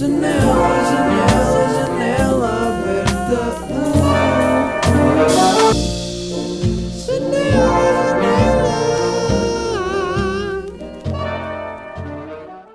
Janela, 0.00 0.32
janela, 0.88 1.68
janela 1.74 2.48
aberta. 2.68 3.60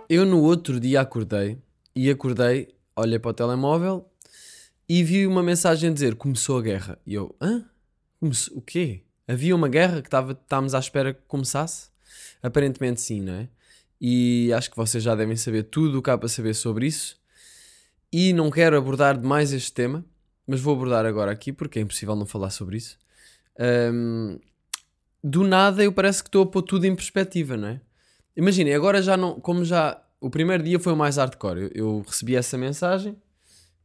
Eu 0.07 0.23
no 0.23 0.43
outro 0.43 0.79
dia 0.79 1.01
acordei 1.01 1.57
e 1.95 2.11
acordei, 2.11 2.75
olhei 2.95 3.17
para 3.17 3.31
o 3.31 3.33
telemóvel 3.33 4.07
e 4.87 5.03
vi 5.03 5.25
uma 5.25 5.41
mensagem 5.41 5.91
dizer 5.91 6.13
começou 6.13 6.59
a 6.59 6.61
guerra. 6.61 6.99
E 7.07 7.15
eu, 7.15 7.35
hã? 7.41 7.65
Começou, 8.19 8.55
o 8.55 8.61
quê? 8.61 9.01
Havia 9.27 9.55
uma 9.55 9.67
guerra 9.67 10.03
que 10.03 10.09
estávamos 10.09 10.75
à 10.75 10.79
espera 10.79 11.11
que 11.11 11.21
começasse? 11.27 11.89
Aparentemente 12.43 13.01
sim, 13.01 13.21
não 13.21 13.33
é? 13.33 13.49
E 13.99 14.51
acho 14.53 14.69
que 14.69 14.77
vocês 14.77 15.03
já 15.03 15.15
devem 15.15 15.35
saber 15.35 15.63
tudo 15.63 15.99
o 15.99 16.01
que 16.01 16.09
há 16.09 16.17
para 16.17 16.27
saber 16.27 16.53
sobre 16.53 16.87
isso. 16.87 17.17
E 18.11 18.33
não 18.33 18.49
quero 18.49 18.77
abordar 18.77 19.17
demais 19.17 19.51
este 19.51 19.73
tema, 19.73 20.05
mas 20.47 20.59
vou 20.61 20.75
abordar 20.75 21.05
agora 21.05 21.31
aqui 21.31 21.51
porque 21.51 21.79
é 21.79 21.81
impossível 21.81 22.15
não 22.15 22.25
falar 22.25 22.49
sobre 22.49 22.77
isso. 22.77 22.97
Ahm, 23.59 24.37
do 25.23 25.43
nada 25.43 25.83
eu 25.83 25.91
parece 25.91 26.21
que 26.21 26.27
estou 26.27 26.43
a 26.43 26.45
pôr 26.45 26.61
tudo 26.61 26.85
em 26.85 26.95
perspectiva, 26.95 27.57
não 27.57 27.69
é? 27.69 27.81
Imaginem, 28.37 28.73
agora 28.73 29.01
já 29.01 29.15
não. 29.15 29.39
Como 29.39 29.63
já. 29.63 30.01
O 30.19 30.29
primeiro 30.29 30.63
dia 30.63 30.79
foi 30.79 30.93
o 30.93 30.95
mais 30.95 31.17
hardcore. 31.17 31.61
Eu, 31.61 31.69
eu 31.73 32.05
recebi 32.05 32.35
essa 32.35 32.57
mensagem, 32.57 33.15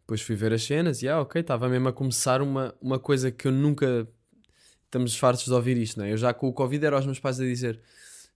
depois 0.01 0.23
fui 0.23 0.34
ver 0.34 0.52
as 0.52 0.62
cenas 0.62 1.02
e, 1.02 1.09
ah, 1.09 1.20
ok, 1.20 1.40
estava 1.40 1.68
mesmo 1.68 1.88
a 1.88 1.92
começar 1.92 2.42
uma, 2.42 2.74
uma 2.80 2.98
coisa 2.98 3.30
que 3.30 3.46
eu 3.46 3.52
nunca. 3.52 4.06
Estamos 4.84 5.16
fartos 5.16 5.45
de 5.45 5.52
ouvir 5.52 5.77
isto, 5.77 5.98
não 5.98 6.04
é? 6.04 6.12
Eu 6.12 6.16
já 6.16 6.34
com 6.34 6.48
o 6.48 6.52
Covid 6.52 6.84
era 6.84 6.96
aos 6.96 7.06
meus 7.06 7.20
pais 7.20 7.40
a 7.40 7.45
dizer: 7.45 7.80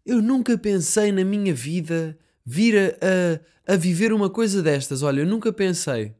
Eu 0.05 0.21
nunca 0.21 0.59
pensei 0.59 1.11
na 1.11 1.25
minha 1.25 1.55
vida 1.55 2.19
vir 2.45 2.77
a, 2.77 3.71
a, 3.71 3.75
a 3.75 3.77
viver 3.77 4.13
uma 4.13 4.29
coisa 4.29 4.63
destas. 4.63 5.03
Olha, 5.03 5.21
eu 5.21 5.27
nunca 5.27 5.53
pensei. 5.53 6.15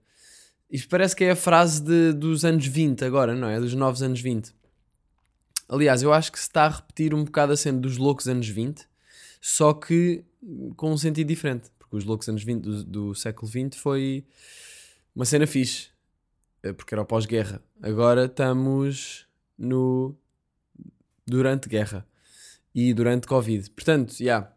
Isto 0.71 0.89
parece 0.89 1.15
que 1.15 1.25
é 1.25 1.33
a 1.33 1.37
frase 1.37 1.83
de, 1.83 2.13
dos 2.13 2.45
anos 2.45 2.67
20 2.67 3.05
agora, 3.05 3.35
não 3.35 3.49
é? 3.49 3.61
Dos 3.61 3.75
novos 3.75 4.03
anos 4.03 4.21
20. 4.21 4.55
Aliás, 5.69 6.03
eu 6.03 6.13
acho 6.13 6.33
que 6.33 6.39
se 6.39 6.47
está 6.47 6.65
a 6.65 6.69
repetir 6.69 7.15
um 7.15 7.25
bocado 7.25 7.53
a 7.53 7.57
cena 7.57 7.79
dos 7.79 7.97
loucos 7.97 8.27
anos 8.27 8.49
20, 8.49 8.87
só 9.41 9.75
que 9.75 10.25
com 10.77 10.93
um 10.93 10.97
sentido 10.97 11.29
diferente. 11.29 11.71
Porque 11.79 11.97
os 11.97 12.05
loucos 12.05 12.29
anos 12.29 12.43
20 12.43 12.63
do, 12.63 12.85
do 12.85 13.15
século 13.15 13.51
20 13.51 13.77
foi 13.77 14.25
uma 15.15 15.25
cena 15.27 15.47
fixe, 15.47 15.89
eh, 16.63 16.73
porque 16.73 16.95
era 16.95 17.03
o 17.03 17.07
pós-guerra. 17.07 17.63
Agora 17.83 18.25
estamos 18.25 19.27
no 19.59 20.17
durante 21.27 21.69
guerra 21.69 22.07
e 22.75 22.93
durante 22.93 23.27
Covid. 23.27 23.71
Portanto, 23.71 24.13
já, 24.13 24.25
yeah, 24.25 24.53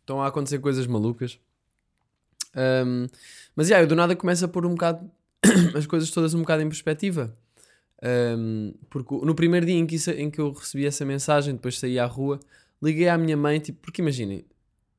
estão 0.00 0.22
a 0.22 0.26
acontecer 0.26 0.58
coisas 0.58 0.86
malucas. 0.86 1.38
Um, 2.56 3.06
mas 3.54 3.68
já, 3.68 3.76
yeah, 3.76 3.84
eu 3.84 3.88
do 3.88 3.94
nada 3.94 4.16
começo 4.16 4.44
a 4.44 4.48
pôr 4.48 4.66
um 4.66 4.70
bocado 4.70 5.08
as 5.76 5.86
coisas 5.86 6.10
todas 6.10 6.34
um 6.34 6.40
bocado 6.40 6.62
em 6.62 6.68
perspectiva. 6.68 7.36
Um, 8.02 8.72
porque 8.88 9.14
no 9.14 9.34
primeiro 9.34 9.66
dia 9.66 9.76
em 9.76 9.86
que, 9.86 9.96
isso, 9.96 10.10
em 10.10 10.30
que 10.30 10.40
eu 10.40 10.52
recebi 10.52 10.86
essa 10.86 11.04
mensagem, 11.04 11.54
depois 11.54 11.78
saí 11.78 11.98
à 11.98 12.06
rua, 12.06 12.40
liguei 12.82 13.08
à 13.08 13.18
minha 13.18 13.36
mãe, 13.36 13.60
tipo, 13.60 13.78
porque 13.82 14.00
imaginem, 14.00 14.44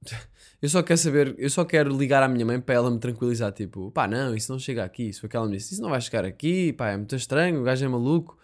eu 0.61 0.69
só 0.69 0.83
quero 0.83 0.99
saber, 0.99 1.35
eu 1.37 1.49
só 1.49 1.65
quero 1.65 1.95
ligar 1.97 2.21
à 2.21 2.27
minha 2.27 2.45
mãe 2.45 2.59
para 2.61 2.75
ela 2.75 2.91
me 2.91 2.99
tranquilizar, 2.99 3.51
tipo, 3.51 3.91
pá, 3.91 4.07
não, 4.07 4.35
isso 4.35 4.51
não 4.51 4.59
chega 4.59 4.83
aqui, 4.83 5.09
isso 5.09 5.21
foi 5.21 5.29
que 5.29 5.35
ela 5.35 5.47
me 5.47 5.57
disse, 5.57 5.73
isso 5.73 5.81
não 5.81 5.89
vai 5.89 5.99
chegar 5.99 6.23
aqui, 6.25 6.73
pá, 6.73 6.89
é 6.89 6.97
muito 6.97 7.15
estranho, 7.15 7.61
o 7.61 7.63
gajo 7.63 7.83
é 7.83 7.87
maluco, 7.87 8.37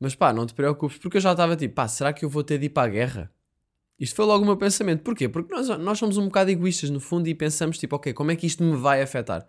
mas 0.00 0.14
pá, 0.16 0.32
não 0.32 0.44
te 0.46 0.54
preocupes, 0.54 0.98
porque 0.98 1.18
eu 1.18 1.20
já 1.20 1.30
estava 1.32 1.54
tipo, 1.56 1.74
pá, 1.74 1.86
será 1.86 2.12
que 2.12 2.24
eu 2.24 2.28
vou 2.28 2.42
ter 2.42 2.58
de 2.58 2.66
ir 2.66 2.70
para 2.70 2.88
a 2.88 2.90
guerra? 2.90 3.32
Isto 3.98 4.16
foi 4.16 4.24
logo 4.26 4.42
o 4.42 4.46
meu 4.46 4.56
pensamento, 4.56 5.02
porquê? 5.02 5.28
Porque 5.28 5.52
nós, 5.52 5.68
nós 5.78 5.98
somos 5.98 6.18
um 6.18 6.26
bocado 6.26 6.50
egoístas 6.50 6.90
no 6.90 7.00
fundo 7.00 7.28
e 7.28 7.34
pensamos, 7.34 7.78
tipo, 7.78 7.96
ok, 7.96 8.12
como 8.12 8.30
é 8.30 8.36
que 8.36 8.46
isto 8.46 8.62
me 8.62 8.76
vai 8.76 9.00
afetar? 9.00 9.46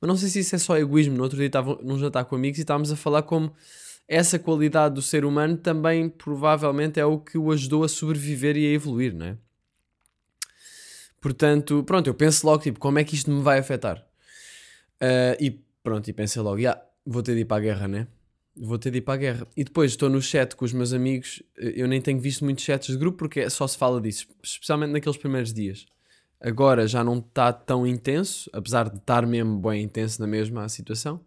Mas 0.00 0.08
não 0.08 0.16
sei 0.16 0.28
se 0.28 0.38
isso 0.38 0.54
é 0.54 0.58
só 0.58 0.78
egoísmo, 0.78 1.16
no 1.16 1.22
outro 1.24 1.36
dia 1.36 1.46
estava 1.46 1.78
num 1.82 1.98
jantar 1.98 2.24
com 2.24 2.36
amigos 2.36 2.58
e 2.58 2.62
estávamos 2.62 2.92
a 2.92 2.96
falar 2.96 3.22
como 3.22 3.52
essa 4.06 4.38
qualidade 4.38 4.94
do 4.94 5.02
ser 5.02 5.24
humano 5.24 5.56
também 5.56 6.08
provavelmente 6.08 6.98
é 6.98 7.04
o 7.04 7.18
que 7.18 7.38
o 7.38 7.52
ajudou 7.52 7.84
a 7.84 7.88
sobreviver 7.88 8.56
e 8.56 8.66
a 8.66 8.70
evoluir, 8.70 9.14
não 9.14 9.26
é? 9.26 9.36
Portanto, 11.20 11.84
pronto, 11.84 12.06
eu 12.06 12.14
penso 12.14 12.46
logo, 12.46 12.62
tipo, 12.62 12.80
como 12.80 12.98
é 12.98 13.04
que 13.04 13.14
isto 13.14 13.30
me 13.30 13.42
vai 13.42 13.58
afetar? 13.58 13.98
Uh, 15.00 15.36
e 15.38 15.50
pronto, 15.82 16.08
e 16.08 16.12
pensei 16.12 16.40
logo, 16.40 16.58
yeah, 16.58 16.80
vou 17.04 17.22
ter 17.22 17.34
de 17.34 17.42
ir 17.42 17.44
para 17.44 17.58
a 17.58 17.60
guerra, 17.60 17.86
né? 17.88 18.06
Vou 18.62 18.78
ter 18.78 18.90
de 18.90 18.98
ir 18.98 19.00
para 19.00 19.14
a 19.14 19.16
guerra. 19.16 19.46
E 19.56 19.64
depois 19.64 19.92
estou 19.92 20.10
no 20.10 20.20
chat 20.20 20.54
com 20.54 20.66
os 20.66 20.72
meus 20.72 20.92
amigos, 20.92 21.42
eu 21.56 21.88
nem 21.88 21.98
tenho 21.98 22.20
visto 22.20 22.44
muitos 22.44 22.62
chats 22.62 22.88
de 22.88 22.98
grupo 22.98 23.16
porque 23.16 23.48
só 23.48 23.66
se 23.66 23.78
fala 23.78 23.98
disso, 24.00 24.26
especialmente 24.42 24.90
naqueles 24.90 25.16
primeiros 25.16 25.52
dias. 25.52 25.86
Agora 26.38 26.86
já 26.86 27.02
não 27.02 27.18
está 27.18 27.52
tão 27.52 27.86
intenso, 27.86 28.50
apesar 28.52 28.90
de 28.90 28.98
estar 28.98 29.26
mesmo 29.26 29.58
bem 29.58 29.82
intenso 29.82 30.20
na 30.20 30.26
mesma 30.26 30.68
situação. 30.68 31.20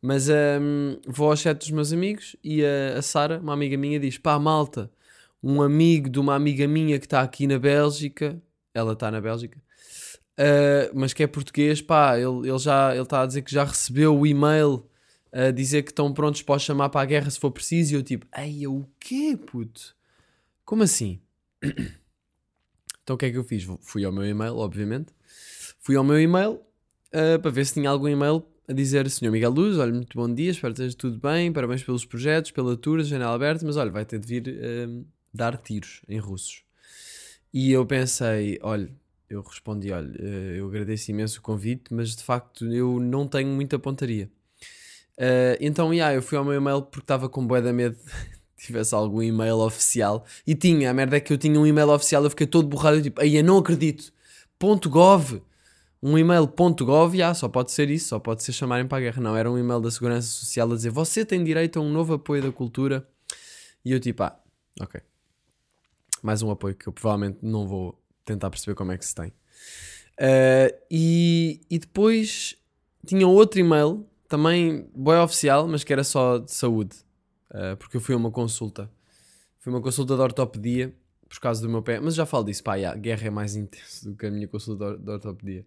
Mas 0.00 0.28
um, 0.28 0.96
vou 1.06 1.30
ao 1.30 1.36
chat 1.36 1.58
dos 1.58 1.70
meus 1.70 1.92
amigos 1.92 2.36
e 2.42 2.64
a, 2.64 2.98
a 2.98 3.02
Sara, 3.02 3.40
uma 3.40 3.52
amiga 3.52 3.76
minha, 3.76 3.98
diz: 3.98 4.16
pá, 4.16 4.38
malta, 4.38 4.90
um 5.42 5.60
amigo 5.60 6.08
de 6.08 6.20
uma 6.20 6.34
amiga 6.34 6.66
minha 6.68 6.98
que 6.98 7.06
está 7.06 7.22
aqui 7.22 7.46
na 7.46 7.58
Bélgica, 7.58 8.40
ela 8.72 8.92
está 8.92 9.10
na 9.10 9.20
Bélgica, 9.20 9.58
uh, 10.38 10.92
mas 10.94 11.12
que 11.12 11.24
é 11.24 11.26
português, 11.26 11.82
pá, 11.82 12.16
ele, 12.16 12.48
ele 12.48 12.58
já 12.58 12.92
ele 12.92 13.02
está 13.02 13.22
a 13.22 13.26
dizer 13.26 13.42
que 13.42 13.52
já 13.52 13.64
recebeu 13.64 14.16
o 14.16 14.24
e-mail 14.26 14.87
a 15.32 15.50
dizer 15.50 15.82
que 15.82 15.90
estão 15.90 16.12
prontos 16.12 16.42
para 16.42 16.58
chamar 16.58 16.88
para 16.88 17.02
a 17.02 17.04
guerra 17.04 17.30
se 17.30 17.38
for 17.38 17.50
preciso. 17.50 17.92
E 17.92 17.96
eu 17.96 18.02
tipo, 18.02 18.26
ei, 18.36 18.66
o 18.66 18.86
quê, 18.98 19.36
puto? 19.36 19.96
Como 20.64 20.82
assim? 20.82 21.20
então 23.02 23.16
o 23.16 23.18
que 23.18 23.26
é 23.26 23.30
que 23.30 23.38
eu 23.38 23.44
fiz? 23.44 23.66
Fui 23.80 24.04
ao 24.04 24.12
meu 24.12 24.24
e-mail, 24.24 24.56
obviamente. 24.56 25.12
Fui 25.80 25.96
ao 25.96 26.04
meu 26.04 26.20
e-mail 26.20 26.60
uh, 27.14 27.40
para 27.40 27.50
ver 27.50 27.66
se 27.66 27.74
tinha 27.74 27.90
algum 27.90 28.08
e-mail 28.08 28.44
a 28.68 28.72
dizer 28.72 29.08
Senhor 29.08 29.32
Miguel 29.32 29.50
Luz, 29.50 29.78
olha, 29.78 29.92
muito 29.92 30.14
bom 30.14 30.32
dia, 30.32 30.50
espero 30.50 30.74
que 30.74 30.82
esteja 30.82 30.96
tudo 30.96 31.18
bem, 31.18 31.50
parabéns 31.50 31.82
pelos 31.82 32.04
projetos, 32.04 32.50
pela 32.50 32.76
tour, 32.76 33.02
janela 33.02 33.34
aberta, 33.34 33.64
mas 33.64 33.78
olha, 33.78 33.90
vai 33.90 34.04
ter 34.04 34.18
de 34.18 34.26
vir 34.26 34.46
uh, 34.46 35.06
dar 35.32 35.56
tiros 35.56 36.02
em 36.06 36.18
russos. 36.18 36.62
E 37.52 37.72
eu 37.72 37.86
pensei, 37.86 38.58
olha, 38.60 38.94
eu 39.30 39.40
respondi, 39.40 39.90
olha, 39.90 40.10
uh, 40.10 40.54
eu 40.54 40.66
agradeço 40.68 41.10
imenso 41.10 41.38
o 41.38 41.42
convite, 41.42 41.94
mas 41.94 42.14
de 42.14 42.22
facto 42.22 42.66
eu 42.66 43.00
não 43.00 43.26
tenho 43.26 43.48
muita 43.48 43.78
pontaria. 43.78 44.30
Uh, 45.18 45.58
então, 45.60 45.92
yeah, 45.92 46.14
eu 46.14 46.22
fui 46.22 46.38
ao 46.38 46.44
meu 46.44 46.54
e-mail 46.54 46.82
porque 46.82 47.04
estava 47.04 47.28
com 47.28 47.44
bué 47.46 47.60
da 47.60 47.72
medo 47.72 47.98
tivesse 48.56 48.94
algum 48.94 49.22
e-mail 49.22 49.58
oficial. 49.58 50.24
E 50.46 50.54
tinha, 50.54 50.90
a 50.90 50.94
merda 50.94 51.16
é 51.16 51.20
que 51.20 51.32
eu 51.32 51.38
tinha 51.38 51.58
um 51.58 51.66
e-mail 51.66 51.90
oficial, 51.90 52.24
eu 52.24 52.30
fiquei 52.30 52.46
todo 52.46 52.68
borrado, 52.68 53.02
tipo, 53.02 53.20
aí 53.20 53.36
eu 53.36 53.44
não 53.44 53.58
acredito. 53.58 54.12
Ponto 54.58 54.88
.gov 54.88 55.42
um 56.02 56.16
e-mail.gov, 56.16 57.22
ah, 57.22 57.34
só 57.34 57.48
pode 57.48 57.72
ser 57.72 57.90
isso, 57.90 58.08
só 58.08 58.18
pode 58.18 58.42
ser 58.42 58.52
chamarem 58.52 58.86
para 58.86 58.98
a 58.98 59.00
guerra. 59.00 59.20
Não, 59.20 59.36
era 59.36 59.50
um 59.50 59.58
e-mail 59.58 59.80
da 59.80 59.90
Segurança 59.90 60.28
Social 60.28 60.70
a 60.70 60.76
dizer 60.76 60.90
você 60.90 61.24
tem 61.24 61.42
direito 61.42 61.78
a 61.78 61.82
um 61.82 61.90
novo 61.90 62.14
apoio 62.14 62.42
da 62.42 62.52
cultura. 62.52 63.06
E 63.84 63.92
eu 63.92 64.00
tipo, 64.00 64.22
ah, 64.22 64.38
ok. 64.80 65.00
Mais 66.22 66.42
um 66.42 66.50
apoio 66.50 66.74
que 66.74 66.86
eu 66.88 66.92
provavelmente 66.92 67.38
não 67.42 67.66
vou 67.66 68.00
tentar 68.24 68.50
perceber 68.50 68.74
como 68.74 68.92
é 68.92 68.98
que 68.98 69.04
se 69.04 69.14
tem. 69.14 69.28
Uh, 70.20 70.74
e, 70.90 71.60
e 71.70 71.78
depois 71.78 72.56
tinha 73.06 73.26
outro 73.26 73.58
e-mail, 73.60 74.07
também 74.28 74.88
boa 74.94 75.24
oficial, 75.24 75.66
mas 75.66 75.82
que 75.82 75.92
era 75.92 76.04
só 76.04 76.38
de 76.38 76.52
saúde. 76.52 76.96
Uh, 77.50 77.76
porque 77.78 77.96
eu 77.96 78.00
fui 78.00 78.14
a 78.14 78.18
uma 78.18 78.30
consulta. 78.30 78.90
Fui 79.58 79.72
uma 79.72 79.80
consulta 79.80 80.14
de 80.14 80.20
ortopedia 80.20 80.94
por 81.28 81.40
causa 81.40 81.60
do 81.62 81.68
meu 81.68 81.82
pé. 81.82 81.98
Mas 81.98 82.14
já 82.14 82.26
falo 82.26 82.44
disso, 82.44 82.62
pá, 82.62 82.74
a 82.74 82.94
guerra 82.94 83.26
é 83.26 83.30
mais 83.30 83.54
intensa 83.56 84.08
do 84.08 84.16
que 84.16 84.26
a 84.26 84.30
minha 84.30 84.46
consulta 84.46 84.96
de 84.96 85.10
ortopedia. 85.10 85.66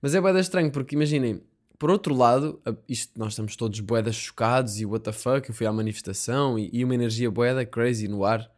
Mas 0.00 0.14
é 0.14 0.20
boeda 0.20 0.38
estranho, 0.38 0.70
porque 0.70 0.94
imaginem, 0.94 1.42
por 1.78 1.90
outro 1.90 2.14
lado, 2.14 2.60
isto, 2.88 3.18
nós 3.18 3.32
estamos 3.32 3.56
todos 3.56 3.80
boedas 3.80 4.14
chocados 4.14 4.78
e 4.78 4.86
what 4.86 5.04
the 5.04 5.12
fuck, 5.12 5.48
eu 5.48 5.54
fui 5.54 5.66
à 5.66 5.72
manifestação 5.72 6.58
e, 6.58 6.70
e 6.72 6.84
uma 6.84 6.94
energia 6.94 7.30
boeda 7.30 7.64
crazy 7.64 8.06
no 8.06 8.24
ar, 8.24 8.50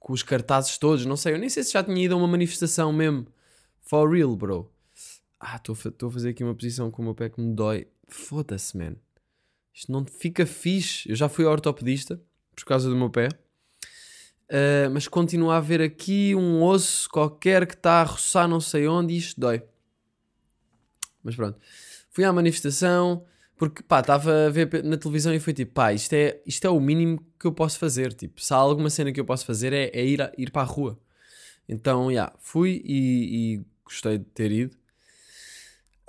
com 0.00 0.12
os 0.12 0.22
cartazes 0.22 0.76
todos, 0.78 1.06
não 1.06 1.16
sei, 1.16 1.34
eu 1.34 1.38
nem 1.38 1.48
sei 1.48 1.62
se 1.62 1.72
já 1.72 1.84
tinha 1.84 2.04
ido 2.04 2.14
a 2.14 2.16
uma 2.16 2.26
manifestação 2.26 2.92
mesmo. 2.92 3.26
For 3.82 4.10
real, 4.10 4.34
bro. 4.34 4.70
Ah, 5.38 5.56
estou 5.56 6.08
a 6.08 6.12
fazer 6.12 6.30
aqui 6.30 6.42
uma 6.42 6.54
posição 6.54 6.90
com 6.90 7.02
o 7.02 7.04
meu 7.04 7.14
pé 7.14 7.28
que 7.28 7.40
me 7.40 7.54
dói. 7.54 7.88
Foda-se, 8.14 8.76
man. 8.76 8.96
Isto 9.72 9.90
não 9.90 10.04
fica 10.04 10.44
fixe. 10.44 11.08
Eu 11.08 11.16
já 11.16 11.28
fui 11.28 11.44
ao 11.44 11.52
ortopedista 11.52 12.20
por 12.54 12.64
causa 12.64 12.88
do 12.88 12.96
meu 12.96 13.10
pé. 13.10 13.28
Uh, 14.50 14.90
mas 14.92 15.08
continua 15.08 15.54
a 15.54 15.56
haver 15.56 15.80
aqui 15.80 16.34
um 16.34 16.62
osso 16.62 17.08
qualquer 17.08 17.66
que 17.66 17.74
está 17.74 18.02
a 18.02 18.04
roçar 18.04 18.46
não 18.46 18.60
sei 18.60 18.86
onde 18.86 19.14
e 19.14 19.16
isto 19.16 19.40
dói. 19.40 19.62
Mas 21.22 21.34
pronto. 21.34 21.58
Fui 22.10 22.24
à 22.24 22.32
manifestação 22.32 23.24
porque 23.56 23.82
pá, 23.82 24.00
estava 24.00 24.46
a 24.46 24.50
ver 24.50 24.82
na 24.82 24.96
televisão 24.96 25.32
e 25.32 25.38
foi 25.38 25.52
tipo, 25.52 25.72
pá, 25.72 25.92
isto 25.92 26.12
é, 26.14 26.42
isto 26.44 26.66
é 26.66 26.70
o 26.70 26.80
mínimo 26.80 27.24
que 27.38 27.46
eu 27.46 27.52
posso 27.52 27.78
fazer. 27.78 28.12
Tipo, 28.12 28.42
se 28.42 28.52
há 28.52 28.56
alguma 28.56 28.90
cena 28.90 29.12
que 29.12 29.20
eu 29.20 29.24
posso 29.24 29.46
fazer 29.46 29.72
é, 29.72 29.88
é 29.94 30.04
ir, 30.04 30.20
a, 30.20 30.32
ir 30.36 30.50
para 30.50 30.62
a 30.62 30.64
rua. 30.64 30.98
Então, 31.68 32.06
já, 32.06 32.10
yeah, 32.10 32.34
fui 32.40 32.82
e, 32.84 33.54
e, 33.54 33.64
gostei 33.84 34.18
de 34.18 34.24
ter 34.24 34.50
ido. 34.50 34.76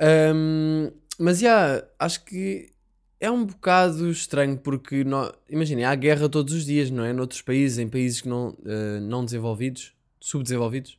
Um, 0.01 0.91
mas 1.19 1.42
yeah, 1.42 1.86
acho 2.00 2.24
que 2.25 2.71
é 3.19 3.30
um 3.31 3.45
bocado 3.45 4.10
estranho 4.12 4.57
porque, 4.57 5.06
imaginem, 5.50 5.86
há 5.86 5.95
guerra 5.95 6.27
todos 6.27 6.54
os 6.54 6.65
dias, 6.65 6.89
não 6.92 7.04
é? 7.04 7.13
Noutros 7.13 7.42
países, 7.42 7.77
em 7.80 7.88
países 7.88 8.21
que 8.21 8.30
não, 8.30 8.50
uh, 8.50 9.00
não 9.01 9.24
desenvolvidos, 9.24 9.94
subdesenvolvidos. 10.19 10.98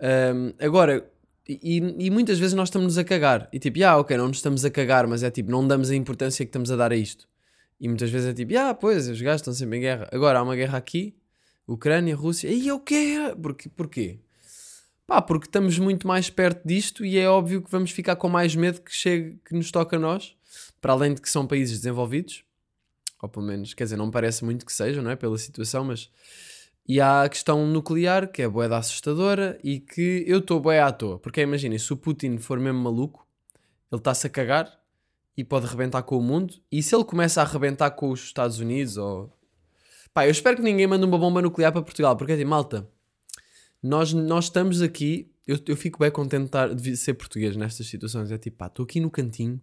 Um, 0.00 0.52
agora, 0.64 1.10
E, 1.48 1.78
e 1.98 2.10
muitas 2.10 2.38
vezes 2.38 2.54
nós 2.54 2.68
estamos 2.68 2.98
a 2.98 3.04
cagar. 3.04 3.48
E 3.50 3.58
tipo, 3.58 3.82
ah, 3.82 3.96
ok, 3.96 4.16
não 4.18 4.28
nos 4.28 4.36
estamos 4.36 4.64
a 4.66 4.70
cagar, 4.70 5.06
mas 5.06 5.22
é 5.22 5.30
tipo, 5.30 5.50
não 5.50 5.66
damos 5.66 5.88
a 5.90 5.94
importância 5.94 6.44
que 6.44 6.50
estamos 6.50 6.70
a 6.70 6.76
dar 6.76 6.92
a 6.92 6.96
isto. 6.96 7.26
E 7.80 7.88
muitas 7.88 8.10
vezes 8.10 8.28
é 8.28 8.34
tipo, 8.34 8.52
ah, 8.58 8.74
pois, 8.74 9.08
os 9.08 9.20
gajos 9.20 9.40
estão 9.40 9.54
sempre 9.54 9.78
em 9.78 9.80
guerra. 9.80 10.06
Agora 10.12 10.38
há 10.38 10.42
uma 10.42 10.54
guerra 10.54 10.76
aqui, 10.76 11.14
Ucrânia, 11.66 12.14
Rússia, 12.14 12.50
e 12.50 12.70
o 12.70 12.78
quê? 12.80 13.34
Porquê? 13.42 13.68
Porquê? 13.70 14.18
Pá, 15.08 15.22
porque 15.22 15.46
estamos 15.46 15.78
muito 15.78 16.06
mais 16.06 16.28
perto 16.28 16.68
disto 16.68 17.02
e 17.02 17.16
é 17.16 17.26
óbvio 17.26 17.62
que 17.62 17.70
vamos 17.70 17.90
ficar 17.90 18.14
com 18.16 18.28
mais 18.28 18.54
medo 18.54 18.82
que 18.82 18.94
chegue, 18.94 19.40
que 19.42 19.54
nos 19.54 19.70
toque 19.70 19.96
a 19.96 19.98
nós, 19.98 20.36
para 20.82 20.92
além 20.92 21.14
de 21.14 21.22
que 21.22 21.30
são 21.30 21.46
países 21.46 21.78
desenvolvidos, 21.78 22.44
ou 23.22 23.26
pelo 23.26 23.46
menos, 23.46 23.72
quer 23.72 23.84
dizer, 23.84 23.96
não 23.96 24.10
parece 24.10 24.44
muito 24.44 24.66
que 24.66 24.72
sejam, 24.72 25.02
não 25.02 25.10
é? 25.10 25.16
Pela 25.16 25.38
situação, 25.38 25.82
mas. 25.82 26.10
E 26.86 27.00
há 27.00 27.22
a 27.22 27.28
questão 27.30 27.66
nuclear, 27.66 28.30
que 28.30 28.42
é 28.42 28.48
boeda 28.48 28.76
assustadora 28.76 29.58
e 29.64 29.80
que 29.80 30.24
eu 30.26 30.40
estou 30.40 30.60
boé 30.60 30.80
à 30.82 30.92
toa. 30.92 31.18
Porque 31.18 31.40
imaginem, 31.40 31.78
se 31.78 31.90
o 31.90 31.96
Putin 31.96 32.36
for 32.36 32.60
mesmo 32.60 32.78
maluco, 32.78 33.26
ele 33.90 34.00
está-se 34.00 34.26
a 34.26 34.30
cagar 34.30 34.78
e 35.34 35.42
pode 35.42 35.66
rebentar 35.66 36.02
com 36.02 36.18
o 36.18 36.22
mundo. 36.22 36.54
E 36.70 36.82
se 36.82 36.94
ele 36.94 37.04
começa 37.04 37.40
a 37.40 37.44
rebentar 37.46 37.92
com 37.92 38.10
os 38.10 38.24
Estados 38.24 38.60
Unidos 38.60 38.98
ou. 38.98 39.32
Pá, 40.12 40.26
eu 40.26 40.30
espero 40.30 40.58
que 40.58 40.62
ninguém 40.62 40.86
mande 40.86 41.06
uma 41.06 41.16
bomba 41.16 41.40
nuclear 41.40 41.72
para 41.72 41.80
Portugal, 41.80 42.14
porque 42.14 42.32
é 42.32 42.34
assim, 42.34 42.44
malta, 42.44 42.86
nós, 43.82 44.12
nós 44.12 44.44
estamos 44.44 44.82
aqui. 44.82 45.30
Eu, 45.46 45.58
eu 45.66 45.76
fico 45.76 45.98
bem 45.98 46.10
contente 46.10 46.50
de, 46.76 46.96
ser 46.96 47.14
português 47.14 47.56
nestas 47.56 47.86
situações. 47.86 48.30
É 48.30 48.38
tipo, 48.38 48.56
pá, 48.56 48.66
estou 48.66 48.84
aqui 48.84 49.00
no 49.00 49.10
cantinho. 49.10 49.60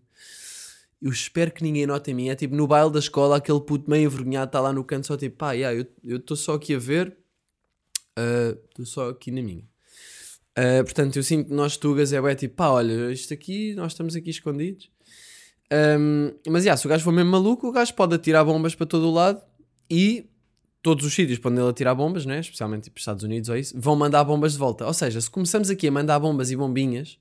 Eu 1.01 1.11
espero 1.11 1.51
que 1.51 1.63
ninguém 1.63 1.85
note 1.85 2.11
em 2.11 2.13
mim. 2.13 2.29
É 2.29 2.35
tipo 2.35 2.55
no 2.55 2.67
baile 2.67 2.91
da 2.91 2.99
escola, 2.99 3.37
aquele 3.37 3.61
puto 3.61 3.89
meio 3.89 4.05
envergonhado 4.05 4.49
está 4.49 4.59
lá 4.59 4.73
no 4.73 4.83
canto, 4.83 5.07
só 5.07 5.17
tipo, 5.17 5.37
pá, 5.37 5.51
yeah, 5.51 5.87
eu 6.03 6.17
estou 6.17 6.35
só 6.35 6.55
aqui 6.55 6.73
a 6.73 6.79
ver. 6.79 7.15
Estou 8.69 8.85
só 8.85 9.09
aqui 9.09 9.29
na 9.29 9.41
minha. 9.41 9.67
Ah, 10.55 10.81
portanto, 10.83 11.17
eu 11.17 11.23
sinto 11.23 11.49
que 11.49 11.53
nós 11.53 11.75
tugas 11.75 12.13
é 12.13 12.21
bem 12.21 12.33
tipo, 12.35 12.55
pá, 12.55 12.69
olha, 12.69 13.11
isto 13.11 13.33
aqui, 13.33 13.75
nós 13.75 13.91
estamos 13.91 14.15
aqui 14.15 14.29
escondidos. 14.29 14.89
Ahm, 15.71 16.31
mas, 16.47 16.63
yeah, 16.63 16.77
se 16.77 16.85
o 16.85 16.89
gajo 16.89 17.03
for 17.03 17.11
mesmo 17.11 17.31
maluco, 17.31 17.67
o 17.67 17.71
gajo 17.71 17.93
pode 17.93 18.15
atirar 18.15 18.45
bombas 18.45 18.73
para 18.73 18.85
todo 18.85 19.07
o 19.07 19.11
lado 19.11 19.41
e 19.89 20.29
todos 20.85 21.03
os 21.03 21.15
sítios 21.15 21.39
para 21.39 21.49
onde 21.49 21.61
ele 21.61 21.69
atirar 21.71 21.95
bombas, 21.95 22.27
né? 22.27 22.39
especialmente 22.39 22.83
tipo 22.83 22.99
Estados 22.99 23.23
Unidos 23.23 23.49
ou 23.49 23.57
isso, 23.57 23.73
vão 23.75 23.95
mandar 23.95 24.23
bombas 24.23 24.53
de 24.53 24.59
volta. 24.59 24.85
Ou 24.85 24.93
seja, 24.93 25.19
se 25.19 25.27
começamos 25.27 25.67
aqui 25.67 25.87
a 25.87 25.91
mandar 25.91 26.19
bombas 26.19 26.51
e 26.51 26.55
bombinhas, 26.55 27.17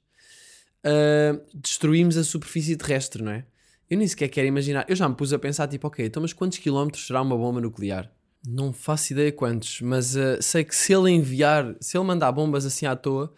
ah, 0.85 1.41
destruímos 1.55 2.19
a 2.19 2.25
superfície 2.25 2.77
terrestre, 2.77 3.23
não 3.23 3.33
é? 3.33 3.47
Eu 3.89 3.97
nem 3.97 4.07
sequer 4.07 4.29
quero 4.29 4.47
imaginar. 4.47 4.85
Eu 4.87 4.95
já 4.95 5.09
me 5.09 5.15
pus 5.15 5.33
a 5.33 5.39
pensar, 5.39 5.67
tipo, 5.67 5.87
ok, 5.87 6.05
então 6.05 6.21
mas 6.21 6.35
quantos 6.35 6.59
quilómetros 6.59 7.07
será 7.07 7.23
uma 7.23 7.39
bomba 7.39 7.59
nuclear? 7.59 8.13
Não 8.47 8.71
faço 8.71 9.15
ideia 9.15 9.33
quantos, 9.33 9.81
mas 9.81 10.15
ah, 10.15 10.43
sei 10.43 10.63
que 10.63 10.77
se 10.77 10.93
ele 10.93 11.11
enviar, 11.11 11.75
se 11.81 11.97
ele 11.97 12.05
mandar 12.05 12.31
bombas 12.33 12.67
assim 12.67 12.85
à 12.85 12.95
toa, 12.95 13.33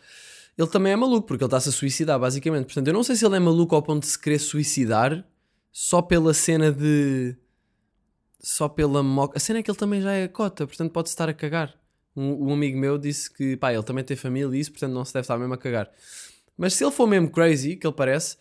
ele 0.59 0.69
também 0.69 0.93
é 0.93 0.97
maluco, 0.97 1.29
porque 1.29 1.45
ele 1.45 1.47
está-se 1.47 1.69
a 1.69 1.73
suicidar, 1.73 2.19
basicamente. 2.19 2.65
Portanto, 2.65 2.89
eu 2.89 2.95
não 2.95 3.05
sei 3.05 3.15
se 3.15 3.25
ele 3.25 3.37
é 3.37 3.39
maluco 3.39 3.77
ao 3.77 3.83
ponto 3.83 4.03
de 4.03 4.09
se 4.09 4.19
querer 4.19 4.41
suicidar 4.41 5.25
só 5.71 6.03
pela 6.03 6.35
cena 6.35 6.73
de. 6.73 7.37
Só 8.49 8.69
pela 8.69 9.03
moca. 9.03 9.37
A 9.37 9.41
cena 9.41 9.59
é 9.59 9.63
que 9.63 9.69
ele 9.69 9.77
também 9.77 10.01
já 10.01 10.13
é 10.13 10.29
cota, 10.29 10.69
portanto 10.69 10.93
pode 10.93 11.09
estar 11.09 11.29
a 11.29 11.35
cagar. 11.35 11.75
Um, 12.15 12.47
um 12.47 12.53
amigo 12.53 12.79
meu 12.79 12.97
disse 12.97 13.29
que, 13.29 13.57
pá, 13.57 13.75
ele 13.75 13.83
também 13.83 14.05
tem 14.05 14.17
família 14.17 14.57
e 14.57 14.61
isso, 14.61 14.71
portanto 14.71 14.93
não 14.93 15.05
se 15.05 15.13
deve 15.13 15.25
estar 15.25 15.37
mesmo 15.37 15.53
a 15.53 15.59
cagar. 15.59 15.91
Mas 16.57 16.75
se 16.75 16.85
ele 16.85 16.93
for 16.93 17.09
mesmo 17.09 17.29
crazy, 17.29 17.75
que 17.75 17.85
ele 17.85 17.93
parece, 17.93 18.37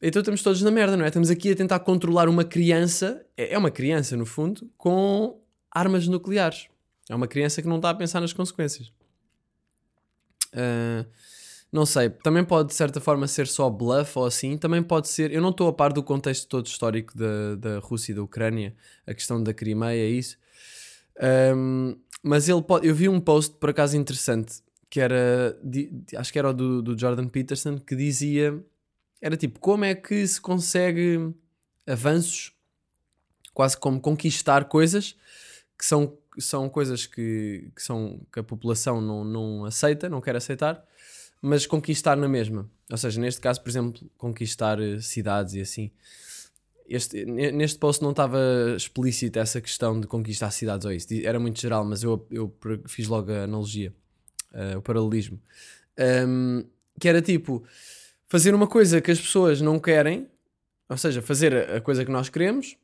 então 0.00 0.20
estamos 0.20 0.44
todos 0.44 0.62
na 0.62 0.70
merda, 0.70 0.96
não 0.96 1.04
é? 1.04 1.08
Estamos 1.08 1.28
aqui 1.28 1.50
a 1.50 1.56
tentar 1.56 1.80
controlar 1.80 2.28
uma 2.28 2.44
criança, 2.44 3.26
é 3.36 3.54
é 3.54 3.58
uma 3.58 3.72
criança 3.72 4.16
no 4.16 4.24
fundo, 4.24 4.70
com 4.78 5.40
armas 5.72 6.06
nucleares. 6.06 6.68
É 7.10 7.14
uma 7.16 7.26
criança 7.26 7.60
que 7.60 7.66
não 7.66 7.76
está 7.76 7.90
a 7.90 7.94
pensar 7.94 8.20
nas 8.20 8.32
consequências. 8.32 8.92
Ah, 10.52 11.04
não 11.72 11.86
sei, 11.86 12.10
também 12.10 12.44
pode 12.44 12.68
de 12.68 12.74
certa 12.74 13.00
forma 13.00 13.26
ser 13.26 13.46
só 13.46 13.70
bluff 13.70 14.18
ou 14.18 14.26
assim, 14.26 14.58
também 14.58 14.82
pode 14.82 15.08
ser. 15.08 15.32
Eu 15.32 15.40
não 15.40 15.50
estou 15.50 15.68
a 15.68 15.72
par 15.72 15.92
do 15.92 16.02
contexto 16.02 16.46
todo 16.46 16.66
histórico 16.66 17.16
da, 17.16 17.54
da 17.56 17.78
Rússia 17.78 18.12
e 18.12 18.14
da 18.14 18.22
Ucrânia, 18.22 18.74
a 19.06 19.14
questão 19.14 19.42
da 19.42 19.54
Crimeia, 19.54 20.06
isso. 20.08 20.36
Ahm, 21.18 21.96
mas 22.22 22.48
ele 22.48 22.62
pode. 22.62 22.86
Eu 22.86 22.94
vi 22.94 23.08
um 23.08 23.18
post 23.18 23.56
por 23.56 23.70
acaso 23.70 23.96
interessante 23.96 24.62
que 24.90 25.00
era. 25.00 25.58
acho 26.16 26.32
que 26.32 26.38
era 26.38 26.52
do, 26.52 26.82
do 26.82 26.98
Jordan 26.98 27.26
Peterson 27.28 27.78
que 27.78 27.96
dizia. 27.96 28.62
Era 29.20 29.36
tipo, 29.36 29.58
como 29.58 29.84
é 29.84 29.94
que 29.94 30.26
se 30.26 30.40
consegue 30.40 31.32
avanços, 31.86 32.52
quase 33.54 33.76
como 33.76 34.00
conquistar 34.00 34.64
coisas 34.66 35.16
que 35.78 35.86
são, 35.86 36.16
são 36.38 36.68
coisas 36.68 37.06
que, 37.06 37.70
que, 37.74 37.82
são, 37.82 38.20
que 38.32 38.40
a 38.40 38.42
população 38.42 39.00
não, 39.00 39.24
não 39.24 39.64
aceita, 39.64 40.08
não 40.08 40.20
quer 40.20 40.36
aceitar, 40.36 40.84
mas 41.42 41.66
conquistar 41.66 42.16
na 42.16 42.28
mesma. 42.28 42.70
Ou 42.90 42.96
seja, 42.96 43.20
neste 43.20 43.40
caso, 43.40 43.60
por 43.60 43.68
exemplo, 43.68 44.08
conquistar 44.16 44.80
eh, 44.80 45.00
cidades 45.00 45.54
e 45.54 45.60
assim. 45.60 45.90
Este, 46.88 47.24
ne- 47.24 47.52
neste 47.52 47.78
post 47.78 48.02
não 48.02 48.10
estava 48.10 48.38
explícita 48.76 49.40
essa 49.40 49.60
questão 49.60 50.00
de 50.00 50.06
conquistar 50.06 50.50
cidades 50.50 50.84
ou 50.86 50.92
isso. 50.92 51.08
Era 51.24 51.38
muito 51.40 51.60
geral, 51.60 51.84
mas 51.84 52.02
eu, 52.02 52.26
eu 52.30 52.54
fiz 52.86 53.08
logo 53.08 53.32
a 53.32 53.44
analogia, 53.44 53.92
eh, 54.52 54.76
o 54.76 54.82
paralelismo. 54.82 55.40
Ahm, 55.98 56.64
que 57.00 57.08
era 57.08 57.20
tipo 57.22 57.64
fazer 58.28 58.54
uma 58.54 58.66
coisa 58.66 59.00
que 59.00 59.10
as 59.10 59.20
pessoas 59.20 59.60
não 59.60 59.78
querem, 59.78 60.28
ou 60.88 60.96
seja, 60.96 61.20
fazer 61.22 61.54
a 61.54 61.76
a 61.78 61.80
coisa 61.80 62.04
que 62.04 62.10
nós 62.10 62.28
queremos, 62.28 62.76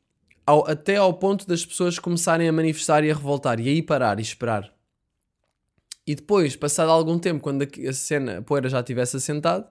ao- 0.46 0.66
até 0.68 0.96
ao 0.96 1.12
ponto 1.14 1.46
das 1.46 1.64
pessoas 1.66 1.98
começarem 1.98 2.48
a 2.48 2.52
manifestar 2.52 3.04
e 3.04 3.10
a 3.10 3.14
revoltar, 3.14 3.60
e 3.60 3.68
aí 3.68 3.82
parar 3.82 4.18
e 4.18 4.22
esperar. 4.22 4.72
E 6.08 6.14
depois, 6.14 6.56
passado 6.56 6.90
algum 6.90 7.18
tempo, 7.18 7.38
quando 7.42 7.62
a 7.62 7.92
cena, 7.92 8.38
a 8.38 8.42
poeira 8.42 8.66
já 8.70 8.82
tivesse 8.82 9.18
assentado, 9.18 9.66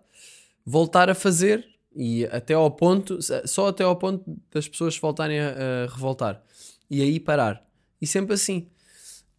voltar 0.63 1.09
a 1.09 1.15
fazer 1.15 1.65
e 1.95 2.25
até 2.25 2.53
ao 2.53 2.69
ponto, 2.69 3.17
só 3.45 3.69
até 3.69 3.83
ao 3.83 3.95
ponto 3.95 4.23
das 4.51 4.67
pessoas 4.67 4.95
voltarem 4.99 5.39
a, 5.39 5.49
a 5.49 5.91
revoltar 5.91 6.43
e 6.91 7.01
aí 7.01 7.19
parar. 7.19 7.65
E 7.99 8.05
sempre 8.05 8.35
assim. 8.35 8.67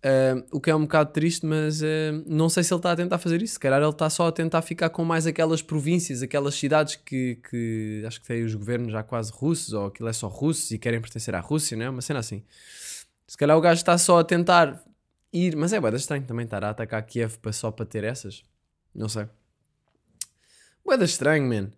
Ah, 0.02 0.42
o 0.50 0.60
que 0.60 0.70
é 0.70 0.74
um 0.74 0.82
bocado 0.82 1.12
triste, 1.12 1.46
mas 1.46 1.84
ah, 1.84 1.86
não 2.26 2.48
sei 2.48 2.64
se 2.64 2.74
ele 2.74 2.80
está 2.80 2.90
a 2.90 2.96
tentar 2.96 3.18
fazer 3.18 3.40
isso. 3.42 3.52
Se 3.52 3.60
calhar 3.60 3.80
ele 3.80 3.90
está 3.90 4.10
só 4.10 4.26
a 4.26 4.32
tentar 4.32 4.62
ficar 4.62 4.90
com 4.90 5.04
mais 5.04 5.24
aquelas 5.24 5.62
províncias, 5.62 6.20
aquelas 6.20 6.56
cidades 6.56 6.96
que, 6.96 7.38
que 7.48 8.02
acho 8.08 8.20
que 8.20 8.26
têm 8.26 8.42
os 8.42 8.56
governos 8.56 8.90
já 8.90 9.04
quase 9.04 9.30
russos, 9.32 9.72
ou 9.72 9.86
aquilo 9.86 10.08
é 10.08 10.12
só 10.12 10.26
russos 10.26 10.68
e 10.72 10.78
querem 10.78 11.00
pertencer 11.00 11.32
à 11.32 11.40
Rússia, 11.40 11.76
não 11.76 11.84
é? 11.84 11.90
Uma 11.90 12.02
cena 12.02 12.18
assim. 12.18 12.42
Se 13.24 13.36
calhar 13.36 13.56
o 13.56 13.60
gajo 13.60 13.78
está 13.78 13.96
só 13.96 14.18
a 14.18 14.24
tentar 14.24 14.82
ir, 15.32 15.56
mas 15.56 15.72
é 15.72 15.80
bué 15.80 15.90
da 15.90 15.96
estranho 15.96 16.24
também 16.24 16.44
estar 16.44 16.64
a 16.64 16.70
atacar 16.70 17.02
Kiev 17.04 17.36
só 17.52 17.70
para 17.70 17.86
ter 17.86 18.04
essas. 18.04 18.44
Não 18.94 19.08
sei. 19.08 19.26
Bué 20.84 20.96
da 20.96 21.04
estranho, 21.04 21.46
man. 21.48 21.70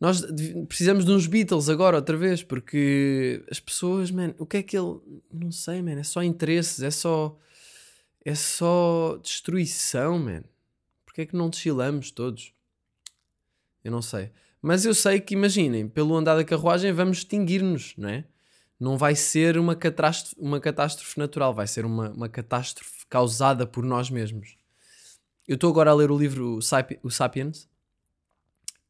Nós 0.00 0.24
precisamos 0.66 1.04
de 1.04 1.10
uns 1.10 1.26
Beatles 1.26 1.68
agora 1.68 1.96
outra 1.96 2.16
vez, 2.16 2.42
porque 2.42 3.44
as 3.50 3.60
pessoas, 3.60 4.10
man, 4.10 4.34
o 4.38 4.46
que 4.46 4.56
é 4.56 4.62
que 4.62 4.76
ele. 4.76 4.98
Não 5.30 5.52
sei, 5.52 5.82
man, 5.82 5.98
é 5.98 6.02
só 6.02 6.22
interesses, 6.22 6.82
é 6.82 6.90
só. 6.90 7.38
É 8.24 8.34
só 8.34 9.18
destruição, 9.22 10.18
man. 10.18 10.42
Porquê 11.04 11.22
é 11.22 11.26
que 11.26 11.36
não 11.36 11.50
desfilamos 11.50 12.10
todos? 12.10 12.54
Eu 13.84 13.90
não 13.90 14.02
sei. 14.02 14.30
Mas 14.62 14.84
eu 14.84 14.94
sei 14.94 15.20
que, 15.20 15.34
imaginem, 15.34 15.88
pelo 15.88 16.16
andar 16.16 16.36
da 16.36 16.44
carruagem 16.44 16.92
vamos 16.92 17.18
extinguir-nos, 17.18 17.94
não 17.96 18.08
é? 18.08 18.24
Não 18.80 18.96
vai 18.98 19.14
ser 19.14 19.58
uma 19.58 19.76
catástrofe, 19.76 20.34
uma 20.38 20.58
catástrofe 20.58 21.18
natural, 21.18 21.54
vai 21.54 21.66
ser 21.66 21.84
uma, 21.84 22.10
uma 22.10 22.28
catástrofe 22.28 23.06
causada 23.08 23.66
por 23.66 23.84
nós 23.84 24.10
mesmos. 24.10 24.56
Eu 25.46 25.56
estou 25.56 25.70
agora 25.70 25.90
a 25.90 25.94
ler 25.94 26.10
o 26.10 26.18
livro 26.18 26.56
o 26.56 26.62
Sapi- 26.62 26.98
o 27.02 27.10
Sapiens, 27.10 27.68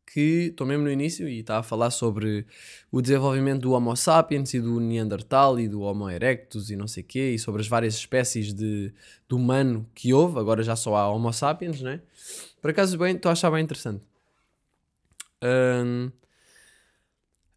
que 0.06 0.48
estou 0.50 0.66
mesmo 0.66 0.84
no 0.84 0.90
início 0.90 1.28
e 1.28 1.38
está 1.40 1.58
a 1.58 1.62
falar 1.62 1.90
sobre 1.90 2.44
o 2.90 3.00
desenvolvimento 3.00 3.62
do 3.62 3.72
Homo 3.72 3.94
sapiens 3.96 4.52
e 4.54 4.60
do 4.60 4.80
Neandertal 4.80 5.58
e 5.60 5.68
do 5.68 5.82
Homo 5.82 6.10
erectus 6.10 6.68
e 6.70 6.76
não 6.76 6.88
sei 6.88 7.02
quê, 7.04 7.30
e 7.34 7.38
sobre 7.38 7.60
as 7.62 7.68
várias 7.68 7.94
espécies 7.94 8.52
de, 8.52 8.92
de 9.28 9.34
humano 9.34 9.88
que 9.94 10.12
houve, 10.12 10.38
agora 10.40 10.62
já 10.64 10.74
só 10.74 10.96
há 10.96 11.08
Homo 11.08 11.32
sapiens, 11.32 11.80
não 11.80 11.92
é? 11.92 12.00
Por 12.60 12.70
acaso, 12.72 12.98
bem, 12.98 13.14
estou 13.16 13.28
a 13.30 13.32
achar 13.32 13.50
bem 13.50 13.62
interessante. 13.62 14.02
Hum, 15.42 16.12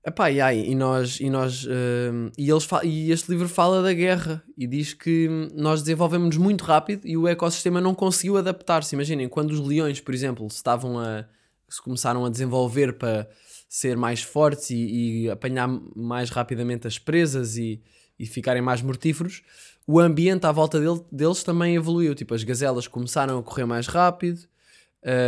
epá, 0.05 0.29
e, 0.31 0.41
aí, 0.41 0.69
e 0.69 0.75
nós, 0.75 1.19
e, 1.19 1.29
nós 1.29 1.65
hum, 1.65 2.29
e, 2.37 2.49
eles 2.49 2.67
e 2.83 3.11
este 3.11 3.31
livro 3.31 3.47
fala 3.47 3.81
da 3.81 3.93
guerra 3.93 4.43
e 4.57 4.67
diz 4.67 4.93
que 4.93 5.27
hum, 5.29 5.47
nós 5.53 5.81
desenvolvemos 5.81 6.37
muito 6.37 6.63
rápido 6.63 7.07
e 7.07 7.15
o 7.17 7.27
ecossistema 7.27 7.79
não 7.81 7.95
conseguiu 7.95 8.37
adaptar-se. 8.37 8.95
Imaginem, 8.95 9.27
quando 9.29 9.51
os 9.51 9.59
leões, 9.59 9.99
por 9.99 10.13
exemplo, 10.13 10.45
estavam 10.47 10.99
a 10.99 11.25
se 11.69 11.81
começaram 11.81 12.23
a 12.23 12.29
desenvolver 12.29 12.93
para 12.93 13.27
ser 13.67 13.97
mais 13.97 14.21
fortes 14.21 14.69
e, 14.69 15.23
e 15.23 15.29
apanhar 15.29 15.67
mais 15.95 16.29
rapidamente 16.29 16.85
as 16.85 16.99
presas 16.99 17.57
e, 17.57 17.81
e 18.19 18.27
ficarem 18.27 18.61
mais 18.61 18.81
mortíferos, 18.83 19.41
o 19.87 19.99
ambiente 19.99 20.45
à 20.45 20.51
volta 20.51 20.79
dele- 20.79 21.03
deles 21.11 21.41
também 21.43 21.75
evoluiu. 21.75 22.13
Tipo, 22.13 22.35
as 22.35 22.43
gazelas 22.43 22.87
começaram 22.87 23.39
a 23.39 23.43
correr 23.43 23.65
mais 23.65 23.87
rápido, 23.87 24.41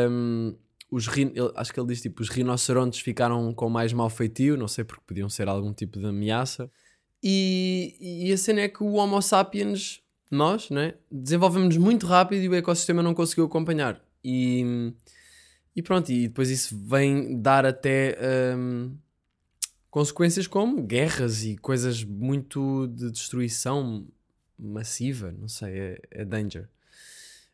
hum, 0.10 0.55
os 0.89 1.07
rin- 1.07 1.33
acho 1.55 1.73
que 1.73 1.79
ele 1.79 1.87
diz 1.87 2.01
tipo, 2.01 2.21
os 2.21 2.29
rinocerontes 2.29 2.99
ficaram 2.99 3.53
com 3.53 3.69
mais 3.69 3.91
mau 3.93 4.09
feitio, 4.09 4.55
não 4.57 4.67
sei 4.67 4.83
porque 4.83 5.03
podiam 5.05 5.27
ser 5.29 5.47
algum 5.47 5.73
tipo 5.73 5.99
de 5.99 6.05
ameaça. 6.05 6.69
E, 7.23 7.95
e 8.27 8.31
a 8.31 8.37
cena 8.37 8.61
é 8.61 8.69
que 8.69 8.83
o 8.83 8.93
Homo 8.93 9.21
sapiens, 9.21 10.01
nós, 10.29 10.69
né, 10.69 10.93
desenvolvemos 11.11 11.75
muito 11.77 12.05
rápido 12.05 12.43
e 12.43 12.49
o 12.49 12.55
ecossistema 12.55 13.01
não 13.01 13.13
conseguiu 13.13 13.45
acompanhar. 13.45 14.01
E, 14.23 14.93
E 15.75 15.81
pronto, 15.81 16.09
e 16.11 16.27
depois 16.27 16.49
isso 16.49 16.77
vem 16.87 17.39
dar 17.41 17.65
até 17.65 18.17
hum, 18.57 18.95
consequências 19.89 20.47
como 20.47 20.81
guerras 20.83 21.43
e 21.43 21.57
coisas 21.57 22.03
muito 22.03 22.87
de 22.87 23.11
destruição 23.11 24.07
massiva, 24.57 25.31
não 25.37 25.47
sei, 25.47 25.77
é, 25.77 26.01
é 26.11 26.25
danger. 26.25 26.69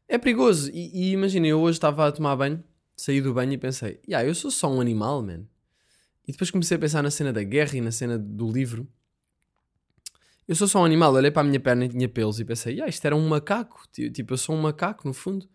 É 0.07 0.17
perigoso. 0.17 0.69
E, 0.71 1.09
e 1.09 1.11
imagina, 1.13 1.47
eu 1.47 1.59
hoje 1.61 1.77
estava 1.77 2.07
a 2.07 2.11
tomar 2.11 2.35
banho, 2.35 2.63
saí 3.01 3.19
do 3.21 3.33
banho 3.33 3.53
e 3.53 3.57
pensei, 3.57 3.99
yeah, 4.07 4.27
eu 4.27 4.35
sou 4.35 4.51
só 4.51 4.71
um 4.71 4.79
animal, 4.79 5.23
man. 5.23 5.43
E 6.27 6.31
depois 6.31 6.51
comecei 6.51 6.77
a 6.77 6.79
pensar 6.79 7.01
na 7.01 7.09
cena 7.09 7.33
da 7.33 7.41
guerra 7.43 7.75
e 7.75 7.81
na 7.81 7.91
cena 7.91 8.17
do 8.17 8.51
livro. 8.51 8.87
Eu 10.47 10.55
sou 10.55 10.67
só 10.67 10.81
um 10.81 10.85
animal, 10.85 11.13
olhei 11.13 11.31
para 11.31 11.41
a 11.41 11.45
minha 11.45 11.59
perna 11.59 11.85
e 11.85 11.89
tinha 11.89 12.09
pelos 12.09 12.39
e 12.39 12.45
pensei, 12.45 12.73
yeah, 12.73 12.87
isto 12.89 13.03
era 13.05 13.15
um 13.15 13.27
macaco. 13.27 13.83
Ti- 13.91 14.09
Tipo, 14.11 14.33
eu 14.33 14.37
sou 14.37 14.55
um 14.55 14.61
macaco, 14.61 15.07
no 15.07 15.13
fundo. 15.13 15.47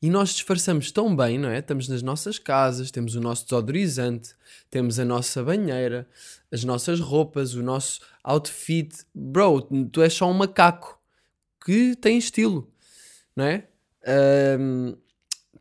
E 0.00 0.10
nós 0.10 0.30
disfarçamos 0.30 0.90
tão 0.92 1.14
bem, 1.16 1.38
não 1.38 1.48
é? 1.48 1.58
Estamos 1.58 1.88
nas 1.88 2.02
nossas 2.02 2.38
casas, 2.38 2.90
temos 2.90 3.14
o 3.14 3.20
nosso 3.20 3.44
desodorizante, 3.44 4.34
temos 4.70 4.98
a 4.98 5.04
nossa 5.04 5.42
banheira, 5.42 6.06
as 6.52 6.64
nossas 6.64 7.00
roupas, 7.00 7.54
o 7.54 7.62
nosso 7.62 8.00
outfit. 8.22 8.94
Bro, 9.14 9.62
tu 9.90 10.02
és 10.02 10.12
só 10.12 10.30
um 10.30 10.34
macaco 10.34 11.00
que 11.64 11.96
tem 11.96 12.18
estilo, 12.18 12.70
não 13.34 13.44
é? 13.44 13.68
Ahm, 14.06 14.96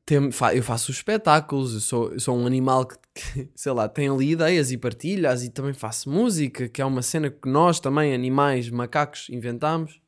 tem- 0.05 0.29
eu 0.55 0.63
faço 0.63 0.91
os 0.91 0.97
espetáculos, 0.97 1.73
eu 1.73 1.79
sou, 1.79 2.13
eu 2.13 2.19
sou 2.19 2.37
um 2.37 2.45
animal 2.45 2.85
que, 2.85 2.97
que, 3.13 3.49
sei 3.55 3.71
lá, 3.71 3.87
tem 3.87 4.09
ali 4.09 4.31
ideias 4.31 4.71
e 4.71 4.77
partilhas 4.77 5.43
e 5.43 5.49
também 5.49 5.73
faço 5.73 6.09
música, 6.09 6.67
que 6.67 6.81
é 6.81 6.85
uma 6.85 7.01
cena 7.01 7.29
que 7.29 7.49
nós 7.49 7.79
também, 7.79 8.13
animais, 8.13 8.69
macacos, 8.69 9.27
inventamos. 9.29 10.01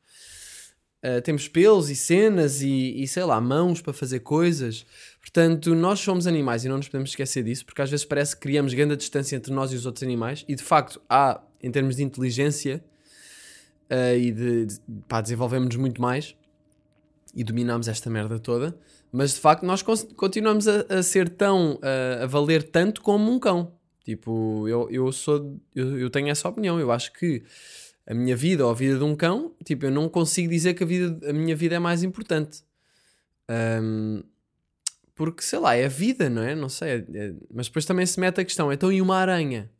Uh, 1.04 1.20
temos 1.20 1.46
pelos 1.46 1.90
e 1.90 1.96
cenas 1.96 2.62
e, 2.62 3.02
e, 3.02 3.06
sei 3.06 3.24
lá, 3.24 3.38
mãos 3.38 3.82
para 3.82 3.92
fazer 3.92 4.20
coisas. 4.20 4.86
Portanto, 5.20 5.74
nós 5.74 6.00
somos 6.00 6.26
animais 6.26 6.64
e 6.64 6.68
não 6.68 6.78
nos 6.78 6.88
podemos 6.88 7.10
esquecer 7.10 7.42
disso, 7.42 7.66
porque 7.66 7.82
às 7.82 7.90
vezes 7.90 8.06
parece 8.06 8.34
que 8.34 8.40
criamos 8.40 8.72
grande 8.72 8.96
distância 8.96 9.36
entre 9.36 9.52
nós 9.52 9.70
e 9.70 9.76
os 9.76 9.84
outros 9.84 10.02
animais, 10.02 10.46
e 10.48 10.54
de 10.54 10.62
facto 10.62 11.02
há, 11.08 11.42
em 11.62 11.70
termos 11.70 11.96
de 11.96 12.02
inteligência 12.02 12.82
uh, 13.90 14.16
e 14.16 14.32
de, 14.32 14.66
de 14.66 14.80
pá, 15.06 15.20
desenvolvemos 15.20 15.76
muito 15.76 16.00
mais 16.00 16.34
e 17.34 17.44
dominamos 17.44 17.86
esta 17.86 18.08
merda 18.08 18.38
toda, 18.38 18.74
mas 19.16 19.32
de 19.34 19.40
facto 19.40 19.64
nós 19.64 19.80
continuamos 19.80 20.66
a, 20.66 20.80
a 20.88 21.00
ser 21.00 21.28
tão, 21.28 21.74
uh, 21.74 22.24
a 22.24 22.26
valer 22.26 22.64
tanto 22.64 23.00
como 23.00 23.30
um 23.30 23.38
cão. 23.38 23.72
Tipo, 24.04 24.66
eu, 24.66 24.90
eu 24.90 25.12
sou, 25.12 25.56
eu, 25.72 25.96
eu 25.96 26.10
tenho 26.10 26.28
essa 26.28 26.48
opinião, 26.48 26.80
eu 26.80 26.90
acho 26.90 27.12
que 27.12 27.44
a 28.04 28.12
minha 28.12 28.34
vida 28.34 28.64
ou 28.64 28.72
a 28.72 28.74
vida 28.74 28.98
de 28.98 29.04
um 29.04 29.14
cão, 29.14 29.54
tipo, 29.64 29.86
eu 29.86 29.90
não 29.92 30.08
consigo 30.08 30.50
dizer 30.50 30.74
que 30.74 30.82
a, 30.82 30.86
vida, 30.86 31.30
a 31.30 31.32
minha 31.32 31.54
vida 31.54 31.76
é 31.76 31.78
mais 31.78 32.02
importante. 32.02 32.64
Ahm, 33.48 34.24
porque, 35.14 35.42
sei 35.42 35.60
lá, 35.60 35.76
é 35.76 35.84
a 35.84 35.88
vida, 35.88 36.28
não 36.28 36.42
é? 36.42 36.56
Não 36.56 36.68
sei. 36.68 36.88
é- 36.90 37.06
é- 37.14 37.34
mas 37.52 37.68
depois 37.68 37.84
também 37.84 38.04
se 38.04 38.18
mete 38.18 38.40
a 38.40 38.44
questão, 38.44 38.72
então 38.72 38.90
e 38.90 39.00
uma 39.00 39.16
aranha? 39.16 39.70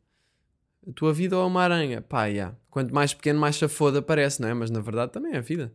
A 0.87 0.93
tua 0.93 1.11
vida 1.13 1.35
ou 1.35 1.43
é 1.43 1.45
uma 1.45 1.61
aranha? 1.61 2.01
Pá, 2.01 2.27
yeah. 2.27 2.55
Quanto 2.69 2.95
mais 2.95 3.13
pequeno, 3.13 3.37
mais 3.37 3.57
chafoda 3.57 4.01
parece, 4.01 4.41
não 4.41 4.47
é? 4.47 4.53
Mas 4.53 4.71
na 4.71 4.79
verdade 4.79 5.11
também 5.11 5.33
é 5.33 5.39
a 5.39 5.41
vida. 5.41 5.73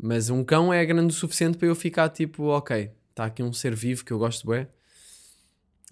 Mas 0.00 0.30
um 0.30 0.44
cão 0.44 0.72
é 0.72 0.84
grande 0.86 1.12
o 1.12 1.16
suficiente 1.16 1.58
para 1.58 1.66
eu 1.66 1.74
ficar 1.74 2.08
tipo, 2.08 2.44
ok, 2.44 2.92
está 3.10 3.24
aqui 3.24 3.42
um 3.42 3.52
ser 3.52 3.74
vivo 3.74 4.04
que 4.04 4.12
eu 4.12 4.18
gosto 4.18 4.46
bem. 4.46 4.68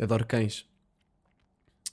Adoro 0.00 0.26
cães. 0.26 0.64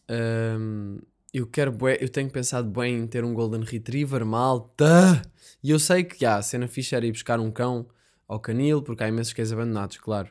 Ahm, 0.08 1.00
eu 1.34 1.48
quero 1.48 1.72
bué, 1.72 1.98
eu 2.00 2.10
tenho 2.10 2.30
pensado 2.30 2.70
bem 2.70 3.00
em 3.00 3.08
ter 3.08 3.24
um 3.24 3.34
Golden 3.34 3.62
Retriever, 3.62 4.24
malta. 4.26 5.22
E 5.64 5.72
eu 5.72 5.80
sei 5.80 6.04
que 6.04 6.20
já, 6.20 6.38
a 6.38 6.42
cena 6.44 6.68
fixe 6.68 6.94
era 6.94 7.06
ir 7.06 7.12
buscar 7.12 7.40
um 7.40 7.50
cão 7.50 7.88
ao 8.28 8.40
canil, 8.40 8.84
porque 8.84 9.04
há 9.04 9.08
imensos 9.08 9.34
cães 9.34 9.52
abandonados, 9.52 9.98
claro. 9.98 10.30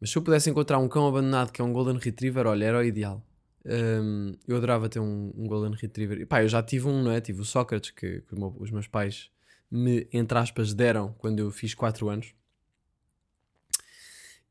Mas 0.00 0.10
se 0.10 0.18
eu 0.18 0.22
pudesse 0.22 0.50
encontrar 0.50 0.78
um 0.78 0.88
cão 0.88 1.06
abandonado 1.06 1.52
que 1.52 1.60
é 1.62 1.64
um 1.64 1.72
Golden 1.72 1.98
Retriever, 1.98 2.46
olha, 2.48 2.64
era 2.64 2.78
o 2.78 2.82
ideal. 2.82 3.24
Hum, 3.64 4.34
eu 4.48 4.56
adorava 4.56 4.88
ter 4.88 4.98
um, 4.98 5.32
um 5.36 5.46
Golden 5.46 5.78
Retriever. 5.80 6.20
E, 6.20 6.26
pá, 6.26 6.42
eu 6.42 6.48
já 6.48 6.60
tive 6.60 6.88
um, 6.88 7.02
não 7.04 7.12
é? 7.12 7.20
Tive 7.20 7.40
o 7.40 7.44
Sócrates, 7.44 7.92
que, 7.92 8.22
que 8.22 8.34
os 8.34 8.70
meus 8.72 8.88
pais 8.88 9.30
me, 9.72 10.06
entre 10.12 10.36
aspas, 10.36 10.74
deram 10.74 11.14
quando 11.18 11.38
eu 11.38 11.50
fiz 11.50 11.74
4 11.74 12.08
anos. 12.10 12.34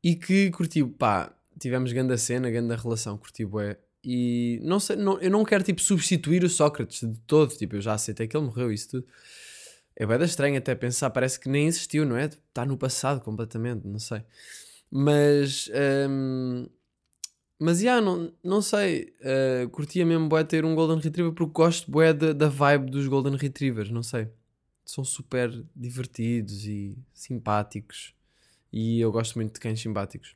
E 0.02 0.16
que 0.16 0.50
curti, 0.50 0.82
pá, 0.84 1.32
tivemos 1.60 1.92
grande 1.92 2.18
cena, 2.18 2.50
grande 2.50 2.74
relação, 2.74 3.16
curti 3.16 3.44
bué. 3.44 3.78
E 4.04 4.58
não 4.64 4.80
sei, 4.80 4.96
não, 4.96 5.20
eu 5.20 5.30
não 5.30 5.44
quero 5.44 5.62
tipo 5.62 5.80
substituir 5.80 6.42
o 6.42 6.48
Sócrates 6.48 7.08
de 7.08 7.16
todo, 7.20 7.54
tipo, 7.54 7.76
eu 7.76 7.80
já 7.80 7.94
aceitei 7.94 8.26
que 8.26 8.36
ele 8.36 8.46
morreu, 8.46 8.72
isso 8.72 8.90
tudo. 8.90 9.06
É 9.94 10.04
bem 10.04 10.20
estranho 10.22 10.58
até 10.58 10.74
pensar, 10.74 11.10
parece 11.10 11.38
que 11.38 11.48
nem 11.48 11.66
existiu, 11.68 12.04
não 12.04 12.16
é? 12.16 12.24
Está 12.24 12.66
no 12.66 12.76
passado 12.76 13.20
completamente, 13.20 13.86
não 13.86 14.00
sei. 14.00 14.22
Mas, 14.90 15.70
hum, 16.10 16.66
mas, 17.60 17.78
já, 17.78 18.00
não, 18.00 18.32
não 18.42 18.60
sei, 18.60 19.14
uh, 19.20 19.68
curtia 19.70 20.04
mesmo 20.04 20.28
bué 20.28 20.42
ter 20.42 20.64
um 20.64 20.74
Golden 20.74 20.98
Retriever 20.98 21.32
porque 21.32 21.52
gosto 21.52 21.90
bué 21.90 22.12
da, 22.12 22.32
da 22.32 22.48
vibe 22.48 22.90
dos 22.90 23.06
Golden 23.06 23.36
Retrievers, 23.36 23.90
não 23.90 24.02
sei. 24.02 24.28
São 24.84 25.04
super 25.04 25.64
divertidos 25.74 26.64
e 26.64 26.98
simpáticos 27.14 28.14
e 28.72 29.00
eu 29.00 29.12
gosto 29.12 29.34
muito 29.34 29.54
de 29.54 29.60
cães 29.60 29.80
simpáticos. 29.80 30.34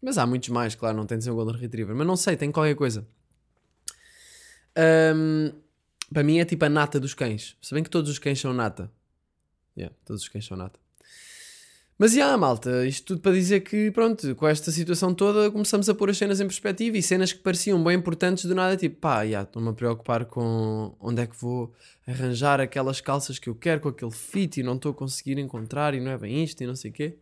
Mas 0.00 0.16
há 0.16 0.26
muitos 0.26 0.48
mais, 0.48 0.74
claro, 0.74 0.96
não 0.96 1.06
tem 1.06 1.18
de 1.18 1.24
ser 1.24 1.30
um 1.30 1.34
Golden 1.34 1.56
Retriever. 1.56 1.94
Mas 1.94 2.06
não 2.06 2.16
sei, 2.16 2.36
tem 2.36 2.50
qualquer 2.50 2.74
coisa. 2.74 3.06
Ahm, 4.76 5.52
para 6.12 6.22
mim 6.22 6.38
é 6.38 6.44
tipo 6.44 6.64
a 6.64 6.68
nata 6.68 6.98
dos 6.98 7.14
cães. 7.14 7.56
Se 7.60 7.74
bem 7.74 7.82
que 7.82 7.90
todos 7.90 8.10
os 8.10 8.18
cães 8.18 8.40
são 8.40 8.52
nata. 8.52 8.90
Yeah, 9.76 9.94
todos 10.04 10.22
os 10.22 10.28
cães 10.28 10.46
são 10.46 10.56
nata. 10.56 10.78
Mas 11.96 12.12
já, 12.12 12.36
malta, 12.36 12.84
isto 12.84 13.06
tudo 13.06 13.20
para 13.20 13.32
dizer 13.32 13.60
que, 13.60 13.88
pronto, 13.92 14.34
com 14.34 14.48
esta 14.48 14.72
situação 14.72 15.14
toda 15.14 15.48
começamos 15.50 15.88
a 15.88 15.94
pôr 15.94 16.10
as 16.10 16.18
cenas 16.18 16.40
em 16.40 16.46
perspectiva 16.46 16.98
e 16.98 17.02
cenas 17.02 17.32
que 17.32 17.38
pareciam 17.38 17.82
bem 17.84 17.96
importantes 17.96 18.46
do 18.46 18.54
nada, 18.54 18.76
tipo, 18.76 18.96
pá, 18.96 19.24
já, 19.24 19.42
estou-me 19.42 19.68
a 19.68 19.72
preocupar 19.72 20.24
com 20.24 20.96
onde 20.98 21.22
é 21.22 21.26
que 21.26 21.40
vou 21.40 21.72
arranjar 22.04 22.60
aquelas 22.60 23.00
calças 23.00 23.38
que 23.38 23.48
eu 23.48 23.54
quero 23.54 23.80
com 23.80 23.90
aquele 23.90 24.10
fit 24.10 24.58
e 24.58 24.62
não 24.64 24.74
estou 24.74 24.90
a 24.90 24.94
conseguir 24.94 25.38
encontrar 25.38 25.94
e 25.94 26.00
não 26.00 26.10
é 26.10 26.18
bem 26.18 26.42
isto 26.42 26.60
e 26.62 26.66
não 26.66 26.74
sei 26.74 26.90
o 26.90 26.94
quê. 26.94 27.16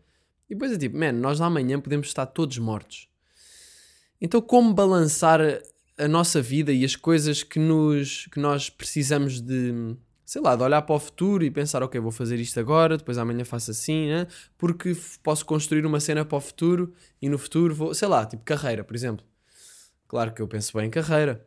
E 0.48 0.54
depois 0.54 0.72
é 0.72 0.78
tipo, 0.78 0.96
man, 0.96 1.12
nós 1.12 1.40
amanhã 1.42 1.78
podemos 1.78 2.06
estar 2.06 2.24
todos 2.24 2.56
mortos. 2.56 3.08
Então, 4.20 4.40
como 4.40 4.72
balançar 4.72 5.40
a 5.98 6.08
nossa 6.08 6.40
vida 6.40 6.72
e 6.72 6.82
as 6.82 6.96
coisas 6.96 7.42
que, 7.42 7.58
nos, 7.58 8.26
que 8.32 8.40
nós 8.40 8.70
precisamos 8.70 9.40
de, 9.40 9.94
sei 10.32 10.40
lá, 10.40 10.56
de 10.56 10.62
olhar 10.62 10.80
para 10.80 10.94
o 10.94 10.98
futuro 10.98 11.44
e 11.44 11.50
pensar, 11.50 11.82
ok, 11.82 12.00
vou 12.00 12.10
fazer 12.10 12.40
isto 12.40 12.58
agora, 12.58 12.96
depois 12.96 13.18
amanhã 13.18 13.44
faço 13.44 13.70
assim, 13.70 14.08
né? 14.08 14.26
porque 14.56 14.96
posso 15.22 15.44
construir 15.44 15.84
uma 15.84 16.00
cena 16.00 16.24
para 16.24 16.38
o 16.38 16.40
futuro 16.40 16.94
e 17.20 17.28
no 17.28 17.36
futuro 17.36 17.74
vou, 17.74 17.92
sei 17.92 18.08
lá, 18.08 18.24
tipo 18.24 18.42
carreira, 18.42 18.82
por 18.82 18.96
exemplo. 18.96 19.26
Claro 20.08 20.32
que 20.32 20.40
eu 20.40 20.48
penso 20.48 20.74
bem 20.74 20.86
em 20.86 20.90
carreira. 20.90 21.46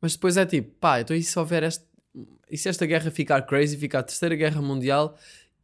Mas 0.00 0.14
depois 0.14 0.38
é 0.38 0.46
tipo, 0.46 0.70
pá, 0.80 1.02
então 1.02 1.14
e 1.14 1.22
se 1.22 1.38
houver 1.38 1.64
este, 1.64 1.84
e 2.50 2.56
se 2.56 2.66
esta 2.66 2.86
guerra 2.86 3.10
ficar 3.10 3.42
crazy, 3.42 3.76
ficar 3.76 3.98
a 3.98 4.02
terceira 4.02 4.34
guerra 4.34 4.62
mundial 4.62 5.14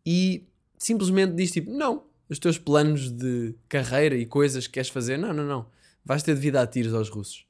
e 0.04 0.46
simplesmente 0.76 1.34
diz 1.34 1.50
tipo, 1.50 1.70
não, 1.70 2.04
os 2.28 2.38
teus 2.38 2.58
planos 2.58 3.10
de 3.10 3.54
carreira 3.70 4.16
e 4.16 4.26
coisas 4.26 4.66
que 4.66 4.74
queres 4.74 4.90
fazer, 4.90 5.16
não, 5.16 5.32
não, 5.32 5.46
não. 5.46 5.66
Vais 6.04 6.22
ter 6.22 6.34
de 6.34 6.42
vida 6.42 6.60
a 6.60 6.66
tiros 6.66 6.92
aos 6.92 7.08
russos. 7.08 7.46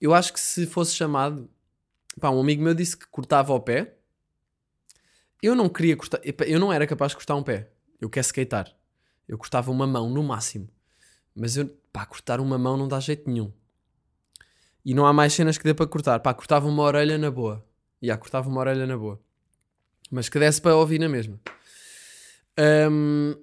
Eu 0.00 0.14
acho 0.14 0.32
que 0.32 0.38
se 0.38 0.66
fosse 0.66 0.94
chamado, 0.94 1.50
pá, 2.18 2.30
um 2.30 2.40
amigo 2.40 2.62
meu 2.62 2.74
disse 2.74 2.96
que 2.96 3.06
cortava 3.06 3.52
o 3.52 3.60
pé. 3.60 3.96
Eu 5.42 5.54
não 5.54 5.68
queria 5.68 5.96
cortar, 5.96 6.20
eu 6.46 6.58
não 6.58 6.72
era 6.72 6.86
capaz 6.86 7.12
de 7.12 7.16
cortar 7.16 7.36
um 7.36 7.42
pé. 7.42 7.70
Eu 8.00 8.08
quero 8.08 8.26
skatear. 8.26 8.74
Eu 9.28 9.38
cortava 9.38 9.70
uma 9.70 9.86
mão 9.86 10.08
no 10.10 10.22
máximo. 10.22 10.68
Mas 11.34 11.56
eu, 11.56 11.68
pá, 11.92 12.04
cortar 12.04 12.40
uma 12.40 12.58
mão 12.58 12.76
não 12.76 12.88
dá 12.88 12.98
jeito 13.00 13.30
nenhum. 13.30 13.52
E 14.84 14.94
não 14.94 15.06
há 15.06 15.12
mais 15.12 15.32
cenas 15.32 15.58
que 15.58 15.64
dê 15.64 15.74
para 15.74 15.86
cortar. 15.86 16.18
Pá, 16.20 16.34
cortava 16.34 16.66
uma 16.66 16.82
orelha 16.82 17.16
na 17.16 17.30
boa. 17.30 17.64
E 18.00 18.06
yeah, 18.06 18.20
cortava 18.20 18.48
uma 18.48 18.60
orelha 18.60 18.86
na 18.86 18.96
boa. 18.96 19.20
Mas 20.10 20.28
que 20.28 20.38
desse 20.38 20.60
para 20.60 20.74
ouvir 20.74 20.98
na 20.98 21.08
mesma. 21.08 21.38
Hum, 22.90 23.36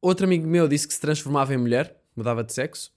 outro 0.00 0.26
amigo 0.26 0.46
meu 0.46 0.68
disse 0.68 0.86
que 0.86 0.94
se 0.94 1.00
transformava 1.00 1.54
em 1.54 1.56
mulher, 1.56 1.96
mudava 2.14 2.44
de 2.44 2.52
sexo. 2.52 2.92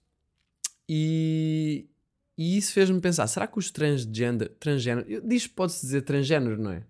E, 0.89 1.87
e 2.37 2.57
isso 2.57 2.73
fez-me 2.73 2.99
pensar: 2.99 3.27
será 3.27 3.47
que 3.47 3.57
os 3.59 3.69
transgender, 3.71 4.49
transgénero, 4.59 5.09
eu- 5.09 5.21
diz 5.21 5.47
pode-se 5.47 5.81
dizer 5.85 6.01
transgénero, 6.01 6.57
não 6.61 6.71
é? 6.71 6.83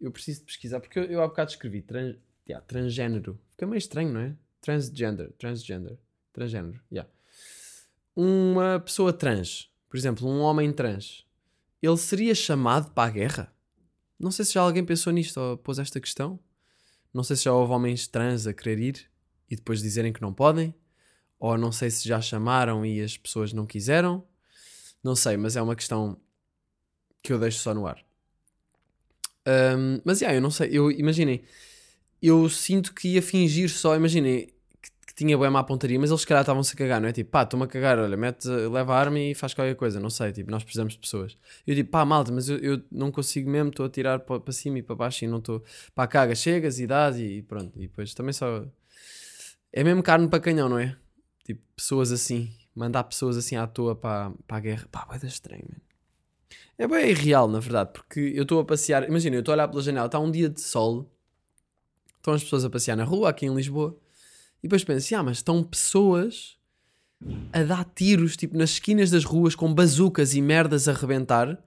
Eu 0.00 0.12
preciso 0.12 0.44
pesquisar, 0.44 0.80
porque 0.80 0.98
eu, 0.98 1.04
eu 1.04 1.22
há 1.22 1.26
bocado 1.26 1.50
escrevi 1.50 1.82
trans, 1.82 2.16
yeah, 2.48 2.64
transgénero. 2.64 3.38
Fica 3.50 3.66
meio 3.66 3.78
estranho, 3.78 4.12
não 4.12 4.20
é? 4.20 4.36
Transgender, 4.60 5.32
transgender, 5.38 5.98
transgénero, 6.32 6.80
yeah. 6.92 7.08
Uma 8.14 8.80
pessoa 8.80 9.12
trans, 9.12 9.70
por 9.88 9.96
exemplo, 9.96 10.28
um 10.28 10.40
homem 10.40 10.72
trans, 10.72 11.24
ele 11.82 11.96
seria 11.96 12.34
chamado 12.34 12.90
para 12.92 13.08
a 13.08 13.12
guerra? 13.12 13.52
Não 14.18 14.30
sei 14.32 14.44
se 14.44 14.54
já 14.54 14.60
alguém 14.60 14.84
pensou 14.84 15.12
nisto 15.12 15.38
ou 15.38 15.56
pôs 15.56 15.78
esta 15.78 16.00
questão. 16.00 16.38
Não 17.14 17.22
sei 17.22 17.36
se 17.36 17.44
já 17.44 17.52
houve 17.52 17.72
homens 17.72 18.08
trans 18.08 18.46
a 18.46 18.52
querer 18.52 18.78
ir 18.80 19.10
e 19.48 19.54
depois 19.54 19.80
dizerem 19.80 20.12
que 20.12 20.20
não 20.20 20.34
podem. 20.34 20.74
Ou 21.38 21.56
não 21.56 21.70
sei 21.70 21.88
se 21.90 22.08
já 22.08 22.20
chamaram 22.20 22.84
e 22.84 23.00
as 23.00 23.16
pessoas 23.16 23.52
não 23.52 23.64
quiseram. 23.64 24.26
Não 25.02 25.14
sei, 25.14 25.36
mas 25.36 25.56
é 25.56 25.62
uma 25.62 25.76
questão 25.76 26.18
que 27.22 27.32
eu 27.32 27.38
deixo 27.38 27.58
só 27.60 27.74
no 27.74 27.86
ar. 27.86 28.04
Ahm, 29.46 30.00
mas 30.04 30.20
yeah, 30.20 30.36
eu 30.36 30.42
não 30.42 30.50
sei. 30.50 30.70
Eu 30.72 30.90
imaginem, 30.90 31.42
eu 32.22 32.48
sinto 32.48 32.92
que 32.94 33.08
ia 33.14 33.22
fingir 33.22 33.70
só. 33.70 33.96
Imaginem 33.96 34.46
que, 34.82 34.90
que 35.06 35.14
tinha 35.14 35.36
boa 35.36 35.50
má 35.50 35.64
pontaria, 35.64 35.98
mas 35.98 36.10
eles 36.10 36.20
se 36.20 36.26
calhar 36.26 36.42
estavam-se 36.42 36.74
a 36.74 36.76
cagar, 36.76 37.00
não 37.00 37.08
é? 37.08 37.12
Tipo, 37.12 37.30
pá, 37.30 37.42
estou-me 37.44 37.64
a 37.64 37.68
cagar, 37.68 37.98
olha, 37.98 38.16
mete, 38.16 38.46
leva 38.48 38.94
a 38.94 38.98
arma 38.98 39.18
e 39.18 39.34
faz 39.34 39.54
qualquer 39.54 39.74
coisa, 39.76 39.98
não 40.00 40.10
sei, 40.10 40.32
tipo, 40.32 40.50
nós 40.50 40.62
precisamos 40.62 40.94
de 40.94 40.98
pessoas. 40.98 41.36
Eu 41.66 41.74
digo, 41.74 41.88
pá, 41.90 42.04
malta, 42.04 42.30
mas 42.32 42.48
eu, 42.48 42.58
eu 42.58 42.82
não 42.90 43.10
consigo 43.10 43.48
mesmo, 43.50 43.70
estou 43.70 43.86
a 43.86 43.88
tirar 43.90 44.20
para, 44.20 44.40
para 44.40 44.52
cima 44.52 44.78
e 44.78 44.82
para 44.82 44.96
baixo 44.96 45.24
e 45.24 45.28
não 45.28 45.38
estou. 45.38 45.62
Pá, 45.94 46.06
caga, 46.06 46.34
chegas 46.34 46.78
e 46.78 46.86
dás 46.86 47.18
e 47.18 47.42
pronto. 47.42 47.72
E 47.76 47.82
depois 47.82 48.12
também 48.14 48.32
só. 48.32 48.66
É 49.72 49.84
mesmo 49.84 50.02
carne 50.02 50.28
para 50.28 50.40
canhão, 50.40 50.68
não 50.68 50.78
é? 50.78 50.96
Tipo, 51.44 51.62
pessoas 51.76 52.12
assim, 52.12 52.50
mandar 52.78 53.04
pessoas 53.04 53.36
assim 53.36 53.56
à 53.56 53.66
toa 53.66 53.94
para, 53.94 54.32
para 54.46 54.56
a 54.56 54.60
guerra. 54.60 54.88
Pá, 54.90 55.04
vai 55.04 55.18
dar 55.18 55.26
estranho, 55.28 55.64
mano. 55.68 55.82
É 56.78 56.86
bem 56.86 57.10
irreal, 57.10 57.48
na 57.48 57.58
verdade, 57.58 57.90
porque 57.92 58.20
eu 58.34 58.42
estou 58.42 58.60
a 58.60 58.64
passear. 58.64 59.06
Imagina, 59.08 59.34
eu 59.36 59.40
estou 59.40 59.52
a 59.52 59.56
olhar 59.56 59.68
pela 59.68 59.82
janela, 59.82 60.06
está 60.06 60.18
um 60.20 60.30
dia 60.30 60.48
de 60.48 60.60
sol, 60.60 61.10
estão 62.16 62.32
as 62.34 62.42
pessoas 62.44 62.64
a 62.64 62.70
passear 62.70 62.96
na 62.96 63.02
rua, 63.02 63.30
aqui 63.30 63.46
em 63.46 63.54
Lisboa, 63.54 63.98
e 64.62 64.68
depois 64.68 64.84
penso, 64.84 65.14
ah, 65.16 65.22
mas 65.22 65.38
estão 65.38 65.62
pessoas 65.62 66.56
a 67.52 67.64
dar 67.64 67.84
tiros, 67.84 68.36
tipo, 68.36 68.56
nas 68.56 68.70
esquinas 68.70 69.10
das 69.10 69.24
ruas 69.24 69.56
com 69.56 69.74
bazucas 69.74 70.34
e 70.34 70.40
merdas 70.40 70.86
a 70.86 70.92
rebentar. 70.92 71.58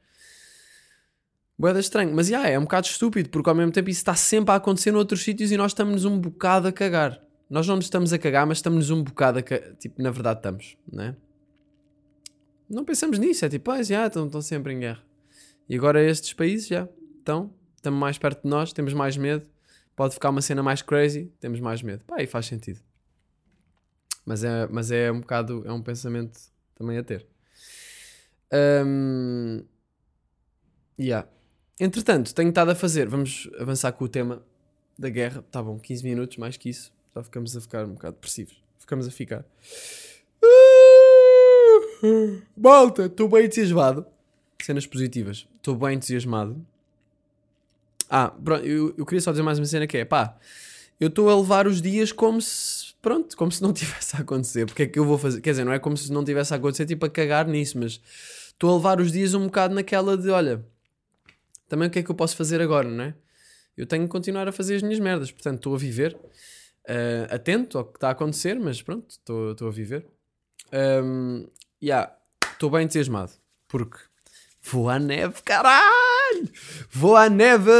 Boeda 1.59 1.79
estranho, 1.79 2.15
mas 2.15 2.29
yeah, 2.29 2.49
é 2.49 2.57
um 2.57 2.63
bocado 2.63 2.87
estúpido, 2.87 3.29
porque 3.29 3.49
ao 3.49 3.55
mesmo 3.55 3.71
tempo 3.71 3.89
isso 3.89 3.99
está 3.99 4.15
sempre 4.15 4.53
a 4.53 4.55
acontecer 4.55 4.91
noutros 4.91 5.21
sítios 5.21 5.51
e 5.51 5.57
nós 5.57 5.71
estamos 5.71 6.05
um 6.05 6.17
bocado 6.17 6.69
a 6.69 6.71
cagar. 6.71 7.21
Nós 7.51 7.67
não 7.67 7.75
nos 7.75 7.85
estamos 7.85 8.13
a 8.13 8.17
cagar, 8.17 8.47
mas 8.47 8.59
estamos 8.59 8.89
um 8.91 9.03
bocado 9.03 9.39
a 9.39 9.43
cagar. 9.43 9.75
Tipo, 9.75 10.01
na 10.01 10.09
verdade 10.09 10.39
estamos, 10.39 10.77
né? 10.89 11.17
Não 12.69 12.85
pensamos 12.85 13.19
nisso, 13.19 13.43
é 13.43 13.49
tipo, 13.49 13.69
ah, 13.69 13.83
já, 13.83 14.07
estão, 14.07 14.25
estão 14.25 14.41
sempre 14.41 14.71
em 14.71 14.79
guerra. 14.79 15.03
E 15.67 15.75
agora 15.75 16.01
estes 16.01 16.31
países 16.31 16.69
já 16.69 16.87
estão, 17.19 17.53
estamos 17.75 17.99
mais 17.99 18.17
perto 18.17 18.43
de 18.43 18.49
nós, 18.49 18.71
temos 18.71 18.93
mais 18.93 19.17
medo. 19.17 19.45
Pode 19.97 20.13
ficar 20.13 20.29
uma 20.29 20.41
cena 20.41 20.63
mais 20.63 20.81
crazy, 20.81 21.29
temos 21.41 21.59
mais 21.59 21.83
medo. 21.83 22.05
Pá, 22.05 22.19
aí 22.19 22.25
faz 22.25 22.45
sentido. 22.45 22.79
Mas 24.25 24.45
é, 24.45 24.67
mas 24.67 24.89
é 24.89 25.11
um 25.11 25.19
bocado, 25.19 25.61
é 25.65 25.73
um 25.73 25.81
pensamento 25.81 26.39
também 26.73 26.97
a 26.97 27.03
ter. 27.03 27.27
Um, 28.85 29.61
yeah. 30.97 31.27
Entretanto, 31.77 32.33
tenho 32.33 32.47
estado 32.47 32.71
a 32.71 32.75
fazer, 32.75 33.09
vamos 33.09 33.49
avançar 33.59 33.91
com 33.91 34.05
o 34.05 34.07
tema 34.07 34.41
da 34.97 35.09
guerra. 35.09 35.43
Tá 35.51 35.61
bom, 35.61 35.77
15 35.77 36.01
minutos, 36.05 36.37
mais 36.37 36.55
que 36.55 36.69
isso. 36.69 36.93
Já 37.15 37.23
ficamos 37.23 37.55
a 37.55 37.61
ficar 37.61 37.85
um 37.85 37.93
bocado 37.93 38.15
depressivos. 38.15 38.61
Ficamos 38.79 39.07
a 39.07 39.11
ficar. 39.11 39.45
Malta, 42.55 43.05
estou 43.05 43.29
bem 43.29 43.45
entusiasmado. 43.45 44.05
Cenas 44.61 44.85
positivas. 44.85 45.47
Estou 45.57 45.75
bem 45.75 45.95
entusiasmado. 45.95 46.65
Ah, 48.09 48.29
pronto, 48.29 48.65
eu, 48.65 48.93
eu 48.97 49.05
queria 49.05 49.21
só 49.21 49.31
dizer 49.31 49.43
mais 49.43 49.57
uma 49.57 49.65
cena 49.65 49.87
que 49.87 49.97
é, 49.97 50.03
pá, 50.03 50.37
eu 50.99 51.07
estou 51.07 51.29
a 51.29 51.35
levar 51.35 51.65
os 51.65 51.81
dias 51.81 52.11
como 52.11 52.41
se, 52.41 52.93
pronto, 53.01 53.35
como 53.37 53.51
se 53.51 53.61
não 53.61 53.71
tivesse 53.73 54.15
a 54.15 54.19
acontecer. 54.19 54.65
Porque 54.65 54.83
é 54.83 54.87
que 54.87 54.99
eu 54.99 55.05
vou 55.05 55.17
fazer? 55.17 55.41
Quer 55.41 55.51
dizer, 55.51 55.63
não 55.63 55.73
é 55.73 55.79
como 55.79 55.97
se 55.97 56.11
não 56.11 56.23
tivesse 56.23 56.53
a 56.53 56.57
acontecer, 56.57 56.85
tipo, 56.85 57.05
a 57.05 57.09
cagar 57.09 57.47
nisso, 57.47 57.79
mas 57.79 58.01
estou 58.47 58.71
a 58.71 58.75
levar 58.75 58.99
os 58.99 59.11
dias 59.11 59.33
um 59.33 59.45
bocado 59.45 59.73
naquela 59.73 60.17
de, 60.17 60.29
olha, 60.29 60.63
também 61.67 61.87
o 61.87 61.91
que 61.91 61.99
é 61.99 62.03
que 62.03 62.11
eu 62.11 62.15
posso 62.15 62.35
fazer 62.35 62.61
agora, 62.61 62.89
não 62.89 63.05
é? 63.05 63.13
Eu 63.77 63.85
tenho 63.85 64.03
que 64.03 64.09
continuar 64.09 64.47
a 64.47 64.51
fazer 64.51 64.75
as 64.75 64.81
minhas 64.81 64.99
merdas, 64.99 65.31
portanto, 65.31 65.55
estou 65.55 65.73
a 65.73 65.77
viver, 65.77 66.17
uh, 66.89 67.33
atento 67.33 67.77
ao 67.77 67.85
que 67.85 67.97
está 67.97 68.09
a 68.09 68.11
acontecer, 68.11 68.59
mas 68.59 68.81
pronto, 68.81 69.07
estou 69.09 69.67
a 69.67 69.71
viver. 69.71 70.05
Um, 70.73 71.47
yeah, 71.83 72.15
estou 72.51 72.69
bem 72.69 72.83
entusiasmado, 72.83 73.31
porque 73.67 73.97
vou 74.61 74.89
à 74.89 74.99
neve, 74.99 75.41
caralho! 75.43 76.49
Vou 76.89 77.15
à 77.15 77.29
neve! 77.29 77.71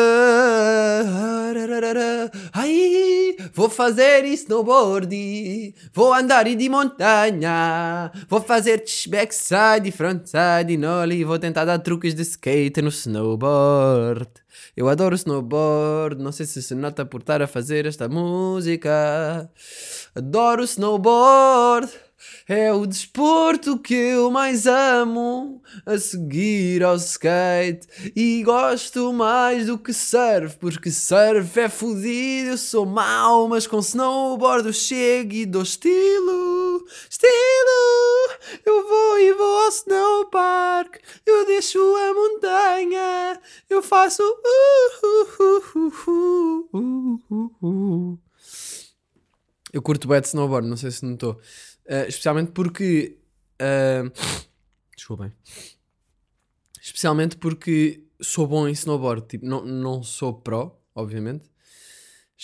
Ai, 2.53 3.38
vou 3.53 3.70
fazer 3.70 4.25
snowboard! 4.25 5.74
Vou 5.93 6.13
andar 6.13 6.46
de 6.46 6.70
montanha! 6.70 8.12
Vou 8.27 8.41
fazer 8.41 8.84
backside, 9.08 9.91
frontside, 9.91 10.75
nollie! 10.77 11.24
Vou 11.24 11.39
tentar 11.39 11.65
dar 11.65 11.79
truques 11.79 12.13
de 12.13 12.24
skate 12.24 12.81
no 12.81 12.89
snowboard! 12.89 14.41
Eu 14.75 14.88
adoro 14.88 15.16
snowboard, 15.16 16.22
não 16.22 16.31
sei 16.31 16.46
se 16.46 16.62
se 16.62 16.74
nota 16.75 17.05
por 17.05 17.22
estar 17.22 17.42
a 17.42 17.48
fazer 17.48 17.86
esta 17.86 18.07
música. 18.07 19.50
Adoro 20.16 20.64
snowboard! 20.64 21.90
É 22.48 22.72
o 22.72 22.86
desporto 22.86 23.77
que 23.77 23.94
eu 23.94 24.31
mais 24.31 24.66
amo 24.66 25.62
a 25.86 25.98
seguir 25.98 26.84
ao 26.84 26.96
skate 26.96 27.88
e 28.16 28.44
gosto 28.44 29.14
mais 29.14 29.68
do 29.68 29.77
que 29.77 29.94
surf, 29.94 30.57
porque 30.57 30.92
surf 30.92 31.60
é 31.60 31.70
fodido, 31.70 32.50
eu 32.50 32.57
sou 32.57 32.86
mau, 32.86 33.48
mas 33.48 33.68
com 33.68 33.79
snowboard 33.79 34.68
eu 34.68 34.74
chego 34.74 35.34
e 35.34 35.46
dou 35.46 35.64
estilo, 35.64 36.86
estilo. 37.10 38.31
Eu 38.66 38.88
vou 38.88 39.20
e 39.20 39.34
vou 39.34 39.64
ao 39.64 39.70
snowpark, 39.70 40.98
eu 41.25 41.46
deixo 41.46 41.79
a 41.79 42.14
montanha, 42.14 43.42
eu 43.70 43.81
faço 43.81 44.24
uh, 44.24 45.05
uh, 45.05 45.44
uh, 45.44 46.70
uh, 46.74 47.20
uh, 47.29 47.51
uh. 47.62 48.20
Eu 49.74 49.81
curto 49.81 50.07
bem 50.07 50.20
de 50.20 50.27
snowboard, 50.27 50.68
não 50.68 50.75
sei 50.75 50.92
se 50.92 51.05
notou. 51.05 51.40
Uh, 51.85 52.07
especialmente 52.07 52.51
porque. 52.51 53.17
Uh, 53.61 54.11
desculpem. 54.96 55.31
Especialmente 56.81 57.37
porque 57.37 58.03
sou 58.22 58.48
bom 58.48 58.67
em 58.67 58.72
snowboard. 58.72 59.27
Tipo, 59.27 59.46
não, 59.46 59.65
não 59.65 60.03
sou 60.03 60.33
pro, 60.33 60.75
obviamente. 60.96 61.50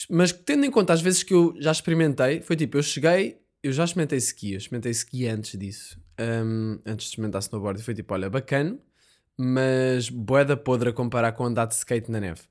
Mas 0.10 0.32
tendo 0.32 0.66
em 0.66 0.72
conta 0.72 0.94
as 0.94 1.02
vezes 1.02 1.24
que 1.24 1.34
eu 1.34 1.56
já 1.60 1.72
experimentei, 1.72 2.42
foi 2.42 2.56
tipo, 2.56 2.78
eu 2.78 2.84
cheguei, 2.84 3.42
eu 3.64 3.72
já 3.72 3.84
experimentei 3.84 4.20
ski, 4.20 4.52
eu 4.52 4.58
experimentei 4.58 4.92
ski 4.92 5.28
antes 5.28 5.58
disso. 5.58 6.00
Um, 6.20 6.80
antes 6.86 7.06
de 7.06 7.12
experimentar 7.12 7.42
snowboard. 7.42 7.80
E 7.80 7.84
foi 7.84 7.96
tipo, 7.96 8.14
olha, 8.14 8.30
bacana, 8.30 8.78
mas 9.36 10.10
boeda 10.10 10.56
podre 10.56 10.90
a 10.90 10.94
comparar 10.94 11.32
com 11.32 11.46
andar 11.46 11.66
de 11.66 11.76
skate 11.76 12.12
na 12.12 12.20
neve. 12.20 12.42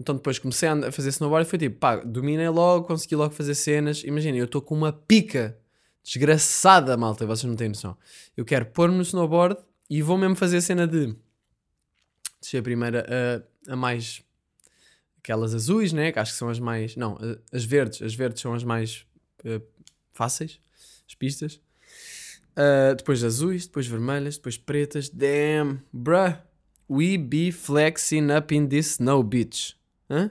Então 0.00 0.14
depois 0.14 0.38
comecei 0.38 0.68
a 0.68 0.90
fazer 0.90 1.10
snowboard 1.10 1.46
e 1.46 1.50
foi 1.50 1.58
tipo, 1.58 1.78
pá, 1.78 1.96
dominei 1.96 2.48
logo, 2.48 2.86
consegui 2.86 3.16
logo 3.16 3.34
fazer 3.34 3.54
cenas. 3.54 4.02
Imagina, 4.04 4.38
eu 4.38 4.46
estou 4.46 4.60
com 4.62 4.74
uma 4.74 4.92
pica 4.92 5.58
desgraçada, 6.04 6.96
malta, 6.96 7.26
vocês 7.26 7.48
não 7.48 7.56
têm 7.56 7.68
noção. 7.68 7.96
Eu 8.36 8.44
quero 8.44 8.66
pôr-me 8.66 8.96
no 8.96 9.02
snowboard 9.02 9.56
e 9.88 10.02
vou 10.02 10.18
mesmo 10.18 10.36
fazer 10.36 10.58
a 10.58 10.60
cena 10.60 10.86
de 10.86 11.16
descer 12.40 12.58
a 12.58 12.62
primeira 12.62 13.06
a, 13.68 13.72
a 13.72 13.76
mais 13.76 14.22
aquelas 15.18 15.54
azuis, 15.54 15.92
né? 15.92 16.12
Que 16.12 16.18
acho 16.18 16.32
que 16.32 16.38
são 16.38 16.50
as 16.50 16.60
mais. 16.60 16.94
Não, 16.94 17.18
as 17.50 17.64
verdes. 17.64 18.02
As 18.02 18.14
verdes 18.14 18.42
são 18.42 18.52
as 18.52 18.62
mais 18.62 19.06
uh, 19.44 19.62
fáceis, 20.12 20.60
as 21.08 21.14
pistas. 21.14 21.60
Uh, 22.52 22.94
depois 22.94 23.24
azuis, 23.24 23.66
depois 23.66 23.86
vermelhas, 23.86 24.36
depois 24.36 24.58
pretas. 24.58 25.08
Damn, 25.08 25.80
bruh. 25.92 26.38
We 26.88 27.16
be 27.16 27.50
flexing 27.50 28.30
up 28.30 28.54
in 28.54 28.68
this 28.68 28.96
snow 28.96 29.22
beach. 29.22 29.74
Hã? 30.10 30.30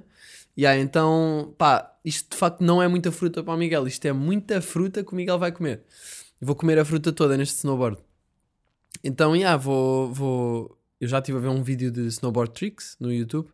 Yeah, 0.57 0.79
então, 0.79 1.53
pá, 1.57 1.97
isto 2.05 2.31
de 2.31 2.37
facto 2.37 2.61
não 2.61 2.81
é 2.81 2.87
muita 2.87 3.11
fruta 3.11 3.43
para 3.43 3.53
o 3.53 3.57
Miguel. 3.57 3.87
Isto 3.87 4.05
é 4.05 4.13
muita 4.13 4.61
fruta 4.61 5.03
que 5.03 5.11
o 5.11 5.15
Miguel 5.15 5.39
vai 5.39 5.51
comer. 5.51 5.81
Vou 6.39 6.55
comer 6.55 6.77
a 6.77 6.85
fruta 6.85 7.11
toda 7.11 7.35
neste 7.37 7.57
snowboard. 7.57 7.97
Então, 9.03 9.35
yeah, 9.35 9.57
vou, 9.57 10.13
vou. 10.13 10.77
Eu 10.99 11.07
já 11.07 11.19
estive 11.19 11.37
a 11.37 11.41
ver 11.41 11.47
um 11.49 11.63
vídeo 11.63 11.91
de 11.91 12.07
snowboard 12.07 12.53
tricks 12.53 12.95
no 12.99 13.11
YouTube 13.11 13.49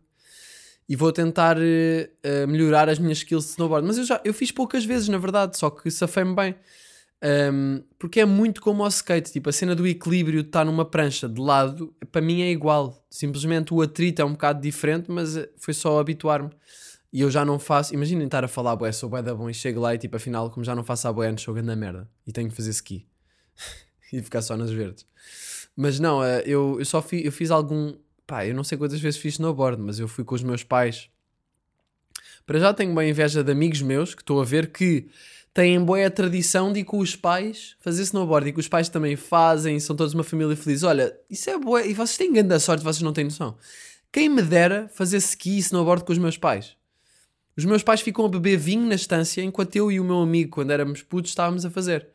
e 0.88 0.96
vou 0.96 1.12
tentar 1.12 1.56
uh, 1.56 2.48
melhorar 2.48 2.88
as 2.88 2.98
minhas 2.98 3.18
skills 3.18 3.44
de 3.44 3.50
snowboard. 3.52 3.86
Mas 3.86 3.96
eu 3.96 4.04
já 4.04 4.20
eu 4.24 4.34
fiz 4.34 4.50
poucas 4.50 4.84
vezes, 4.84 5.08
na 5.08 5.18
verdade, 5.18 5.56
só 5.56 5.70
que 5.70 5.90
safei-me 5.90 6.34
bem. 6.34 6.56
Um, 7.22 7.82
porque 7.98 8.20
é 8.20 8.24
muito 8.24 8.62
como 8.62 8.82
o 8.82 8.88
skate, 8.88 9.30
tipo 9.30 9.48
a 9.50 9.52
cena 9.52 9.74
do 9.74 9.86
equilíbrio 9.86 10.42
de 10.42 10.48
estar 10.48 10.64
numa 10.64 10.84
prancha 10.84 11.28
de 11.28 11.40
lado, 11.40 11.94
para 12.10 12.20
mim 12.20 12.42
é 12.42 12.50
igual. 12.50 13.06
Simplesmente 13.10 13.72
o 13.72 13.80
atrito 13.80 14.20
é 14.20 14.24
um 14.24 14.32
bocado 14.32 14.60
diferente, 14.60 15.10
mas 15.10 15.36
eh, 15.36 15.48
foi 15.58 15.74
só 15.74 16.00
habituar-me. 16.00 16.50
E 17.12 17.20
eu 17.20 17.30
já 17.30 17.44
não 17.44 17.58
faço. 17.58 17.92
Imaginem 17.92 18.26
estar 18.26 18.44
a 18.44 18.48
falar, 18.48 18.76
boé, 18.76 18.92
sou 18.92 19.08
bué 19.08 19.22
da 19.22 19.34
bom 19.34 19.50
e 19.50 19.54
chego 19.54 19.80
lá 19.80 19.94
e 19.94 19.98
tipo, 19.98 20.16
afinal, 20.16 20.50
como 20.50 20.64
já 20.64 20.74
não 20.74 20.84
faço 20.84 21.08
a 21.08 21.12
boé 21.12 21.28
antes, 21.28 21.44
sou 21.44 21.54
grande 21.54 21.74
merda. 21.74 22.08
E 22.26 22.32
tenho 22.32 22.48
que 22.48 22.54
fazer 22.54 22.70
ski. 22.70 23.06
e 24.12 24.22
ficar 24.22 24.42
só 24.42 24.56
nas 24.56 24.70
verdes. 24.70 25.04
Mas 25.76 25.98
não, 25.98 26.22
eh, 26.22 26.42
eu, 26.46 26.76
eu 26.78 26.84
só 26.84 27.00
fiz, 27.02 27.24
eu 27.24 27.32
fiz 27.32 27.50
algum. 27.50 27.94
Pá, 28.26 28.46
eu 28.46 28.54
não 28.54 28.62
sei 28.62 28.78
quantas 28.78 29.00
vezes 29.00 29.18
fiz 29.18 29.34
snowboard, 29.34 29.80
mas 29.80 29.98
eu 29.98 30.06
fui 30.06 30.24
com 30.24 30.34
os 30.34 30.42
meus 30.42 30.62
pais. 30.62 31.08
Para 32.46 32.58
já 32.58 32.74
tenho 32.74 32.94
bem 32.94 33.10
inveja 33.10 33.42
de 33.42 33.52
amigos 33.52 33.82
meus 33.82 34.14
que 34.14 34.22
estou 34.22 34.40
a 34.40 34.44
ver 34.44 34.72
que 34.72 35.08
têm 35.52 35.82
boa 35.84 36.04
a 36.04 36.10
tradição 36.10 36.72
de 36.72 36.80
ir 36.80 36.84
com 36.84 36.98
os 36.98 37.16
pais 37.16 37.76
fazer 37.80 38.02
snowboard 38.02 38.48
e 38.48 38.52
que 38.52 38.60
os 38.60 38.68
pais 38.68 38.88
também 38.88 39.16
fazem, 39.16 39.78
são 39.80 39.96
todos 39.96 40.14
uma 40.14 40.24
família 40.24 40.56
feliz. 40.56 40.82
Olha, 40.82 41.16
isso 41.28 41.50
é 41.50 41.58
boa 41.58 41.84
e 41.84 41.94
vocês 41.94 42.16
têm 42.16 42.32
grande 42.32 42.58
sorte, 42.60 42.84
vocês 42.84 43.02
não 43.02 43.12
têm 43.12 43.24
noção. 43.24 43.56
Quem 44.12 44.28
me 44.28 44.42
dera 44.42 44.88
fazer 44.92 45.18
ski 45.18 45.56
e 45.56 45.58
snowboard 45.58 46.04
com 46.04 46.12
os 46.12 46.18
meus 46.18 46.36
pais? 46.36 46.76
Os 47.60 47.66
meus 47.66 47.82
pais 47.82 48.00
ficam 48.00 48.24
a 48.24 48.28
beber 48.28 48.56
vinho 48.56 48.86
na 48.86 48.94
estância 48.94 49.42
enquanto 49.42 49.76
eu 49.76 49.92
e 49.92 50.00
o 50.00 50.04
meu 50.04 50.22
amigo, 50.22 50.50
quando 50.50 50.70
éramos 50.70 51.02
putos, 51.02 51.30
estávamos 51.30 51.66
a 51.66 51.70
fazer. 51.70 52.08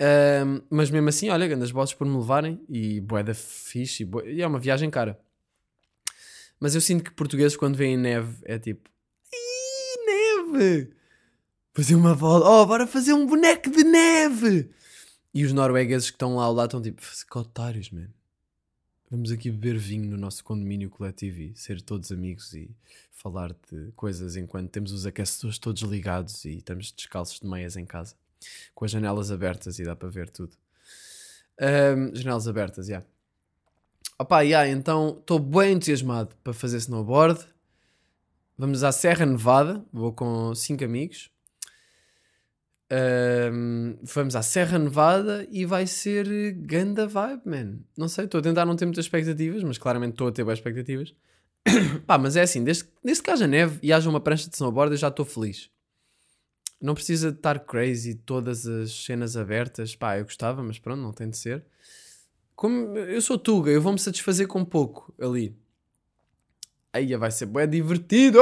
Um, 0.00 0.62
mas 0.70 0.92
mesmo 0.92 1.08
assim, 1.08 1.28
olha, 1.28 1.48
grandes 1.48 1.72
bosses 1.72 1.92
por 1.92 2.06
me 2.06 2.16
levarem 2.16 2.60
e 2.68 3.00
boeda 3.00 3.34
fixe 3.34 4.04
e, 4.04 4.30
e 4.36 4.42
é 4.42 4.46
uma 4.46 4.60
viagem 4.60 4.88
cara. 4.90 5.18
Mas 6.60 6.76
eu 6.76 6.80
sinto 6.80 7.02
que 7.02 7.10
portugueses, 7.10 7.56
quando 7.56 7.74
veem 7.74 7.96
neve, 7.96 8.36
é 8.44 8.56
tipo, 8.56 8.88
Ih, 9.32 10.06
neve! 10.06 10.90
fazer 11.72 11.96
uma 11.96 12.14
bola, 12.14 12.48
oh, 12.48 12.64
bora 12.64 12.86
fazer 12.86 13.12
um 13.12 13.26
boneco 13.26 13.68
de 13.68 13.82
neve! 13.82 14.70
E 15.34 15.44
os 15.44 15.52
noruegueses 15.52 16.10
que 16.10 16.14
estão 16.14 16.36
lá 16.36 16.44
ao 16.44 16.54
lado 16.54 16.68
estão 16.68 16.80
tipo, 16.80 17.02
que 17.02 17.38
otários, 17.38 17.90
man. 17.90 18.06
Vamos 19.14 19.30
aqui 19.30 19.48
beber 19.48 19.78
vinho 19.78 20.10
no 20.10 20.16
nosso 20.16 20.42
condomínio 20.42 20.90
coletivo 20.90 21.40
e 21.40 21.54
ser 21.54 21.80
todos 21.80 22.10
amigos 22.10 22.52
e 22.52 22.68
falar 23.12 23.54
de 23.70 23.92
coisas 23.94 24.34
enquanto 24.34 24.70
temos 24.70 24.90
os 24.90 25.06
aquecedores 25.06 25.56
todos 25.56 25.82
ligados 25.82 26.44
e 26.44 26.56
estamos 26.56 26.90
descalços 26.90 27.38
de 27.38 27.46
meias 27.46 27.76
em 27.76 27.86
casa, 27.86 28.16
com 28.74 28.84
as 28.84 28.90
janelas 28.90 29.30
abertas 29.30 29.78
e 29.78 29.84
dá 29.84 29.94
para 29.94 30.08
ver 30.08 30.28
tudo. 30.28 30.56
Ahm, 31.60 32.12
janelas 32.12 32.48
abertas, 32.48 32.86
já. 32.86 32.94
Yeah. 32.94 33.08
Opa, 34.18 34.40
yeah, 34.40 34.68
então 34.68 35.16
estou 35.20 35.38
bem 35.38 35.74
entusiasmado 35.74 36.34
para 36.42 36.52
fazer 36.52 36.78
snowboard. 36.78 37.38
Vamos 38.58 38.82
à 38.82 38.90
Serra 38.90 39.24
Nevada, 39.24 39.84
vou 39.92 40.12
com 40.12 40.52
cinco 40.56 40.82
amigos. 40.82 41.30
Ahm, 42.90 43.96
vamos 44.02 44.36
à 44.36 44.42
Serra 44.42 44.78
Nevada 44.78 45.46
e 45.50 45.64
vai 45.64 45.86
ser 45.86 46.52
ganda 46.52 47.06
vibe, 47.06 47.42
man. 47.46 47.78
Não 47.96 48.08
sei, 48.08 48.26
estou 48.26 48.38
a 48.38 48.42
tentar 48.42 48.64
não 48.66 48.76
ter 48.76 48.84
muitas 48.84 49.06
expectativas, 49.06 49.62
mas 49.62 49.78
claramente 49.78 50.12
estou 50.12 50.28
a 50.28 50.32
ter 50.32 50.44
boas 50.44 50.58
expectativas. 50.58 51.14
Pá, 52.06 52.18
mas 52.18 52.36
é 52.36 52.42
assim, 52.42 52.62
desde, 52.62 52.84
desde 53.02 53.22
que 53.22 53.30
haja 53.30 53.46
neve 53.46 53.78
e 53.82 53.92
haja 53.92 54.08
uma 54.08 54.20
prancha 54.20 54.48
de 54.48 54.54
snowboard, 54.54 54.92
eu 54.92 54.98
já 54.98 55.08
estou 55.08 55.24
feliz. 55.24 55.70
Não 56.80 56.94
precisa 56.94 57.30
estar 57.30 57.60
crazy, 57.60 58.14
todas 58.14 58.66
as 58.66 58.92
cenas 59.04 59.36
abertas. 59.36 59.96
Pá, 59.96 60.18
eu 60.18 60.24
gostava, 60.24 60.62
mas 60.62 60.78
pronto, 60.78 61.00
não 61.00 61.12
tem 61.12 61.30
de 61.30 61.38
ser. 61.38 61.64
Como 62.54 62.96
eu 62.98 63.20
sou 63.22 63.38
Tuga, 63.38 63.70
eu 63.70 63.80
vou-me 63.80 63.98
satisfazer 63.98 64.46
com 64.46 64.64
pouco 64.64 65.12
ali. 65.18 65.56
Aí 66.92 67.16
vai 67.16 67.30
ser 67.30 67.46
bem 67.46 67.68
divertido! 67.68 68.38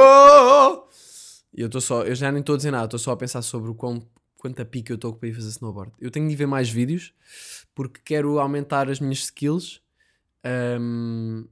E 1.51 1.61
eu 1.61 1.67
estou 1.67 1.81
só, 1.81 2.03
eu 2.03 2.13
já 2.13 2.31
nem 2.31 2.41
estou 2.41 2.53
a 2.53 2.57
dizer 2.57 2.71
nada, 2.71 2.85
estou 2.85 2.99
só 2.99 3.11
a 3.11 3.17
pensar 3.17 3.41
sobre 3.41 3.71
o 3.71 3.75
quão, 3.75 4.05
quanta 4.43 4.65
pica 4.65 4.91
eu 4.91 4.95
estou 4.95 5.13
para 5.13 5.29
ir 5.29 5.33
fazer 5.33 5.47
snowboard. 5.47 5.93
Eu 6.01 6.11
tenho 6.11 6.27
de 6.27 6.35
ver 6.35 6.45
mais 6.45 6.69
vídeos 6.69 7.13
porque 7.73 8.01
quero 8.03 8.39
aumentar 8.39 8.89
as 8.89 8.99
minhas 8.99 9.19
skills. 9.19 9.81
Um, 10.81 11.47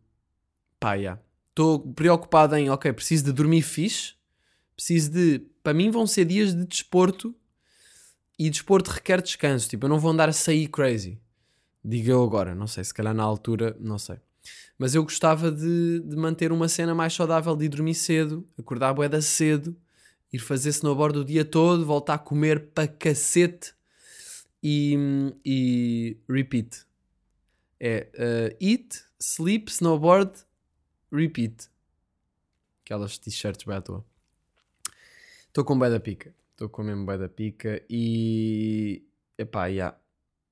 pá, 0.77 0.97
já. 0.99 1.17
Estou 1.51 1.79
preocupado 1.79 2.53
em, 2.57 2.69
ok, 2.69 2.91
preciso 2.91 3.23
de 3.23 3.31
dormir 3.31 3.61
fixe, 3.61 4.15
preciso 4.75 5.09
de. 5.09 5.39
Para 5.63 5.73
mim 5.73 5.89
vão 5.89 6.05
ser 6.05 6.25
dias 6.25 6.53
de 6.53 6.65
desporto 6.65 7.33
e 8.37 8.49
desporto 8.49 8.91
requer 8.91 9.21
descanso. 9.21 9.69
Tipo, 9.69 9.85
eu 9.85 9.89
não 9.89 9.97
vou 9.97 10.11
andar 10.11 10.27
a 10.27 10.33
sair 10.33 10.67
crazy. 10.67 11.17
Digo 11.83 12.11
eu 12.11 12.21
agora, 12.21 12.53
não 12.53 12.67
sei, 12.67 12.83
se 12.83 12.93
calhar 12.93 13.13
na 13.13 13.23
altura, 13.23 13.73
não 13.79 13.97
sei. 13.97 14.17
Mas 14.77 14.95
eu 14.95 15.03
gostava 15.03 15.49
de, 15.49 16.01
de 16.01 16.15
manter 16.17 16.51
uma 16.51 16.67
cena 16.67 16.93
mais 16.93 17.13
saudável, 17.13 17.55
de 17.55 17.65
ir 17.65 17.69
dormir 17.69 17.95
cedo, 17.95 18.45
acordar 18.57 18.93
boeda 18.93 19.21
cedo, 19.21 19.77
ir 20.31 20.39
fazer 20.39 20.69
snowboard 20.69 21.19
o 21.19 21.25
dia 21.25 21.43
todo, 21.43 21.85
voltar 21.85 22.15
a 22.15 22.19
comer 22.19 22.71
para 22.73 22.87
cacete 22.87 23.73
e, 24.63 24.95
e 25.45 26.17
repeat. 26.29 26.85
É 27.79 28.07
uh, 28.13 28.57
eat, 28.63 29.03
sleep, 29.19 29.69
snowboard, 29.71 30.31
repeat. 31.11 31.69
Aquelas 32.85 33.17
t-shirts 33.17 33.63
bem 33.63 33.77
à 33.77 33.81
toa. 33.81 34.05
Estou 35.47 35.65
com 35.65 35.77
bué 35.77 35.89
da 35.89 35.99
pica. 35.99 36.33
Estou 36.51 36.69
com 36.69 36.83
mesmo 36.83 37.05
bué 37.05 37.17
da 37.17 37.27
pica 37.27 37.83
e... 37.89 39.03
Epá, 39.37 39.65
yeah. 39.65 39.97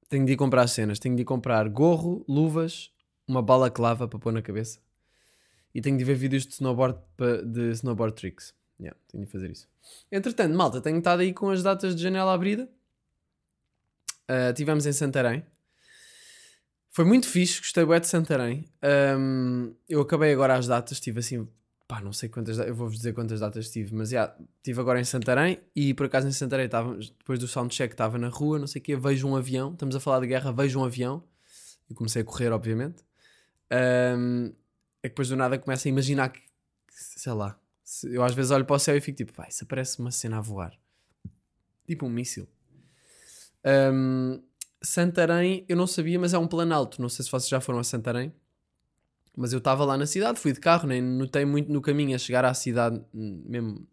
Tenho 0.10 0.26
de 0.26 0.34
ir 0.34 0.36
comprar 0.36 0.68
cenas. 0.68 1.00
Tenho 1.00 1.16
de 1.16 1.22
ir 1.22 1.26
comprar 1.26 1.70
gorro, 1.70 2.26
luvas, 2.28 2.92
uma 3.28 3.42
bala 3.42 3.70
clava 3.70 4.08
para 4.08 4.20
pôr 4.20 4.34
na 4.34 4.42
cabeça. 4.42 4.80
E 5.74 5.82
tenho 5.82 5.98
de 5.98 6.04
ver 6.04 6.16
vídeos 6.16 6.48
de 6.48 6.54
snowboard, 6.54 7.00
de 7.46 7.72
snowboard 7.72 8.16
tricks. 8.16 8.56
Yeah, 8.80 8.98
tenho 9.12 9.26
de 9.26 9.32
fazer 9.32 9.52
isso. 9.52 9.68
Entretanto, 10.12 10.56
malta, 10.56 10.80
tenho 10.80 11.00
estado 11.00 11.22
aí 11.22 11.34
com 11.34 11.50
as 11.50 11.62
datas 11.62 11.96
de 11.96 12.02
janela 12.02 12.34
abrida. 12.34 12.70
Uh, 14.30 14.54
tivemos 14.54 14.86
em 14.86 14.94
Santarém. 14.94 15.44
Foi 16.92 17.06
muito 17.06 17.28
fixe, 17.28 17.60
gostei 17.60 17.86
bué 17.86 18.00
de 18.00 18.08
Santarém. 18.08 18.66
Um, 19.18 19.74
eu 19.88 20.02
acabei 20.02 20.34
agora 20.34 20.56
as 20.56 20.68
datas, 20.68 21.00
tive 21.00 21.20
assim, 21.20 21.48
pá, 21.88 22.02
não 22.02 22.14
sei 22.14 22.30
quantas, 22.30 22.58
eu 22.58 22.74
vou-vos 22.74 22.98
dizer 22.98 23.14
quantas 23.14 23.40
datas 23.40 23.70
tive, 23.70 23.94
mas 23.96 24.10
já, 24.10 24.36
tive 24.64 24.80
agora 24.80 25.00
em 25.00 25.04
Santarém 25.04 25.60
e 25.76 25.94
por 25.94 26.06
acaso 26.06 26.28
em 26.28 26.32
Santarém 26.32 26.66
estava, 26.66 26.96
depois 26.96 27.40
do 27.40 27.48
soundcheck 27.48 27.94
estava 27.94 28.18
na 28.18 28.30
rua, 28.30 28.60
não 28.60 28.68
sei 28.68 28.82
o 28.82 28.84
quê, 28.84 28.96
vejo 28.96 29.28
um 29.28 29.36
avião, 29.36 29.72
estamos 29.74 29.96
a 29.96 30.00
falar 30.00 30.20
de 30.20 30.28
guerra, 30.28 30.52
vejo 30.52 30.80
um 30.80 30.84
avião, 30.84 31.24
e 31.90 31.94
comecei 31.94 32.22
a 32.22 32.26
correr, 32.26 32.52
obviamente. 32.52 33.04
Um, 33.72 34.54
é 35.02 35.08
que 35.08 35.10
depois 35.10 35.30
do 35.30 35.36
nada 35.36 35.58
começo 35.58 35.88
a 35.88 35.90
imaginar 35.90 36.30
que, 36.30 36.42
sei 36.92 37.34
lá, 37.34 37.58
eu 38.04 38.24
às 38.24 38.34
vezes 38.34 38.52
olho 38.52 38.66
para 38.66 38.76
o 38.76 38.80
céu 38.80 38.96
e 38.96 39.02
fico 39.02 39.18
tipo, 39.18 39.34
pá, 39.34 39.48
isso 39.48 39.66
parece 39.66 40.00
uma 40.00 40.12
cena 40.12 40.38
a 40.38 40.42
voar. 40.42 40.78
Tipo 41.88 42.06
um 42.06 42.10
míssil. 42.10 42.48
Um, 43.66 44.42
Santarém, 44.82 45.66
eu 45.68 45.76
não 45.76 45.88
sabia, 45.88 46.18
mas 46.20 46.34
é 46.34 46.38
um 46.38 46.48
planalto. 46.48 47.02
Não 47.02 47.10
sei 47.10 47.26
se 47.26 47.32
vocês 47.32 47.50
já 47.50 47.60
foram 47.60 47.80
a 47.80 47.84
Santarém. 47.84 48.34
Mas 49.36 49.54
eu 49.54 49.60
estava 49.60 49.86
lá 49.86 49.98
na 49.98 50.06
cidade, 50.06 50.40
fui 50.40 50.52
de 50.52 50.60
carro, 50.60 50.88
nem 50.88 51.02
notei 51.02 51.46
muito 51.46 51.72
no 51.72 51.82
caminho 51.82 52.16
a 52.16 52.18
chegar 52.18 52.44
à 52.44 52.54
cidade, 52.54 53.02
hum, 53.14 53.44
mesmo, 53.46 53.88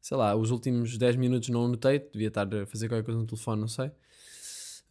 sei 0.00 0.16
lá, 0.16 0.34
os 0.36 0.50
últimos 0.50 0.98
10 0.98 1.16
minutos 1.16 1.48
não 1.48 1.68
notei, 1.68 2.00
devia 2.12 2.28
estar 2.28 2.52
a 2.54 2.66
fazer 2.66 2.88
qualquer 2.88 3.04
coisa 3.04 3.18
no 3.18 3.26
telefone, 3.26 3.60
não 3.60 3.68
sei. 3.68 3.90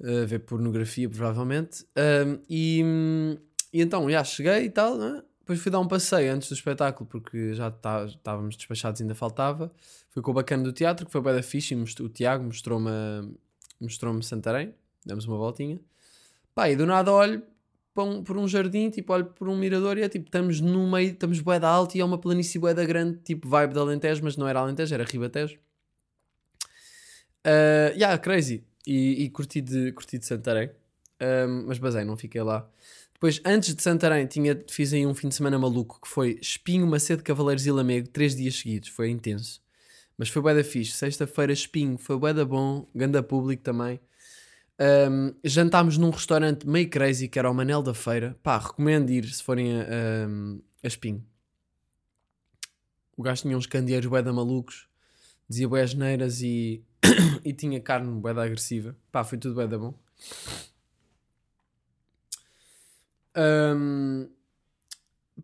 A 0.01 0.25
ver 0.25 0.39
pornografia, 0.39 1.07
provavelmente. 1.07 1.85
Um, 1.95 2.39
e, 2.49 2.81
hum, 2.83 3.37
e 3.71 3.81
então, 3.81 4.09
já 4.09 4.23
cheguei 4.23 4.65
e 4.65 4.69
tal, 4.69 4.97
né? 4.97 5.23
Depois 5.43 5.59
fui 5.59 5.69
dar 5.71 5.79
um 5.81 5.87
passeio 5.87 6.33
antes 6.33 6.47
do 6.47 6.55
espetáculo, 6.55 7.05
porque 7.07 7.53
já 7.53 7.69
tá- 7.69 8.05
estávamos 8.05 8.55
despachados 8.55 9.01
ainda 9.01 9.13
faltava. 9.13 9.71
Fui 10.09 10.21
com 10.21 10.31
o 10.31 10.33
bacana 10.33 10.63
do 10.63 10.71
teatro, 10.71 11.05
que 11.05 11.11
foi 11.11 11.21
bem 11.21 11.33
da 11.33 11.41
e 11.41 11.75
mostrou- 11.75 12.07
o 12.07 12.09
Tiago 12.09 12.43
mostrou-me 12.45 12.89
mostrou-me 13.79 14.23
Santarém, 14.23 14.73
demos 15.05 15.25
uma 15.25 15.35
voltinha. 15.37 15.77
Pá, 16.55 16.69
e 16.69 16.75
do 16.77 16.85
nada 16.85 17.11
olho 17.11 17.43
para 17.93 18.03
um- 18.05 18.23
por 18.23 18.37
um 18.37 18.47
jardim, 18.47 18.89
tipo, 18.89 19.11
olho 19.11 19.25
por 19.25 19.49
um 19.49 19.57
mirador 19.57 19.97
e 19.97 20.01
é 20.03 20.07
tipo, 20.09 20.25
estamos 20.25 20.61
no 20.61 20.89
meio, 20.89 21.11
estamos 21.11 21.39
bué 21.41 21.59
da 21.59 21.67
alta 21.67 21.97
e 21.97 22.01
é 22.01 22.05
uma 22.05 22.17
planície 22.17 22.57
bué 22.59 22.73
da 22.73 22.85
grande, 22.85 23.17
tipo 23.23 23.47
vibe 23.49 23.73
de 23.73 23.79
Alentejo, 23.79 24.23
mas 24.23 24.37
não 24.37 24.47
era 24.47 24.59
Alentejo, 24.61 24.93
era 24.93 25.03
Ribatejo. 25.03 25.59
Uh, 27.45 27.91
yeah, 27.95 28.17
crazy. 28.17 28.63
E, 28.87 29.23
e 29.25 29.29
curti, 29.29 29.61
de, 29.61 29.91
curti 29.91 30.17
de 30.17 30.25
Santarém. 30.25 30.69
Um, 31.21 31.65
mas 31.67 31.77
basei, 31.77 32.03
não 32.03 32.17
fiquei 32.17 32.41
lá. 32.41 32.69
Depois, 33.23 33.39
antes 33.45 33.73
de 33.73 33.81
Santarém, 33.81 34.27
tinha, 34.27 34.61
fiz 34.69 34.91
aí 34.91 35.07
um 35.07 35.13
fim 35.13 35.29
de 35.29 35.35
semana 35.35 35.57
maluco 35.57 35.97
que 36.01 36.09
foi 36.09 36.37
Espinho, 36.41 36.85
Macedo, 36.85 37.23
Cavaleiros 37.23 37.65
e 37.65 37.71
Lamego, 37.71 38.09
três 38.09 38.35
dias 38.35 38.53
seguidos. 38.53 38.89
Foi 38.89 39.09
intenso. 39.09 39.61
Mas 40.17 40.27
foi 40.27 40.41
bué 40.41 40.53
da 40.53 40.61
fixe. 40.61 40.91
Sexta-feira, 40.91 41.53
Espinho, 41.53 41.97
foi 41.97 42.17
bué 42.17 42.33
da 42.33 42.43
bom. 42.43 42.85
Ganda 42.93 43.23
público 43.23 43.63
também. 43.63 43.97
Um, 45.09 45.33
jantámos 45.41 45.97
num 45.97 46.09
restaurante 46.09 46.67
meio 46.67 46.89
crazy 46.89 47.29
que 47.29 47.39
era 47.39 47.49
o 47.49 47.53
Manel 47.53 47.81
da 47.81 47.93
Feira. 47.93 48.37
Pá, 48.43 48.57
recomendo 48.57 49.09
ir 49.09 49.23
se 49.33 49.41
forem 49.41 49.71
a, 49.71 50.27
um, 50.27 50.61
a 50.83 50.87
Espinho. 50.87 51.25
O 53.15 53.23
gajo 53.23 53.43
tinha 53.43 53.57
uns 53.57 53.67
candeeiros 53.67 54.09
bué 54.09 54.21
da 54.21 54.33
malucos. 54.33 54.89
Dizia 55.47 55.69
bué 55.69 55.81
asneiras 55.81 56.41
e, 56.41 56.83
e 57.41 57.53
tinha 57.53 57.79
carne 57.79 58.19
bué 58.19 58.33
da 58.33 58.43
agressiva. 58.43 58.97
Pá, 59.09 59.23
foi 59.23 59.37
tudo 59.37 59.55
bué 59.55 59.65
da 59.65 59.77
bom. 59.77 59.97
Um, 63.35 64.29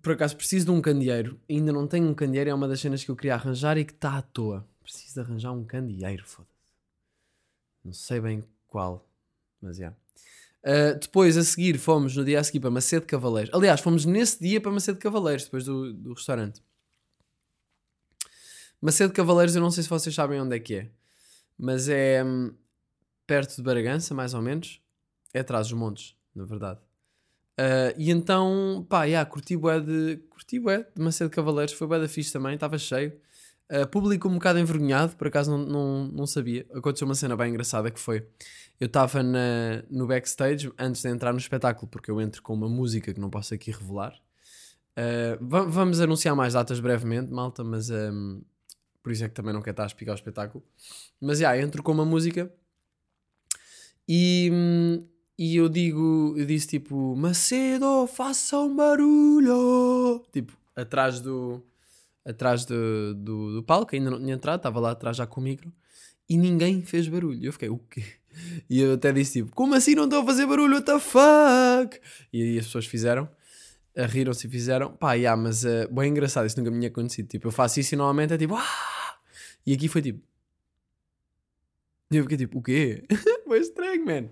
por 0.01 0.13
acaso 0.13 0.35
preciso 0.35 0.65
de 0.65 0.71
um 0.71 0.81
candeeiro. 0.81 1.39
Ainda 1.49 1.71
não 1.71 1.87
tenho 1.87 2.07
um 2.07 2.13
candeeiro. 2.13 2.49
É 2.49 2.53
uma 2.53 2.67
das 2.67 2.79
cenas 2.79 3.03
que 3.03 3.11
eu 3.11 3.15
queria 3.15 3.35
arranjar 3.35 3.77
e 3.77 3.85
que 3.85 3.93
está 3.93 4.17
à 4.17 4.21
toa. 4.21 4.67
Preciso 4.81 5.15
de 5.15 5.19
arranjar 5.19 5.51
um 5.51 5.63
candeeiro, 5.63 6.25
foda-se. 6.25 6.59
Não 7.83 7.93
sei 7.93 8.19
bem 8.19 8.43
qual, 8.67 9.07
mas 9.61 9.77
já. 9.77 9.91
Uh, 10.61 10.99
depois, 10.99 11.37
a 11.37 11.43
seguir, 11.43 11.77
fomos 11.77 12.15
no 12.15 12.25
dia 12.25 12.39
a 12.39 12.43
seguir 12.43 12.59
para 12.59 12.69
Macedo 12.69 13.05
Cavaleiros. 13.05 13.53
Aliás, 13.53 13.79
fomos 13.79 14.05
nesse 14.05 14.39
dia 14.39 14.59
para 14.59 14.71
Macedo 14.71 14.99
Cavaleiros, 14.99 15.45
depois 15.45 15.65
do, 15.65 15.93
do 15.93 16.13
restaurante. 16.13 16.61
Macedo 18.81 19.13
Cavaleiros, 19.13 19.55
eu 19.55 19.61
não 19.61 19.71
sei 19.71 19.83
se 19.83 19.89
vocês 19.89 20.13
sabem 20.13 20.39
onde 20.39 20.55
é 20.55 20.59
que 20.59 20.75
é, 20.75 20.89
mas 21.57 21.89
é 21.89 22.23
hum, 22.23 22.53
perto 23.27 23.55
de 23.55 23.61
Bragança, 23.61 24.13
mais 24.13 24.33
ou 24.33 24.41
menos. 24.41 24.81
É 25.33 25.39
atrás 25.39 25.67
dos 25.67 25.77
montes, 25.77 26.15
na 26.33 26.45
verdade. 26.45 26.79
Uh, 27.59 27.91
e 27.97 28.09
então, 28.09 28.85
pá, 28.87 29.03
yeah, 29.03 29.29
curti 29.29 29.57
bué 29.57 29.81
de, 29.81 30.15
curti 30.29 30.57
bué 30.59 30.87
de 30.95 31.01
Macedo 31.01 31.29
Cavaleiros, 31.29 31.73
foi 31.73 31.87
bué 31.87 31.99
da 31.99 32.07
fixe 32.07 32.31
também, 32.31 32.53
estava 32.53 32.77
cheio. 32.77 33.11
Uh, 33.69 33.85
público 33.85 34.29
um 34.29 34.35
bocado 34.35 34.59
envergonhado, 34.59 35.17
por 35.17 35.27
acaso 35.27 35.51
não, 35.51 35.65
não, 35.65 36.07
não 36.07 36.25
sabia. 36.25 36.65
Aconteceu 36.73 37.05
uma 37.05 37.15
cena 37.15 37.35
bem 37.35 37.49
engraçada 37.49 37.91
que 37.91 37.99
foi: 37.99 38.25
eu 38.79 38.87
estava 38.87 39.21
no 39.89 40.07
backstage 40.07 40.71
antes 40.79 41.01
de 41.01 41.09
entrar 41.09 41.33
no 41.33 41.37
espetáculo, 41.37 41.85
porque 41.87 42.09
eu 42.09 42.21
entro 42.21 42.41
com 42.41 42.53
uma 42.53 42.69
música 42.69 43.13
que 43.13 43.19
não 43.19 43.29
posso 43.29 43.53
aqui 43.53 43.71
revelar. 43.71 44.15
Uh, 44.97 45.37
va- 45.45 45.65
vamos 45.65 45.99
anunciar 45.99 46.35
mais 46.35 46.53
datas 46.53 46.79
brevemente, 46.79 47.29
malta, 47.29 47.61
mas 47.61 47.89
um, 47.89 48.41
por 49.03 49.11
isso 49.11 49.25
é 49.25 49.27
que 49.27 49.35
também 49.35 49.53
não 49.53 49.61
quero 49.61 49.73
estar 49.73 49.83
a 49.83 49.87
explicar 49.87 50.13
o 50.13 50.15
espetáculo. 50.15 50.63
Mas 51.19 51.39
já, 51.39 51.57
entro 51.57 51.83
com 51.83 51.91
uma 51.91 52.05
música 52.05 52.49
e, 54.07 54.49
hum, 54.51 55.05
e 55.39 55.55
eu 55.55 55.69
digo, 55.69 56.33
eu 56.35 56.45
disse 56.45 56.67
tipo, 56.67 57.15
Macedo, 57.15 58.05
faça 58.07 58.59
um 58.59 58.75
barulho! 58.75 60.21
Tipo, 60.33 60.51
atrás 60.75 61.21
do, 61.21 61.63
atrás 62.25 62.65
do, 62.65 63.13
do, 63.15 63.53
do 63.53 63.63
palco, 63.63 63.95
ainda 63.95 64.11
não 64.11 64.19
tinha 64.19 64.33
entrado, 64.33 64.57
estava 64.57 64.81
lá 64.81 64.91
atrás 64.91 65.15
já 65.15 65.25
com 65.25 65.39
o 65.39 65.43
micro. 65.45 65.71
e 66.27 66.35
ninguém 66.35 66.81
fez 66.83 67.07
barulho. 67.07 67.39
Eu 67.41 67.53
fiquei, 67.53 67.69
o 67.69 67.77
quê? 67.77 68.03
E 68.69 68.81
eu 68.81 68.95
até 68.95 69.13
disse 69.13 69.41
tipo, 69.41 69.55
como 69.55 69.75
assim 69.75 69.95
não 69.95 70.03
estou 70.03 70.23
a 70.23 70.25
fazer 70.25 70.45
barulho? 70.45 70.73
What 70.73 70.85
the 70.85 70.99
fuck? 70.99 72.01
E 72.33 72.43
aí 72.43 72.59
as 72.59 72.65
pessoas 72.65 72.85
fizeram, 72.85 73.23
uh, 73.23 74.05
riram-se 74.09 74.45
e 74.45 74.49
fizeram, 74.49 74.91
pá, 74.91 75.13
yeah, 75.13 75.41
mas 75.41 75.63
uh, 75.63 75.87
bem 75.89 76.09
engraçado, 76.09 76.47
isso 76.47 76.59
nunca 76.59 76.69
me 76.69 76.79
tinha 76.79 76.89
acontecido. 76.89 77.29
Tipo, 77.29 77.47
eu 77.47 77.51
faço 77.53 77.79
isso 77.79 77.95
e 77.95 77.97
normalmente 77.97 78.33
é 78.33 78.37
tipo, 78.37 78.55
ah! 78.55 79.15
E 79.65 79.73
aqui 79.73 79.87
foi 79.87 80.01
tipo, 80.01 80.21
e 82.11 82.17
eu 82.17 82.23
fiquei 82.23 82.37
tipo, 82.37 82.57
o 82.57 82.61
quê? 82.61 83.03
Foi 83.45 83.59
estranho, 83.59 84.03
man. 84.03 84.29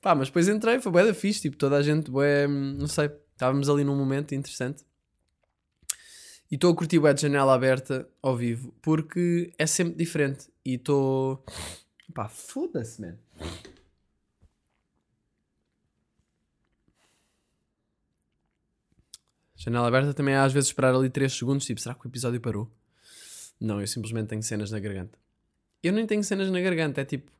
Pá, 0.00 0.14
mas 0.14 0.28
depois 0.28 0.48
entrei, 0.48 0.80
foi 0.80 0.90
bué 0.90 1.04
da 1.04 1.14
fixe, 1.14 1.42
tipo, 1.42 1.56
toda 1.56 1.76
a 1.76 1.82
gente, 1.82 2.10
bué, 2.10 2.46
não 2.46 2.86
sei, 2.86 3.10
estávamos 3.32 3.68
ali 3.68 3.84
num 3.84 3.96
momento 3.96 4.34
interessante. 4.34 4.84
E 6.50 6.54
estou 6.54 6.72
a 6.72 6.76
curtir 6.76 6.98
bué 6.98 7.12
de 7.12 7.22
janela 7.22 7.54
aberta 7.54 8.08
ao 8.22 8.36
vivo, 8.36 8.74
porque 8.82 9.52
é 9.58 9.66
sempre 9.66 9.94
diferente. 9.94 10.48
E 10.64 10.74
estou... 10.74 11.44
Pá, 12.14 12.28
foda-se, 12.28 13.00
man. 13.00 13.16
Janela 19.54 19.88
aberta 19.88 20.14
também 20.14 20.34
é 20.34 20.38
às 20.38 20.54
vezes 20.54 20.70
esperar 20.70 20.94
ali 20.94 21.10
3 21.10 21.30
segundos, 21.30 21.66
tipo, 21.66 21.78
será 21.78 21.94
que 21.94 22.06
o 22.06 22.08
episódio 22.08 22.40
parou? 22.40 22.72
Não, 23.60 23.78
eu 23.78 23.86
simplesmente 23.86 24.28
tenho 24.28 24.42
cenas 24.42 24.70
na 24.70 24.80
garganta. 24.80 25.18
Eu 25.82 25.92
nem 25.92 26.06
tenho 26.06 26.24
cenas 26.24 26.50
na 26.50 26.60
garganta, 26.62 27.02
é 27.02 27.04
tipo. 27.04 27.30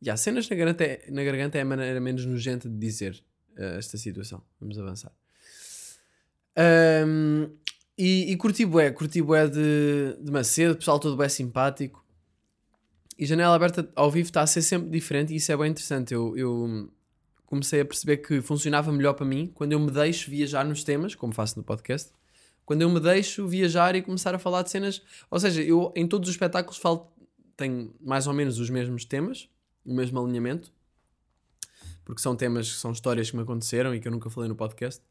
Já, 0.00 0.16
cenas 0.16 0.48
na 0.48 0.56
garganta, 0.56 0.84
é, 0.84 1.10
na 1.10 1.24
garganta 1.24 1.58
é 1.58 1.62
a 1.62 1.64
maneira 1.64 2.00
menos 2.00 2.24
nojenta 2.24 2.68
de 2.68 2.76
dizer 2.76 3.22
uh, 3.56 3.78
esta 3.78 3.96
situação. 3.96 4.42
Vamos 4.60 4.78
avançar. 4.78 5.12
Um, 7.06 7.50
e, 7.96 8.32
e 8.32 8.36
curti 8.36 8.64
bué, 8.64 8.90
curti 8.92 9.20
bué 9.20 9.48
de, 9.48 10.16
de 10.20 10.30
Macedo, 10.30 10.76
pessoal 10.76 11.00
todo 11.00 11.16
bué 11.16 11.28
simpático. 11.28 12.04
E 13.18 13.26
janela 13.26 13.56
aberta 13.56 13.90
ao 13.96 14.10
vivo 14.10 14.28
está 14.28 14.42
a 14.42 14.46
ser 14.46 14.62
sempre 14.62 14.88
diferente 14.88 15.32
e 15.32 15.36
isso 15.36 15.50
é 15.50 15.56
bem 15.56 15.70
interessante. 15.70 16.14
Eu, 16.14 16.36
eu 16.36 16.92
comecei 17.44 17.80
a 17.80 17.84
perceber 17.84 18.18
que 18.18 18.40
funcionava 18.40 18.92
melhor 18.92 19.14
para 19.14 19.26
mim 19.26 19.50
quando 19.52 19.72
eu 19.72 19.80
me 19.80 19.90
deixo 19.90 20.30
viajar 20.30 20.64
nos 20.64 20.84
temas, 20.84 21.16
como 21.16 21.34
faço 21.34 21.58
no 21.58 21.64
podcast. 21.64 22.12
Quando 22.64 22.82
eu 22.82 22.90
me 22.90 23.00
deixo 23.00 23.48
viajar 23.48 23.96
e 23.96 24.02
começar 24.02 24.34
a 24.34 24.38
falar 24.38 24.62
de 24.62 24.70
cenas. 24.70 25.02
Ou 25.28 25.40
seja, 25.40 25.60
eu 25.62 25.92
em 25.96 26.06
todos 26.06 26.28
os 26.28 26.34
espetáculos 26.34 26.78
falo, 26.78 27.10
tenho 27.56 27.92
mais 28.00 28.28
ou 28.28 28.32
menos 28.32 28.60
os 28.60 28.70
mesmos 28.70 29.04
temas, 29.04 29.48
o 29.88 29.94
mesmo 29.94 30.20
alinhamento, 30.20 30.72
porque 32.04 32.20
são 32.20 32.36
temas 32.36 32.68
são 32.68 32.92
histórias 32.92 33.30
que 33.30 33.36
me 33.36 33.42
aconteceram 33.42 33.94
e 33.94 34.00
que 34.00 34.08
eu 34.08 34.12
nunca 34.12 34.30
falei 34.30 34.48
no 34.48 34.56
podcast 34.56 35.02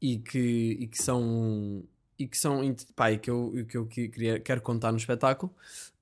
e 0.00 0.18
que, 0.18 0.76
e 0.80 0.86
que 0.86 1.02
são 1.02 1.84
e 2.18 2.26
que 2.28 2.38
são 2.38 2.62
pá, 2.94 3.12
e 3.12 3.18
que 3.18 3.30
eu, 3.30 3.52
que 3.68 3.76
eu 3.76 3.86
queria, 3.86 4.38
quero 4.38 4.60
contar 4.60 4.92
no 4.92 4.98
espetáculo, 4.98 5.52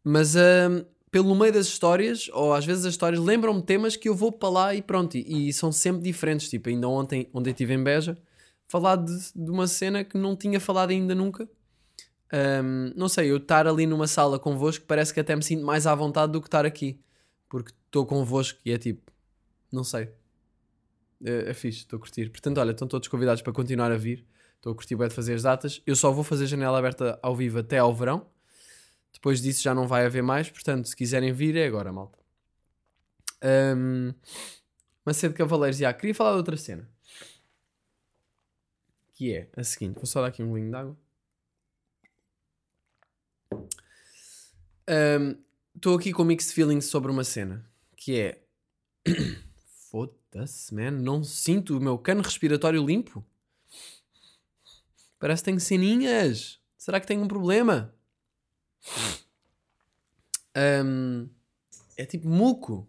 mas 0.05 0.35
hum, 0.35 0.85
pelo 1.11 1.35
meio 1.35 1.53
das 1.53 1.67
histórias, 1.67 2.29
ou 2.33 2.53
às 2.53 2.67
vezes 2.67 2.85
as 2.85 2.93
histórias 2.93 3.23
lembram-me 3.23 3.63
temas 3.63 3.97
que 3.97 4.09
eu 4.09 4.15
vou 4.15 4.31
para 4.33 4.49
lá 4.49 4.75
e 4.75 4.83
pronto, 4.83 5.17
e, 5.17 5.49
e, 5.49 5.53
são 5.53 5.73
sempre 5.73 6.03
diferentes. 6.03 6.49
Tipo, 6.51 6.69
ainda 6.69 6.89
ontem, 6.89 7.29
onde 7.33 7.49
eu 7.51 7.53
estive 7.53 7.75
em 7.75 7.83
Beja, 7.83 8.19
falar 8.69 8.97
de, 8.97 9.13
de 9.35 9.51
uma 9.51 9.67
cena 9.67 10.05
que 10.05 10.19
não 10.19 10.37
tinha 10.37 10.61
falado 10.61 10.91
ainda 10.91 11.15
nunca 11.15 11.49
um, 12.33 12.93
não 12.97 13.09
sei, 13.11 13.31
eu 13.31 13.37
estar 13.37 13.67
ali 13.67 13.87
numa 13.87 14.07
sala 14.07 14.39
convosco 14.39 14.87
parece 14.87 15.13
que 15.13 15.21
até 15.21 15.37
me 15.37 15.43
sinto 15.43 15.65
mais 15.65 15.87
à 15.87 15.95
vontade 15.95 16.33
do 16.33 16.41
que 16.41 16.49
estar 16.49 16.65
aqui. 16.65 16.99
Porque 17.49 17.73
estou 17.93 18.07
convosco 18.07 18.59
e 18.65 18.73
é 18.73 18.79
tipo, 18.79 19.13
não 19.71 19.85
sei. 19.85 20.11
É, 21.23 21.51
é 21.51 21.55
fixe, 21.55 21.81
estou 21.81 21.99
a 21.99 22.01
curtir. 22.01 22.31
Portanto, 22.31 22.59
olha, 22.59 22.71
estão 22.71 22.89
todos 22.89 23.07
convidados 23.07 23.43
para 23.43 23.53
continuar 23.53 23.93
a 23.93 23.97
vir. 23.97 24.27
Estou 24.57 24.73
a 24.73 24.75
curtir 24.75 24.97
bem 24.97 25.09
de 25.09 25.15
fazer 25.15 25.35
as 25.35 25.43
datas. 25.43 25.83
Eu 25.87 25.95
só 25.95 26.11
vou 26.11 26.25
fazer 26.25 26.47
janela 26.47 26.79
aberta 26.79 27.19
ao 27.23 27.37
vivo 27.37 27.59
até 27.59 27.79
ao 27.79 27.95
verão. 27.95 28.27
Depois 29.13 29.43
disso 29.43 29.63
já 29.63 29.75
não 29.75 29.87
vai 29.87 30.07
haver 30.07 30.23
mais. 30.23 30.49
Portanto, 30.49 30.89
se 30.89 30.97
quiserem 30.97 31.33
vir, 31.33 31.55
é 31.55 31.67
agora, 31.67 31.93
malta. 31.93 32.19
Um, 33.77 34.15
Macedo 35.05 35.35
Cavaleiros, 35.35 35.79
já. 35.79 35.93
Queria 35.93 36.15
falar 36.15 36.31
de 36.31 36.37
outra 36.39 36.57
cena. 36.57 36.89
Que 39.15 39.35
é 39.35 39.51
a 39.55 39.65
seguinte. 39.65 39.97
Vou 39.97 40.07
só 40.07 40.23
dar 40.23 40.29
aqui 40.29 40.43
um 40.43 40.49
golinho 40.49 40.71
de 40.71 40.77
água. 40.77 40.97
Estou 45.75 45.93
um, 45.93 45.99
aqui 45.99 46.13
com 46.13 46.25
mixed 46.25 46.55
feelings 46.55 46.87
sobre 46.87 47.11
uma 47.11 47.25
cena 47.25 47.71
que 48.05 48.19
é 48.19 48.43
foda-se, 49.89 50.75
man, 50.75 50.91
não 50.91 51.23
sinto 51.23 51.79
o 51.79 51.81
meu 51.81 51.97
cano 51.97 52.21
respiratório 52.21 52.85
limpo. 52.85 53.25
Parece 55.21 55.43
que 55.43 55.45
tenho 55.45 55.61
ceninhas. 55.61 56.59
Será 56.77 56.99
que 56.99 57.07
tenho 57.07 57.23
um 57.23 57.29
problema? 57.29 57.95
Um, 60.85 61.29
é 61.97 62.05
tipo 62.05 62.29
muco. 62.29 62.89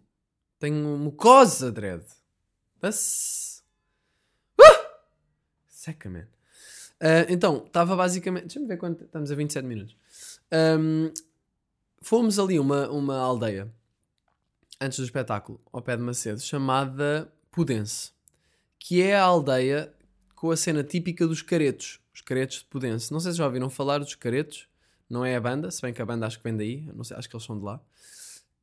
Tenho 0.58 0.98
mucosa, 0.98 1.72
dread. 1.72 2.04
That's... 2.82 3.64
Uh! 4.60 4.86
Seca, 5.68 6.10
man. 6.10 6.28
Uh, 7.00 7.30
então, 7.30 7.66
estava 7.68 7.96
basicamente. 7.96 8.46
Deixa-me 8.46 8.66
ver 8.66 8.78
quanto. 8.78 9.04
Estamos 9.04 9.32
a 9.32 9.36
27 9.36 9.64
minutos. 9.64 9.96
Um, 10.52 11.14
fomos 12.02 12.40
ali 12.40 12.58
uma, 12.58 12.90
uma 12.90 13.20
aldeia 13.20 13.72
antes 14.80 14.98
do 14.98 15.06
espetáculo, 15.06 15.62
ao 15.72 15.82
pé 15.82 15.96
de 15.96 16.04
Macedo, 16.04 16.40
chamada 16.40 17.32
Pudense, 17.52 18.12
que 18.80 19.02
é 19.02 19.16
a 19.16 19.24
aldeia 19.24 19.94
com 20.36 20.52
a 20.52 20.58
cena 20.58 20.84
típica 20.84 21.26
dos 21.26 21.42
caretos, 21.42 22.00
os 22.14 22.22
caretos 22.22 22.60
de 22.60 22.66
Pudense. 22.66 23.12
Não 23.12 23.20
sei 23.20 23.32
se 23.32 23.38
já 23.38 23.46
ouviram 23.46 23.70
falar 23.70 24.00
dos 24.00 24.16
caretos, 24.16 24.68
não 25.10 25.24
é 25.24 25.36
a 25.36 25.42
banda, 25.42 25.72
se 25.72 25.82
bem 25.82 25.94
que 25.94 26.02
a 26.02 26.06
banda 26.06 26.26
acho 26.26 26.38
que 26.38 26.44
vem 26.44 26.56
daí, 26.56 26.82
não 26.94 27.04
sei, 27.04 27.16
acho 27.16 27.30
que 27.30 27.36
eles 27.36 27.46
são 27.46 27.58
de 27.58 27.64
lá. 27.64 27.80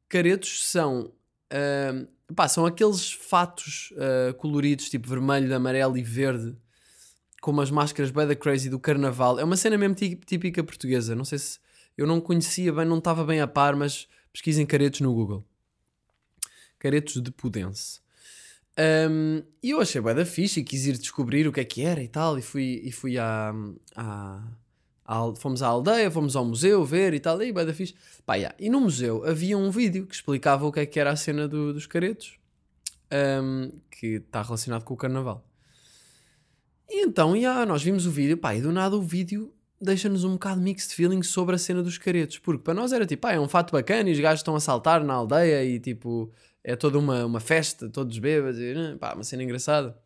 Caretos 0.09 0.69
são, 0.69 1.13
uh, 1.53 2.35
pá, 2.35 2.49
são 2.49 2.67
aqueles 2.67 3.13
fatos 3.13 3.93
uh, 3.93 4.35
coloridos, 4.35 4.91
tipo 4.91 5.09
vermelho, 5.09 5.55
amarelo 5.55 5.97
e 5.97 6.03
verde, 6.03 6.57
com 7.41 7.51
umas 7.51 7.71
máscaras 7.71 8.11
da 8.11 8.37
crazy 8.37 8.69
do 8.69 8.79
carnaval. 8.79 9.39
É 9.39 9.45
uma 9.45 9.57
cena 9.57 9.79
mesmo 9.79 9.95
típica 9.95 10.63
portuguesa, 10.63 11.15
não 11.15 11.25
sei 11.25 11.39
se 11.39 11.59
eu 11.97 12.07
não 12.07 12.21
conhecia 12.21 12.73
bem, 12.73 12.85
não 12.85 12.99
estava 12.99 13.25
bem 13.25 13.41
a 13.41 13.47
par, 13.47 13.75
mas 13.77 14.09
pesquisem 14.33 14.67
caretos 14.67 15.01
no 15.01 15.15
Google. 15.15 15.45
Caretos 16.81 17.23
de 17.23 17.31
Pudense. 17.31 18.01
Um, 19.11 19.43
e 19.63 19.71
eu 19.71 19.81
achei 19.81 20.01
bem 20.01 20.15
da 20.15 20.25
ficha 20.25 20.59
e 20.59 20.65
quis 20.65 20.87
ir 20.87 20.97
descobrir 20.97 21.47
o 21.47 21.53
que 21.53 21.61
é 21.61 21.65
que 21.65 21.83
era 21.83 22.03
e 22.03 22.09
tal. 22.09 22.39
E 22.39 22.43
fui, 22.43 22.81
e 22.83 22.91
fui 22.91 23.19
à, 23.19 23.55
à, 23.95 24.43
à 25.05 25.35
Fomos 25.37 25.63
à 25.63 25.69
aldeia, 25.69 26.11
fomos 26.11 26.35
ao 26.35 26.45
museu 26.45 26.83
ver 26.85 27.13
e 27.13 27.21
tal. 27.21 27.41
E 27.43 27.53
bem 27.53 27.67
da 27.67 27.75
ficha. 27.75 27.95
Pá, 28.25 28.37
yeah. 28.37 28.57
E 28.59 28.71
no 28.71 28.81
museu 28.81 29.23
havia 29.25 29.59
um 29.59 29.71
vídeo 29.71 30.07
que 30.07 30.15
explicava 30.15 30.67
o 30.67 30.73
que 30.73 30.81
é 30.81 30.87
que 30.87 30.99
era 30.99 31.11
a 31.11 31.17
cena 31.17 31.47
do, 31.47 31.75
dos 31.75 31.87
caretos, 31.87 32.39
um, 33.43 33.71
que 33.91 34.07
está 34.07 34.41
relacionado 34.43 34.83
com 34.85 34.95
o 34.95 34.97
carnaval. 34.97 35.45
E 36.89 37.05
então, 37.05 37.37
yeah, 37.37 37.67
nós 37.67 37.83
vimos 37.83 38.07
o 38.07 38.11
vídeo, 38.11 38.39
pá, 38.39 38.55
e 38.55 38.63
do 38.63 38.73
nada 38.73 38.97
o 38.97 39.03
vídeo 39.03 39.53
deixa-nos 39.81 40.25
um 40.25 40.33
bocado 40.33 40.61
mixed 40.61 40.95
feelings 40.95 41.29
sobre 41.29 41.55
a 41.55 41.59
cena 41.59 41.83
dos 41.83 41.97
caretos, 41.97 42.39
porque 42.39 42.63
para 42.63 42.75
nós 42.75 42.93
era 42.93 43.07
tipo, 43.07 43.27
ah, 43.27 43.33
é 43.33 43.41
um 43.41 43.49
fato 43.49 43.73
bacana 43.73 44.11
e 44.11 44.13
os 44.13 44.21
gajos 44.21 44.41
estão 44.41 44.55
a 44.55 44.61
saltar 44.61 45.03
na 45.03 45.15
aldeia 45.15 45.65
e 45.65 45.81
tipo, 45.81 46.31
é 46.63 46.77
toda 46.77 46.99
uma, 46.99 47.25
uma 47.25 47.41
festa, 47.41 47.89
todos 47.89 48.19
bêbados, 48.19 48.61
e, 48.61 48.75
né, 48.75 48.97
pá, 48.99 49.15
uma 49.15 49.25
cena 49.25 49.43
engraçada. 49.43 49.97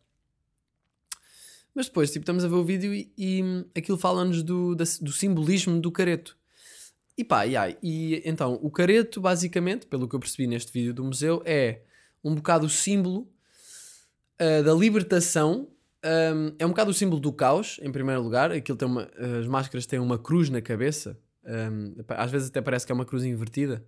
Mas 1.73 1.87
depois, 1.87 2.09
tipo, 2.11 2.23
estamos 2.23 2.45
a 2.45 2.47
ver 2.47 2.55
o 2.55 2.63
vídeo 2.63 2.93
e, 2.93 3.11
e 3.17 3.43
aquilo 3.75 3.97
fala-nos 3.97 4.41
do, 4.41 4.75
do 4.75 5.11
simbolismo 5.11 5.79
do 5.79 5.91
careto. 5.91 6.37
E 7.17 7.23
pá, 7.23 7.45
e, 7.45 7.57
aí, 7.57 7.77
e 7.83 8.21
então, 8.25 8.59
o 8.61 8.71
careto, 8.71 9.19
basicamente, 9.19 9.85
pelo 9.85 10.07
que 10.07 10.15
eu 10.15 10.19
percebi 10.19 10.47
neste 10.47 10.71
vídeo 10.71 10.93
do 10.93 11.03
museu, 11.03 11.41
é 11.45 11.81
um 12.23 12.35
bocado 12.35 12.65
o 12.65 12.69
símbolo 12.69 13.29
uh, 14.39 14.63
da 14.63 14.73
libertação 14.73 15.69
um, 16.05 16.55
é 16.59 16.65
um 16.65 16.69
bocado 16.69 16.91
o 16.91 16.93
símbolo 16.93 17.19
do 17.19 17.33
caos, 17.33 17.79
em 17.81 17.91
primeiro 17.91 18.21
lugar. 18.21 18.51
Aquilo 18.51 18.77
tem 18.77 18.87
uma, 18.87 19.09
as 19.39 19.47
máscaras 19.47 19.85
têm 19.87 19.99
uma 19.99 20.19
cruz 20.19 20.49
na 20.49 20.61
cabeça. 20.61 21.17
Um, 21.43 21.95
às 22.09 22.31
vezes 22.31 22.49
até 22.49 22.61
parece 22.61 22.85
que 22.85 22.91
é 22.91 22.95
uma 22.95 23.05
cruz 23.05 23.23
invertida. 23.23 23.83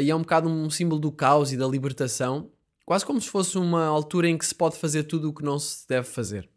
E 0.00 0.10
é 0.10 0.14
um 0.14 0.20
bocado 0.20 0.48
um 0.48 0.68
símbolo 0.68 1.00
do 1.00 1.12
caos 1.12 1.52
e 1.52 1.56
da 1.56 1.66
libertação. 1.66 2.50
Quase 2.84 3.06
como 3.06 3.20
se 3.20 3.28
fosse 3.28 3.56
uma 3.56 3.86
altura 3.86 4.28
em 4.28 4.36
que 4.36 4.44
se 4.44 4.54
pode 4.54 4.76
fazer 4.76 5.04
tudo 5.04 5.30
o 5.30 5.32
que 5.32 5.42
não 5.42 5.58
se 5.58 5.86
deve 5.88 6.06
fazer. 6.06 6.48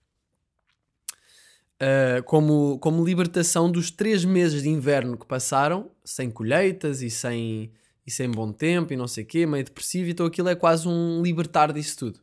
Uh, 1.78 2.24
como, 2.24 2.80
como 2.80 3.06
libertação 3.06 3.72
dos 3.72 3.92
três 3.92 4.26
meses 4.26 4.64
de 4.64 4.70
inverno 4.70 5.16
que 5.16 5.28
passaram, 5.28 5.92
sem 6.04 6.32
colheitas 6.32 7.04
e 7.04 7.10
sem, 7.10 7.72
e 8.06 8.10
sem 8.10 8.32
bom 8.32 8.52
tempo 8.52 8.92
e 8.92 8.98
não 8.98 9.08
sei 9.08 9.24
o 9.24 9.28
quê, 9.28 9.46
meio 9.46 9.64
depressivo, 9.64 10.10
então 10.10 10.26
aquilo 10.26 10.50
é 10.50 10.56
quase 10.56 10.88
um 10.88 11.22
libertar 11.22 11.72
disso 11.72 11.98
tudo. 11.98 12.20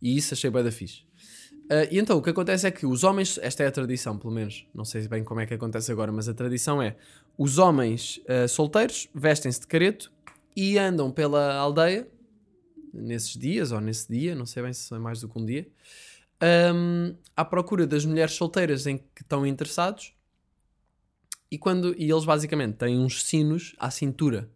E 0.00 0.16
isso 0.18 0.34
achei 0.34 0.50
bem 0.50 0.62
da 0.62 0.70
fixe. 0.70 1.00
Uh, 1.70 1.88
e 1.90 1.98
então 1.98 2.18
o 2.18 2.22
que 2.22 2.28
acontece 2.28 2.66
é 2.66 2.70
que 2.70 2.84
os 2.84 3.02
homens, 3.02 3.38
esta 3.40 3.62
é 3.62 3.66
a 3.66 3.72
tradição, 3.72 4.18
pelo 4.18 4.34
menos, 4.34 4.66
não 4.74 4.84
sei 4.84 5.08
bem 5.08 5.24
como 5.24 5.40
é 5.40 5.46
que 5.46 5.54
acontece 5.54 5.90
agora, 5.90 6.12
mas 6.12 6.28
a 6.28 6.34
tradição 6.34 6.82
é: 6.82 6.96
os 7.38 7.56
homens 7.56 8.20
uh, 8.28 8.46
solteiros 8.46 9.08
vestem-se 9.14 9.60
de 9.60 9.66
careto 9.66 10.12
e 10.54 10.78
andam 10.78 11.10
pela 11.10 11.54
aldeia 11.54 12.08
nesses 12.92 13.36
dias 13.36 13.72
ou 13.72 13.80
nesse 13.80 14.10
dia, 14.12 14.34
não 14.34 14.46
sei 14.46 14.62
bem 14.62 14.72
se 14.72 14.92
é 14.94 14.98
mais 14.98 15.20
do 15.20 15.28
que 15.28 15.38
um 15.38 15.44
dia, 15.44 15.66
um, 16.74 17.14
à 17.36 17.44
procura 17.44 17.86
das 17.86 18.04
mulheres 18.04 18.34
solteiras 18.34 18.86
em 18.86 18.98
que 18.98 19.22
estão 19.22 19.46
interessados. 19.46 20.12
E, 21.50 21.58
quando, 21.58 21.94
e 21.98 22.10
eles 22.10 22.24
basicamente 22.24 22.76
têm 22.76 22.98
uns 22.98 23.24
sinos 23.24 23.74
à 23.78 23.90
cintura. 23.90 24.48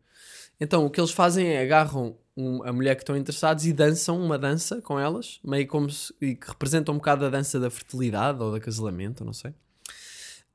Então 0.60 0.86
o 0.86 0.90
que 0.90 0.98
eles 1.00 1.10
fazem 1.10 1.46
é 1.48 1.60
agarram 1.62 2.16
um- 2.36 2.62
a 2.62 2.72
mulher 2.72 2.94
que 2.96 3.02
estão 3.02 3.16
interessados 3.16 3.66
e 3.66 3.72
dançam 3.72 4.18
uma 4.22 4.38
dança 4.38 4.80
com 4.80 4.98
elas, 4.98 5.38
meio 5.44 5.66
como 5.66 5.90
se, 5.90 6.12
e 6.20 6.34
que 6.34 6.48
representa 6.48 6.90
um 6.92 6.96
bocado 6.96 7.26
a 7.26 7.30
dança 7.30 7.60
da 7.60 7.70
fertilidade 7.70 8.42
ou 8.42 8.50
da 8.52 8.60
casamento, 8.60 9.24
não 9.24 9.32
sei. 9.32 9.54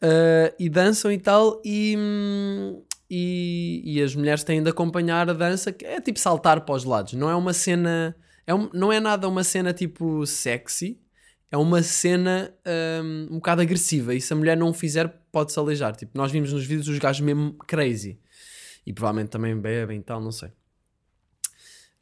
Ah, 0.01 0.53
e 0.57 0.67
dançam 0.69 1.11
e 1.11 1.17
tal, 1.19 1.61
e, 1.63 1.95
hum, 1.97 2.81
e, 3.13 3.81
e 3.83 4.01
as 4.01 4.15
mulheres 4.15 4.41
têm 4.41 4.63
de 4.63 4.69
acompanhar 4.69 5.29
a 5.29 5.33
dança, 5.33 5.73
que 5.73 5.83
é 5.85 5.99
tipo 5.99 6.17
saltar 6.17 6.61
para 6.61 6.73
os 6.75 6.85
lados, 6.85 7.11
não 7.11 7.29
é 7.29 7.35
uma 7.35 7.51
cena, 7.51 8.15
é 8.47 8.55
um- 8.55 8.69
não 8.73 8.89
é 8.91 9.01
nada 9.01 9.27
uma 9.27 9.43
cena 9.43 9.73
tipo 9.73 10.25
sexy, 10.25 10.97
é 11.51 11.57
uma 11.57 11.83
cena 11.83 12.53
hum, 13.03 13.27
um 13.31 13.35
bocado 13.35 13.61
agressiva, 13.61 14.15
e 14.15 14.21
se 14.21 14.31
a 14.31 14.35
mulher 14.37 14.55
não 14.55 14.69
o 14.69 14.73
fizer, 14.73 15.09
pode-se 15.29 15.59
aleijar. 15.59 15.93
Tipo, 15.93 16.17
nós 16.17 16.31
vimos 16.31 16.53
nos 16.53 16.65
vídeos 16.65 16.87
os 16.87 16.97
gajos 16.97 17.19
mesmo 17.19 17.53
crazy, 17.67 18.17
e 18.85 18.93
provavelmente 18.93 19.29
também 19.29 19.59
bebem 19.59 19.99
e 19.99 20.03
tal, 20.03 20.21
não 20.21 20.31
sei. 20.31 20.49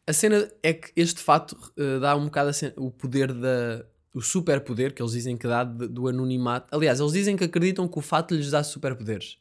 A 0.05 0.13
cena 0.13 0.47
é 0.63 0.73
que 0.73 0.91
este 0.95 1.19
fato 1.21 1.57
eh, 1.77 1.99
dá 1.99 2.15
um 2.15 2.25
bocado 2.25 2.53
cena- 2.53 2.73
o 2.77 2.91
poder 2.91 3.33
da. 3.33 3.83
o 4.13 4.21
superpoder 4.21 4.93
que 4.93 5.01
eles 5.01 5.11
dizem 5.13 5.37
que 5.37 5.47
dá 5.47 5.63
de- 5.63 5.87
do 5.87 6.07
anonimato. 6.07 6.67
Aliás, 6.75 6.99
eles 6.99 7.13
dizem 7.13 7.35
que 7.37 7.43
acreditam 7.43 7.87
que 7.87 7.97
o 7.99 8.01
fato 8.01 8.33
lhes 8.35 8.49
dá 8.49 8.63
superpoderes. 8.63 9.37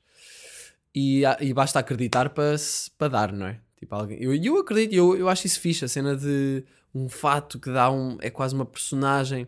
E, 0.94 1.22
e 1.40 1.52
basta 1.52 1.78
acreditar 1.78 2.30
para 2.30 3.08
dar, 3.08 3.32
não 3.32 3.46
é? 3.46 3.60
Tipo, 3.78 3.94
alguém, 3.94 4.20
eu, 4.20 4.34
eu 4.34 4.58
acredito, 4.58 4.92
eu, 4.92 5.16
eu 5.16 5.28
acho 5.28 5.46
isso 5.46 5.60
fixe, 5.60 5.84
a 5.84 5.88
cena 5.88 6.16
de 6.16 6.64
um 6.94 7.08
fato 7.08 7.58
que 7.58 7.70
dá 7.70 7.90
um. 7.90 8.18
é 8.20 8.30
quase 8.30 8.54
uma 8.54 8.66
personagem. 8.66 9.46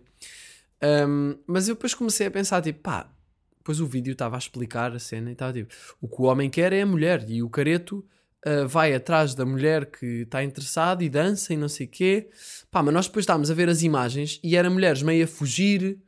Um, 0.83 1.37
mas 1.47 1.69
eu 1.69 1.75
depois 1.75 1.95
comecei 1.95 2.27
a 2.27 2.31
pensar, 2.31 2.63
tipo, 2.63 2.81
pá, 2.81 3.11
depois 3.59 3.81
o 3.81 3.87
vídeo 3.87 4.13
estava 4.13 4.37
a 4.37 4.39
explicar 4.39 4.95
a 4.95 4.99
cena 4.99 5.31
e 5.31 5.33
estava 5.33 5.53
tipo, 5.53 5.73
o 6.01 6.09
que 6.09 6.23
o 6.23 6.25
homem 6.25 6.49
quer 6.49 6.73
é 6.73 6.83
a 6.83 6.87
mulher 6.87 7.25
e 7.29 7.43
o 7.43 7.51
careto 7.51 8.05
uh, 8.47 8.67
vai 8.67 8.95
atrás 8.95 9.35
da 9.35 9.45
mulher 9.45 9.87
que 9.87 10.23
está 10.23 10.43
interessado 10.43 11.03
e 11.03 11.09
dança 11.09 11.53
e 11.53 11.57
não 11.57 11.69
sei 11.69 11.87
o 11.87 11.91
quê. 11.91 12.31
Pá, 12.71 12.83
mas 12.83 12.95
nós 12.95 13.07
depois 13.07 13.25
estávamos 13.25 13.51
a 13.51 13.55
ver 13.55 13.69
as 13.69 13.83
imagens 13.83 14.41
e 14.43 14.57
eram 14.57 14.71
mulheres 14.71 15.03
meio 15.03 15.25
a 15.25 15.29
fugir, 15.29 15.99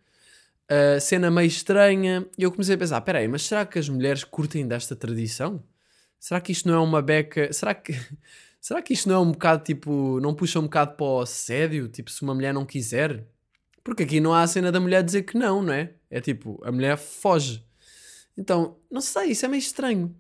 cena 1.00 1.30
meio 1.30 1.46
estranha. 1.46 2.26
E 2.38 2.42
eu 2.42 2.50
comecei 2.50 2.74
a 2.74 2.78
pensar: 2.78 3.00
peraí, 3.00 3.28
mas 3.28 3.42
será 3.42 3.64
que 3.66 3.78
as 3.78 3.88
mulheres 3.88 4.24
curtem 4.24 4.66
desta 4.66 4.94
tradição? 4.96 5.62
Será 6.18 6.40
que 6.40 6.52
isto 6.52 6.68
não 6.68 6.74
é 6.76 6.80
uma 6.80 7.02
beca? 7.02 7.52
Será 7.52 7.74
que. 7.74 7.92
Será 8.60 8.80
que 8.80 8.92
isto 8.92 9.08
não 9.08 9.16
é 9.16 9.18
um 9.18 9.32
bocado 9.32 9.64
tipo. 9.64 10.20
Não 10.20 10.34
puxa 10.34 10.60
um 10.60 10.64
bocado 10.64 10.92
para 10.96 11.06
o 11.06 11.20
assédio? 11.20 11.88
Tipo, 11.88 12.10
se 12.10 12.22
uma 12.22 12.34
mulher 12.34 12.54
não 12.54 12.64
quiser? 12.64 13.26
Porque 13.82 14.04
aqui 14.04 14.20
não 14.20 14.32
há 14.32 14.42
a 14.42 14.46
cena 14.46 14.70
da 14.70 14.78
mulher 14.78 15.02
dizer 15.02 15.22
que 15.22 15.36
não, 15.36 15.62
não 15.62 15.72
é? 15.72 15.92
É 16.08 16.20
tipo, 16.20 16.60
a 16.64 16.70
mulher 16.70 16.96
foge. 16.96 17.64
Então, 18.36 18.76
não 18.90 19.00
sei, 19.00 19.32
isso 19.32 19.44
é 19.44 19.48
meio 19.48 19.58
estranho. 19.58 20.14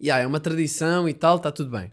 E 0.00 0.10
ah, 0.10 0.18
é 0.18 0.26
uma 0.26 0.40
tradição 0.40 1.08
e 1.08 1.14
tal, 1.14 1.36
está 1.36 1.52
tudo 1.52 1.70
bem. 1.70 1.92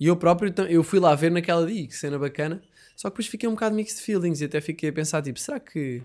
E 0.00 0.06
eu 0.06 0.16
próprio, 0.16 0.52
eu 0.68 0.82
fui 0.82 0.98
lá 0.98 1.14
ver 1.14 1.30
naquela 1.30 1.66
dia, 1.66 1.86
que 1.86 1.94
cena 1.94 2.18
bacana. 2.18 2.62
Só 2.96 3.08
que 3.08 3.14
depois 3.14 3.26
fiquei 3.26 3.48
um 3.48 3.52
bocado 3.52 3.74
mixed 3.76 4.00
feelings 4.02 4.40
e 4.40 4.44
até 4.46 4.60
fiquei 4.60 4.88
a 4.88 4.92
pensar, 4.92 5.22
tipo, 5.22 5.38
será 5.38 5.60
que 5.60 6.02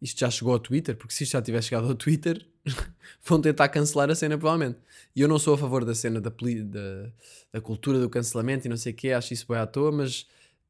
isto 0.00 0.20
já 0.20 0.30
chegou 0.30 0.52
ao 0.52 0.58
Twitter? 0.58 0.96
Porque 0.96 1.14
se 1.14 1.24
isto 1.24 1.32
já 1.32 1.42
tiver 1.42 1.62
chegado 1.62 1.88
ao 1.88 1.94
Twitter, 1.94 2.46
vão 3.24 3.40
tentar 3.40 3.68
cancelar 3.68 4.10
a 4.10 4.14
cena, 4.14 4.36
provavelmente. 4.36 4.78
E 5.14 5.20
eu 5.20 5.28
não 5.28 5.38
sou 5.38 5.54
a 5.54 5.58
favor 5.58 5.84
da 5.84 5.94
cena 5.94 6.20
da, 6.20 6.30
da, 6.30 7.12
da 7.52 7.60
cultura 7.60 7.98
do 7.98 8.10
cancelamento 8.10 8.66
e 8.66 8.70
não 8.70 8.76
sei 8.76 8.92
o 8.92 8.96
quê, 8.96 9.12
acho 9.12 9.32
isso 9.32 9.46
bem 9.48 9.58
à 9.58 9.66
toa, 9.66 9.90
mas 9.90 10.26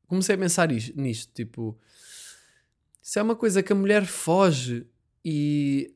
comecei 0.06 0.34
a 0.34 0.38
pensar 0.38 0.70
is- 0.70 0.94
nisto, 0.94 1.32
tipo, 1.34 1.76
se 3.02 3.18
é 3.18 3.22
uma 3.22 3.36
coisa 3.36 3.62
que 3.62 3.72
a 3.72 3.76
mulher 3.76 4.04
foge 4.04 4.86
e 5.24 5.92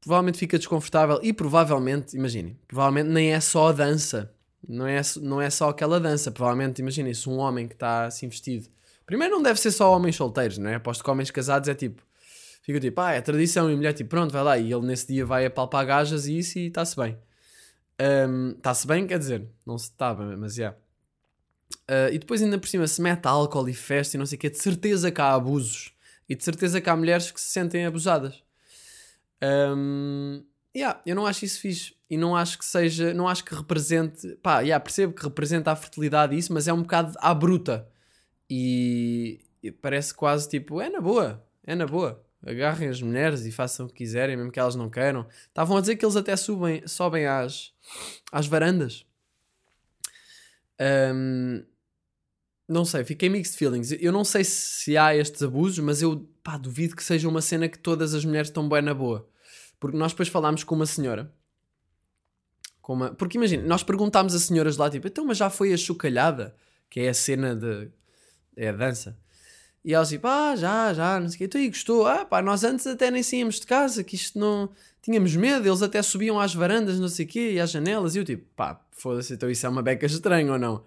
provavelmente 0.00 0.38
fica 0.38 0.58
desconfortável 0.58 1.20
e 1.22 1.32
provavelmente, 1.32 2.16
imaginem, 2.16 2.58
provavelmente 2.66 3.08
nem 3.08 3.32
é 3.32 3.40
só 3.40 3.68
a 3.68 3.72
dança, 3.72 4.34
não 4.68 4.86
é, 4.86 5.00
não 5.20 5.40
é 5.40 5.48
só 5.50 5.68
aquela 5.68 6.00
dança, 6.00 6.30
provavelmente, 6.30 6.80
imaginem, 6.80 7.14
se 7.14 7.28
um 7.28 7.38
homem 7.38 7.68
que 7.68 7.74
está 7.74 8.06
assim 8.06 8.28
vestido, 8.28 8.68
primeiro 9.06 9.34
não 9.34 9.42
deve 9.42 9.60
ser 9.60 9.70
só 9.70 9.94
homens 9.94 10.16
solteiros, 10.16 10.58
não 10.58 10.70
é? 10.70 10.74
Aposto 10.76 11.04
que 11.04 11.10
homens 11.10 11.30
casados 11.30 11.68
é 11.68 11.74
tipo, 11.74 12.02
fica 12.62 12.80
tipo, 12.80 13.00
ah, 13.00 13.12
é 13.12 13.20
tradição 13.20 13.70
e 13.70 13.74
a 13.74 13.76
mulher 13.76 13.92
tipo, 13.92 14.10
pronto, 14.10 14.32
vai 14.32 14.42
lá 14.42 14.58
e 14.58 14.72
ele 14.72 14.86
nesse 14.86 15.06
dia 15.06 15.26
vai 15.26 15.44
apalpar 15.44 15.84
gajas 15.84 16.26
e 16.26 16.38
isso 16.38 16.58
e 16.58 16.68
está-se 16.68 16.96
bem. 16.96 17.18
Está-se 18.56 18.86
bem, 18.86 19.06
quer 19.06 19.18
dizer, 19.18 19.46
não 19.66 19.76
se 19.78 19.90
está, 19.90 20.14
mas 20.14 20.54
já. 20.54 20.74
Ah, 21.86 22.10
e 22.10 22.18
depois 22.18 22.42
ainda 22.42 22.58
por 22.58 22.68
cima 22.68 22.86
se 22.86 23.00
mete 23.02 23.26
álcool 23.26 23.68
e 23.68 23.74
festa 23.74 24.16
e 24.16 24.18
não 24.18 24.26
sei 24.26 24.36
o 24.36 24.40
que, 24.40 24.50
de 24.50 24.58
certeza 24.58 25.10
que 25.10 25.20
há 25.20 25.34
abusos 25.34 25.92
e 26.28 26.34
de 26.34 26.44
certeza 26.44 26.80
que 26.80 26.88
há 26.88 26.96
mulheres 26.96 27.30
que 27.30 27.40
se 27.40 27.48
sentem 27.50 27.84
abusadas. 27.84 28.42
Um, 29.42 30.44
yeah, 30.74 31.00
eu 31.04 31.16
não 31.16 31.26
acho 31.26 31.44
isso 31.44 31.60
fixe 31.60 31.94
e 32.08 32.16
não 32.16 32.36
acho 32.36 32.58
que 32.58 32.64
seja, 32.64 33.12
não 33.12 33.28
acho 33.28 33.44
que 33.44 33.54
represente, 33.54 34.36
pá, 34.42 34.60
yeah, 34.60 34.82
percebo 34.82 35.12
que 35.12 35.24
representa 35.24 35.72
a 35.72 35.76
fertilidade 35.76 36.36
isso, 36.36 36.52
mas 36.52 36.68
é 36.68 36.72
um 36.72 36.82
bocado 36.82 37.14
à 37.18 37.34
bruta 37.34 37.88
e, 38.48 39.40
e 39.62 39.72
parece 39.72 40.14
quase 40.14 40.48
tipo, 40.48 40.80
é 40.80 40.88
na 40.88 41.00
boa, 41.00 41.44
é 41.64 41.74
na 41.74 41.86
boa. 41.86 42.24
Agarrem 42.44 42.88
as 42.88 43.00
mulheres 43.00 43.46
e 43.46 43.52
façam 43.52 43.86
o 43.86 43.88
que 43.88 43.96
quiserem, 43.96 44.36
mesmo 44.36 44.50
que 44.50 44.58
elas 44.58 44.74
não 44.74 44.90
queiram. 44.90 45.26
Estavam 45.46 45.76
a 45.76 45.80
dizer 45.80 45.96
que 45.96 46.04
eles 46.04 46.16
até 46.16 46.36
subem, 46.36 46.86
sobem 46.88 47.26
às, 47.26 47.72
às 48.32 48.46
varandas. 48.46 49.06
Um, 50.80 51.64
não 52.68 52.84
sei, 52.84 53.04
fiquei 53.04 53.28
mixed 53.28 53.56
feelings. 53.56 53.92
Eu 53.92 54.10
não 54.10 54.24
sei 54.24 54.42
se 54.42 54.96
há 54.96 55.14
estes 55.14 55.42
abusos, 55.42 55.78
mas 55.78 56.02
eu 56.02 56.28
pá, 56.42 56.56
duvido 56.56 56.96
que 56.96 57.04
seja 57.04 57.28
uma 57.28 57.40
cena 57.40 57.68
que 57.68 57.78
todas 57.78 58.14
as 58.14 58.24
mulheres 58.24 58.48
estão 58.48 58.68
bem 58.68 58.82
na 58.82 58.94
boa. 58.94 59.28
Porque 59.78 59.96
nós 59.96 60.12
depois 60.12 60.28
falámos 60.28 60.64
com 60.64 60.74
uma 60.74 60.86
senhora. 60.86 61.32
Com 62.80 62.94
uma... 62.94 63.14
Porque 63.14 63.36
imagina, 63.36 63.62
nós 63.64 63.84
perguntámos 63.84 64.34
a 64.34 64.38
senhoras 64.40 64.76
lá, 64.76 64.90
tipo, 64.90 65.06
então, 65.06 65.24
mas 65.24 65.38
já 65.38 65.48
foi 65.48 65.72
a 65.72 65.76
chocalhada? 65.76 66.56
Que 66.90 67.00
é 67.00 67.08
a 67.08 67.14
cena 67.14 67.54
de. 67.54 67.90
É 68.56 68.68
a 68.68 68.72
dança. 68.72 69.16
E 69.84 69.94
elas 69.94 70.10
tipo, 70.10 70.26
ah, 70.28 70.54
já, 70.54 70.94
já, 70.94 71.18
não 71.18 71.28
sei 71.28 71.36
o 71.36 71.38
quê. 71.38 71.44
Então 71.44 71.60
aí 71.60 71.68
gostou. 71.68 72.06
Ah, 72.06 72.24
pá, 72.24 72.40
nós 72.40 72.62
antes 72.64 72.86
até 72.86 73.10
nem 73.10 73.22
saíamos 73.22 73.58
de 73.60 73.66
casa, 73.66 74.04
que 74.04 74.14
isto 74.14 74.38
não. 74.38 74.70
Tínhamos 75.02 75.34
medo, 75.34 75.66
eles 75.68 75.82
até 75.82 76.00
subiam 76.02 76.38
às 76.38 76.54
varandas, 76.54 77.00
não 77.00 77.08
sei 77.08 77.26
o 77.26 77.28
quê, 77.28 77.52
e 77.54 77.60
às 77.60 77.70
janelas. 77.70 78.14
E 78.14 78.18
eu 78.18 78.24
tipo, 78.24 78.44
pá, 78.54 78.80
foda-se, 78.92 79.34
então 79.34 79.50
isso 79.50 79.66
é 79.66 79.68
uma 79.68 79.82
beca 79.82 80.06
estranha 80.06 80.52
ou 80.52 80.58
não? 80.58 80.84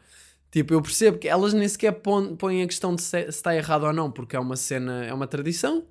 Tipo, 0.52 0.74
eu 0.74 0.82
percebo 0.82 1.18
que 1.18 1.28
elas 1.28 1.54
nem 1.54 1.68
sequer 1.68 1.92
põem, 1.92 2.34
põem 2.38 2.64
a 2.64 2.68
questão 2.68 2.96
de 2.96 3.02
se, 3.02 3.24
se 3.24 3.28
está 3.30 3.54
errado 3.54 3.84
ou 3.84 3.92
não, 3.92 4.10
porque 4.10 4.38
é 4.38 4.40
uma 4.40 4.56
cena, 4.56 5.04
é 5.06 5.14
uma 5.14 5.28
tradição. 5.28 5.86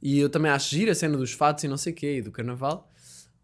E 0.00 0.18
eu 0.18 0.30
também 0.30 0.50
acho 0.50 0.74
gira 0.74 0.92
a 0.92 0.94
cena 0.94 1.18
dos 1.18 1.32
fatos 1.32 1.64
e 1.64 1.68
não 1.68 1.76
sei 1.76 1.92
o 1.92 1.96
quê, 1.96 2.16
e 2.16 2.22
do 2.22 2.32
carnaval. 2.32 2.90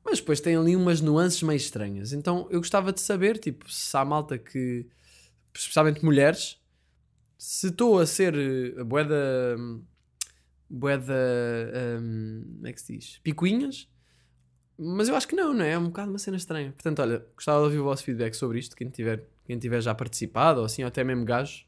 Mas 0.05 0.19
depois 0.19 0.41
tem 0.41 0.57
ali 0.57 0.75
umas 0.75 1.03
nuances 1.03 1.43
meio 1.43 1.57
estranhas. 1.57 2.13
Então 2.15 2.47
eu 2.51 2.59
gostava 2.59 2.93
de 2.93 3.03
saber, 3.03 3.39
tipo, 3.39 3.71
se 3.71 3.95
há 3.97 4.05
malta 4.05 4.39
que, 4.39 4.87
especialmente 5.55 6.05
mulheres, 6.05 6.59
se 7.43 7.69
estou 7.69 7.99
a 7.99 8.07
ser 8.07 8.37
eh, 8.37 8.81
a 8.81 8.85
boeda. 8.85 9.57
boeda. 10.71 11.13
hum, 12.01 12.45
como 12.55 12.67
é 12.69 12.73
que 12.73 12.81
se 12.81 12.97
diz? 12.97 13.19
Picuinhas. 13.19 13.89
Mas 14.79 15.09
eu 15.09 15.17
acho 15.17 15.27
que 15.27 15.35
não, 15.35 15.53
não 15.53 15.65
é? 15.65 15.73
É 15.73 15.79
um 15.79 15.87
bocado 15.87 16.11
uma 16.11 16.21
cena 16.21 16.37
estranha. 16.37 16.71
Portanto, 16.71 17.03
olha, 17.03 17.27
gostava 17.35 17.59
de 17.59 17.65
ouvir 17.65 17.79
o 17.81 17.85
vosso 17.85 18.05
feedback 18.05 18.35
sobre 18.35 18.61
isto, 18.61 18.77
quem 18.77 18.89
tiver, 18.89 19.25
quem 19.45 19.59
tiver 19.59 19.81
já 19.81 19.93
participado, 19.93 20.61
ou 20.61 20.67
assim, 20.67 20.83
ou 20.83 20.89
até 20.89 21.03
mesmo 21.03 21.25
gajos. 21.25 21.67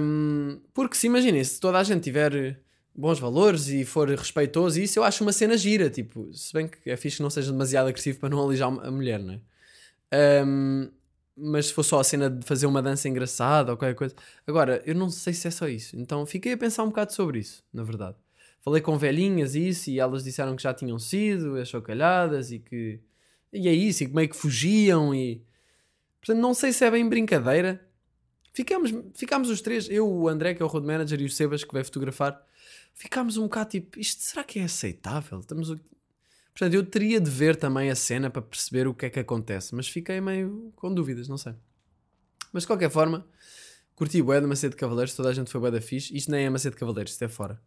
Hum, 0.00 0.62
porque 0.72 0.96
se 0.96 1.06
imaginem, 1.06 1.44
se 1.44 1.60
toda 1.60 1.78
a 1.78 1.82
gente 1.82 2.04
tiver 2.04 2.58
bons 2.94 3.18
valores 3.18 3.68
e 3.68 3.84
for 3.84 4.08
respeitoso, 4.08 4.80
isso 4.80 4.98
eu 4.98 5.04
acho 5.04 5.22
uma 5.22 5.32
cena 5.32 5.58
gira. 5.58 5.90
Tipo, 5.90 6.32
se 6.32 6.54
bem 6.54 6.68
que 6.68 6.90
é 6.90 6.96
fixe 6.96 7.18
que 7.18 7.22
não 7.22 7.30
seja 7.30 7.52
demasiado 7.52 7.88
agressivo 7.88 8.18
para 8.18 8.30
não 8.30 8.42
alijar 8.42 8.70
a 8.70 8.90
mulher, 8.90 9.18
não 9.18 9.34
é? 9.34 10.42
Hum, 10.42 10.90
mas 11.36 11.66
se 11.66 11.74
for 11.74 11.82
só 11.82 12.00
a 12.00 12.04
cena 12.04 12.30
de 12.30 12.44
fazer 12.46 12.66
uma 12.66 12.82
dança 12.82 13.08
engraçada 13.08 13.72
ou 13.72 13.76
qualquer 13.76 13.94
coisa. 13.94 14.14
Agora, 14.46 14.82
eu 14.86 14.94
não 14.94 15.10
sei 15.10 15.32
se 15.34 15.46
é 15.46 15.50
só 15.50 15.68
isso. 15.68 15.96
Então 15.96 16.24
fiquei 16.24 16.52
a 16.52 16.56
pensar 16.56 16.82
um 16.84 16.88
bocado 16.88 17.12
sobre 17.12 17.40
isso, 17.40 17.62
na 17.72 17.82
verdade. 17.82 18.16
Falei 18.62 18.82
com 18.82 18.98
velhinhas 18.98 19.54
e 19.54 19.68
isso, 19.68 19.90
e 19.90 20.00
elas 20.00 20.24
disseram 20.24 20.56
que 20.56 20.62
já 20.62 20.74
tinham 20.74 20.98
sido 20.98 21.56
as 21.56 21.68
chocalhadas 21.68 22.50
e 22.50 22.58
que. 22.58 23.00
E 23.52 23.68
é 23.68 23.72
isso, 23.72 24.02
e 24.02 24.08
que 24.08 24.14
meio 24.14 24.28
que 24.28 24.36
fugiam 24.36 25.14
e. 25.14 25.42
Portanto, 26.20 26.42
não 26.42 26.54
sei 26.54 26.72
se 26.72 26.84
é 26.84 26.90
bem 26.90 27.08
brincadeira. 27.08 27.80
Ficamos, 28.52 28.92
ficámos 29.14 29.50
os 29.50 29.60
três, 29.60 29.88
eu, 29.90 30.08
o 30.10 30.28
André, 30.28 30.54
que 30.54 30.62
é 30.62 30.64
o 30.64 30.68
road 30.68 30.86
manager, 30.86 31.20
e 31.20 31.26
o 31.26 31.30
Sebas, 31.30 31.62
que 31.62 31.72
vai 31.72 31.84
fotografar. 31.84 32.42
Ficámos 32.94 33.36
um 33.36 33.42
bocado 33.44 33.70
tipo, 33.70 34.00
isto 34.00 34.22
será 34.22 34.42
que 34.42 34.58
é 34.58 34.64
aceitável? 34.64 35.40
Estamos. 35.40 35.76
O- 36.56 36.58
Portanto, 36.58 36.74
eu 36.74 36.84
teria 36.84 37.20
de 37.20 37.30
ver 37.30 37.56
também 37.56 37.90
a 37.90 37.94
cena 37.94 38.30
para 38.30 38.42
perceber 38.42 38.86
o 38.86 38.94
que 38.94 39.06
é 39.06 39.10
que 39.10 39.20
acontece, 39.20 39.74
mas 39.74 39.88
fiquei 39.88 40.20
meio 40.20 40.72
com 40.76 40.92
dúvidas, 40.92 41.28
não 41.28 41.36
sei. 41.36 41.54
Mas 42.52 42.62
de 42.62 42.66
qualquer 42.66 42.90
forma, 42.90 43.26
curti 43.94 44.22
bué 44.22 44.40
de 44.40 44.46
Macedo 44.46 44.70
de 44.70 44.76
Cavaleiros, 44.76 45.14
toda 45.14 45.28
a 45.28 45.34
gente 45.34 45.50
foi 45.50 45.60
bué 45.60 45.70
da 45.70 45.80
fixe. 45.80 46.16
Isto 46.16 46.30
nem 46.30 46.46
é 46.46 46.50
Macedo 46.50 46.74
de 46.74 46.80
Cavaleiros, 46.80 47.12
isto 47.12 47.24
é 47.24 47.28
fora. 47.28 47.60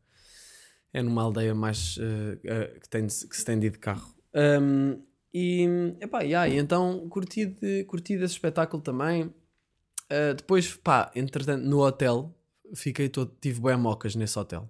É 0.91 1.03
numa 1.03 1.21
aldeia 1.21 1.53
mais 1.53 1.97
eh, 1.99 2.39
eh, 2.43 2.79
que, 2.81 2.89
tem 2.89 3.05
que 3.05 3.13
se 3.13 3.45
tem 3.45 3.59
de 3.59 3.67
ir 3.67 3.71
de 3.71 3.77
carro. 3.77 4.11
Um, 4.33 5.03
e, 5.31 5.67
epá, 6.01 6.21
yeah, 6.21 6.47
e 6.47 6.57
então 6.57 7.07
curti, 7.09 7.45
de, 7.45 7.83
curti 7.83 8.17
desse 8.17 8.33
espetáculo 8.33 8.81
também. 8.81 9.25
Uh, 9.25 10.33
depois, 10.35 10.73
pá, 10.73 11.11
entretanto, 11.13 11.63
no 11.63 11.85
hotel, 11.85 12.35
fiquei 12.73 13.07
todo, 13.07 13.35
tive 13.39 13.59
bué 13.59 13.75
mocas 13.75 14.15
nesse 14.15 14.39
hotel. 14.39 14.67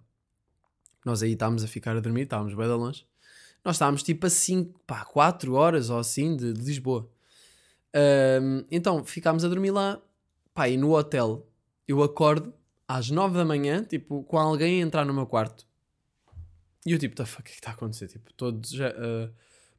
Nós 1.06 1.24
aí 1.24 1.32
estávamos 1.32 1.64
a 1.64 1.68
ficar 1.68 1.96
a 1.96 2.02
dormir, 2.02 2.24
estávamos 2.24 2.54
bué 2.54 2.66
de 2.66 2.74
longe. 2.74 3.06
Nós 3.64 3.76
estávamos 3.76 4.04
tipo 4.04 4.26
a 4.26 4.30
5, 4.30 4.80
pá, 4.88 5.04
4 5.06 5.54
horas 5.54 5.90
ou 5.90 6.00
assim 6.00 6.36
de, 6.36 6.54
de 6.54 6.62
Lisboa. 6.62 7.10
Ahm, 7.94 8.64
então 8.72 9.04
ficámos 9.04 9.44
a 9.44 9.48
dormir 9.48 9.72
lá. 9.72 10.02
Pá, 10.54 10.68
e 10.70 10.78
no 10.78 10.96
hotel 10.96 11.48
eu 11.88 12.04
acordo 12.04 12.54
às 12.88 13.10
9 13.10 13.38
da 13.38 13.46
manhã, 13.46 13.84
tipo, 13.84 14.24
com 14.24 14.38
alguém 14.38 14.82
a 14.82 14.86
entrar 14.86 15.06
no 15.06 15.14
meu 15.14 15.26
quarto. 15.26 15.68
E 16.86 16.92
eu 16.92 17.00
tipo, 17.00 17.16
tá, 17.16 17.24
o 17.24 17.28
que 17.28 17.40
é 17.40 17.44
que 17.44 17.50
está 17.52 17.72
a 17.72 17.74
acontecer? 17.74 18.08
Tipo, 18.08 18.34
todos 18.34 18.70
já, 18.72 18.90
ah, 18.90 19.30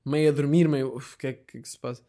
meio 0.04 0.28
a 0.28 0.32
dormir, 0.32 0.68
meio, 0.68 0.94
"Uf, 0.96 1.14
o 1.14 1.18
que 1.18 1.26
é 1.28 1.32
que, 1.32 1.58
é 1.58 1.60
que 1.60 1.68
se 1.68 1.78
passa? 1.78 2.02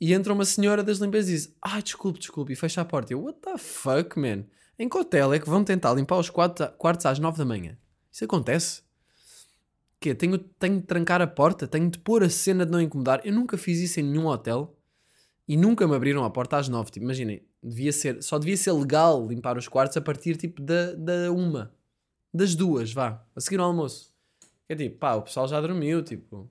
E 0.00 0.14
entra 0.14 0.32
uma 0.32 0.46
senhora 0.46 0.82
das 0.82 0.98
limpezas 0.98 1.28
e 1.30 1.34
diz, 1.34 1.56
ai, 1.60 1.82
desculpe, 1.82 2.18
desculpe, 2.18 2.52
e 2.52 2.56
fecha 2.56 2.80
a 2.80 2.84
porta. 2.84 3.12
Eu, 3.12 3.22
what 3.22 3.38
the 3.40 3.58
fuck, 3.58 4.18
man? 4.18 4.44
Em 4.78 4.88
que 4.88 4.96
hotel 4.96 5.34
é 5.34 5.38
que 5.38 5.48
vão 5.48 5.62
tentar 5.62 5.92
limpar 5.92 6.16
os 6.18 6.30
quartos, 6.30 6.66
quartos 6.78 7.04
às 7.04 7.18
9 7.18 7.36
da 7.36 7.44
manhã? 7.44 7.76
Isso 8.10 8.24
acontece? 8.24 8.82
Quê? 10.00 10.14
Tenho, 10.14 10.38
tenho 10.38 10.80
de 10.80 10.86
trancar 10.86 11.20
a 11.20 11.26
porta? 11.26 11.68
Tenho 11.68 11.90
de 11.90 11.98
pôr 11.98 12.24
a 12.24 12.30
cena 12.30 12.64
de 12.64 12.72
não 12.72 12.80
incomodar? 12.80 13.20
Eu 13.22 13.34
nunca 13.34 13.58
fiz 13.58 13.78
isso 13.78 14.00
em 14.00 14.02
nenhum 14.02 14.26
hotel 14.26 14.74
e 15.46 15.56
nunca 15.58 15.86
me 15.86 15.94
abriram 15.94 16.24
a 16.24 16.30
porta 16.30 16.56
às 16.56 16.68
9. 16.68 16.90
Tipo, 16.90 17.04
imaginem, 17.04 17.42
devia 17.62 17.92
ser, 17.92 18.22
só 18.22 18.38
devia 18.38 18.56
ser 18.56 18.72
legal 18.72 19.26
limpar 19.26 19.58
os 19.58 19.68
quartos 19.68 19.96
a 19.98 20.00
partir 20.00 20.36
tipo 20.36 20.62
da, 20.62 20.94
da 20.94 21.30
uma, 21.30 21.74
das 22.32 22.54
duas, 22.54 22.92
vá, 22.92 23.22
a 23.36 23.40
seguir 23.40 23.60
ao 23.60 23.66
almoço. 23.66 24.14
É 24.68 24.74
tipo, 24.74 24.98
pá, 24.98 25.14
o 25.16 25.22
pessoal 25.22 25.46
já 25.46 25.60
dormiu, 25.60 26.02
tipo. 26.02 26.50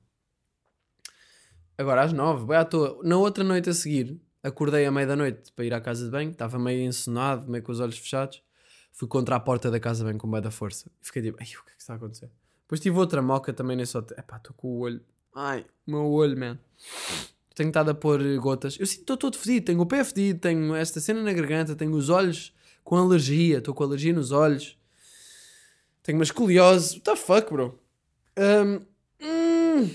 Agora 1.75 2.03
às 2.03 2.13
9, 2.13 2.45
bem 2.45 2.57
à 2.57 2.65
toa. 2.65 2.99
Na 3.03 3.17
outra 3.17 3.43
noite 3.43 3.69
a 3.69 3.73
seguir, 3.73 4.21
acordei 4.43 4.85
à 4.85 4.91
meia 4.91 5.07
da 5.07 5.15
noite 5.15 5.51
para 5.53 5.65
ir 5.65 5.73
à 5.73 5.81
casa 5.81 6.05
de 6.05 6.11
banho, 6.11 6.29
estava 6.29 6.59
meio 6.59 6.85
ensonado, 6.85 7.49
meio 7.49 7.63
com 7.63 7.71
os 7.71 7.79
olhos 7.79 7.97
fechados. 7.97 8.43
Fui 8.91 9.07
contra 9.07 9.35
a 9.37 9.39
porta 9.39 9.71
da 9.71 9.79
casa 9.79 9.99
de 9.99 10.09
banho 10.09 10.19
com 10.19 10.27
meio 10.27 10.43
da 10.43 10.51
força. 10.51 10.91
Fiquei 11.01 11.23
tipo, 11.23 11.37
ai, 11.39 11.47
o 11.47 11.63
que 11.63 11.71
é 11.71 11.75
que 11.75 11.81
está 11.81 11.93
a 11.93 11.95
acontecer? 11.95 12.29
Depois 12.69 12.81
tive 12.81 12.99
outra 12.99 13.19
moca 13.19 13.51
também 13.51 13.75
nesse 13.75 13.97
hotel. 13.97 14.15
Epá, 14.19 14.37
estou 14.37 14.53
com 14.55 14.67
o 14.67 14.79
olho. 14.81 15.01
Ai, 15.35 15.65
o 15.87 15.91
meu 15.91 16.05
olho, 16.05 16.37
man. 16.37 16.59
Tenho 17.55 17.69
estado 17.69 17.89
a 17.89 17.95
pôr 17.95 18.21
gotas. 18.37 18.77
Eu 18.79 18.85
sinto 18.85 18.99
estou 18.99 19.17
todo 19.17 19.39
fedido. 19.39 19.65
Tenho 19.65 19.81
o 19.81 19.87
pé 19.87 20.03
fedido, 20.03 20.39
tenho 20.39 20.75
esta 20.75 20.99
cena 20.99 21.23
na 21.23 21.33
garganta, 21.33 21.75
tenho 21.75 21.91
os 21.93 22.09
olhos 22.09 22.53
com 22.83 22.95
alergia. 22.95 23.57
Estou 23.57 23.73
com 23.73 23.83
alergia 23.83 24.13
nos 24.13 24.31
olhos. 24.31 24.77
Tenho 26.03 26.19
uma 26.19 26.23
escoliose. 26.23 26.97
What 26.97 27.05
the 27.05 27.15
fuck, 27.15 27.51
bro? 27.51 27.79
Um, 28.37 28.85
hum. 29.19 29.89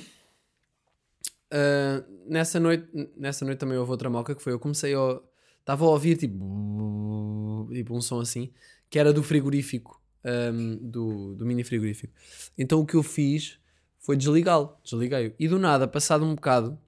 Uh, 1.53 2.05
nessa, 2.27 2.59
noite, 2.59 2.89
nessa 3.17 3.45
noite 3.45 3.61
também 3.61 3.79
houve 3.79 3.93
outra 3.93 4.11
moca 4.11 4.35
que 4.35 4.43
foi. 4.43 4.53
Eu 4.53 4.59
comecei 4.59 4.97
a. 4.97 5.21
Estava 5.61 5.85
a 5.85 5.91
ouvir 5.91 6.17
tipo. 6.17 7.69
Tipo 7.73 7.95
um 7.97 8.01
som 8.01 8.19
assim. 8.19 8.53
Que 8.91 8.99
era 8.99 9.13
do 9.13 9.23
frigorífico. 9.23 10.03
Um, 10.25 10.77
do, 10.77 11.35
do 11.35 11.47
mini 11.47 11.63
frigorífico. 11.63 12.13
Então 12.57 12.81
o 12.81 12.87
que 12.87 12.95
eu 12.95 13.03
fiz 13.03 13.59
foi 13.99 14.17
desligá-lo. 14.17 14.77
Desliguei-o. 14.83 15.35
E 15.39 15.49
do 15.49 15.59
nada, 15.59 15.87
passado 15.87 16.25
um 16.25 16.35
bocado, 16.35 16.79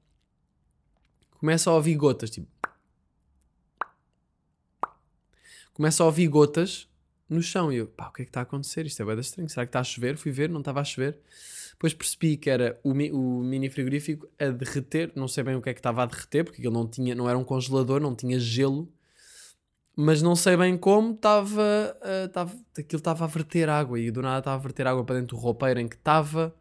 começo 1.38 1.68
a 1.70 1.74
ouvir 1.74 1.94
gotas. 1.96 2.30
Tipo. 2.30 2.48
Começo 5.72 6.02
a 6.02 6.06
ouvir 6.06 6.28
gotas 6.28 6.88
no 7.28 7.42
chão. 7.42 7.72
E 7.72 7.76
eu, 7.76 7.86
pá, 7.86 8.08
o 8.08 8.12
que 8.12 8.22
é 8.22 8.24
que 8.24 8.30
está 8.30 8.40
a 8.40 8.42
acontecer? 8.44 8.86
Isto 8.86 9.02
é 9.02 9.04
bem 9.04 9.18
estranho. 9.20 9.48
Será 9.48 9.66
que 9.66 9.70
está 9.70 9.80
a 9.80 9.84
chover? 9.84 10.16
Fui 10.16 10.32
ver, 10.32 10.48
não 10.48 10.60
estava 10.60 10.80
a 10.80 10.84
chover. 10.84 11.18
Depois 11.72 11.92
percebi 11.92 12.38
que 12.38 12.48
era 12.48 12.80
o, 12.82 12.94
mi- 12.94 13.12
o 13.12 13.42
mini 13.42 13.68
frigorífico 13.68 14.26
a 14.38 14.46
derreter. 14.46 15.12
Não 15.14 15.28
sei 15.28 15.44
bem 15.44 15.54
o 15.54 15.60
que 15.60 15.68
é 15.68 15.74
que 15.74 15.80
estava 15.80 16.02
a 16.02 16.06
derreter, 16.06 16.44
porque 16.44 16.62
ele 16.62 16.72
não, 16.72 16.88
tinha, 16.88 17.14
não 17.14 17.28
era 17.28 17.36
um 17.38 17.44
congelador, 17.44 18.00
não 18.00 18.14
tinha 18.14 18.40
gelo. 18.40 18.90
Mas 19.96 20.20
não 20.20 20.36
sei 20.36 20.56
bem 20.58 20.76
como 20.76 21.14
estava. 21.14 21.62
ah, 22.02 22.24
estava 22.26 22.52
aquilo 22.78 22.98
estava 22.98 23.24
a 23.24 23.26
verter 23.26 23.68
água. 23.70 23.98
E 23.98 24.10
do 24.10 24.20
nada 24.20 24.40
estava 24.40 24.56
a 24.56 24.60
verter 24.60 24.86
água 24.86 25.02
para 25.04 25.16
dentro 25.16 25.36
do 25.36 25.40
roupeiro 25.40 25.80
em 25.80 25.88
que 25.88 25.96
estava. 25.96 26.54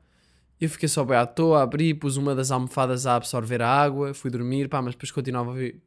Eu 0.59 0.69
fiquei 0.69 0.87
só 0.87 1.03
bem 1.03 1.17
à 1.17 1.25
toa, 1.25 1.61
abri, 1.61 1.93
pus 1.93 2.15
uma 2.15 2.33
das 2.33 2.49
almofadas 2.49 3.05
a 3.05 3.15
absorver 3.15 3.61
a 3.61 3.69
água, 3.69 4.13
fui 4.13 4.31
dormir, 4.31 4.69
pá, 4.69 4.81
mas 4.81 4.93
depois 4.93 5.11
continuava 5.11 5.49
a 5.49 5.51
ouvir. 5.51 5.81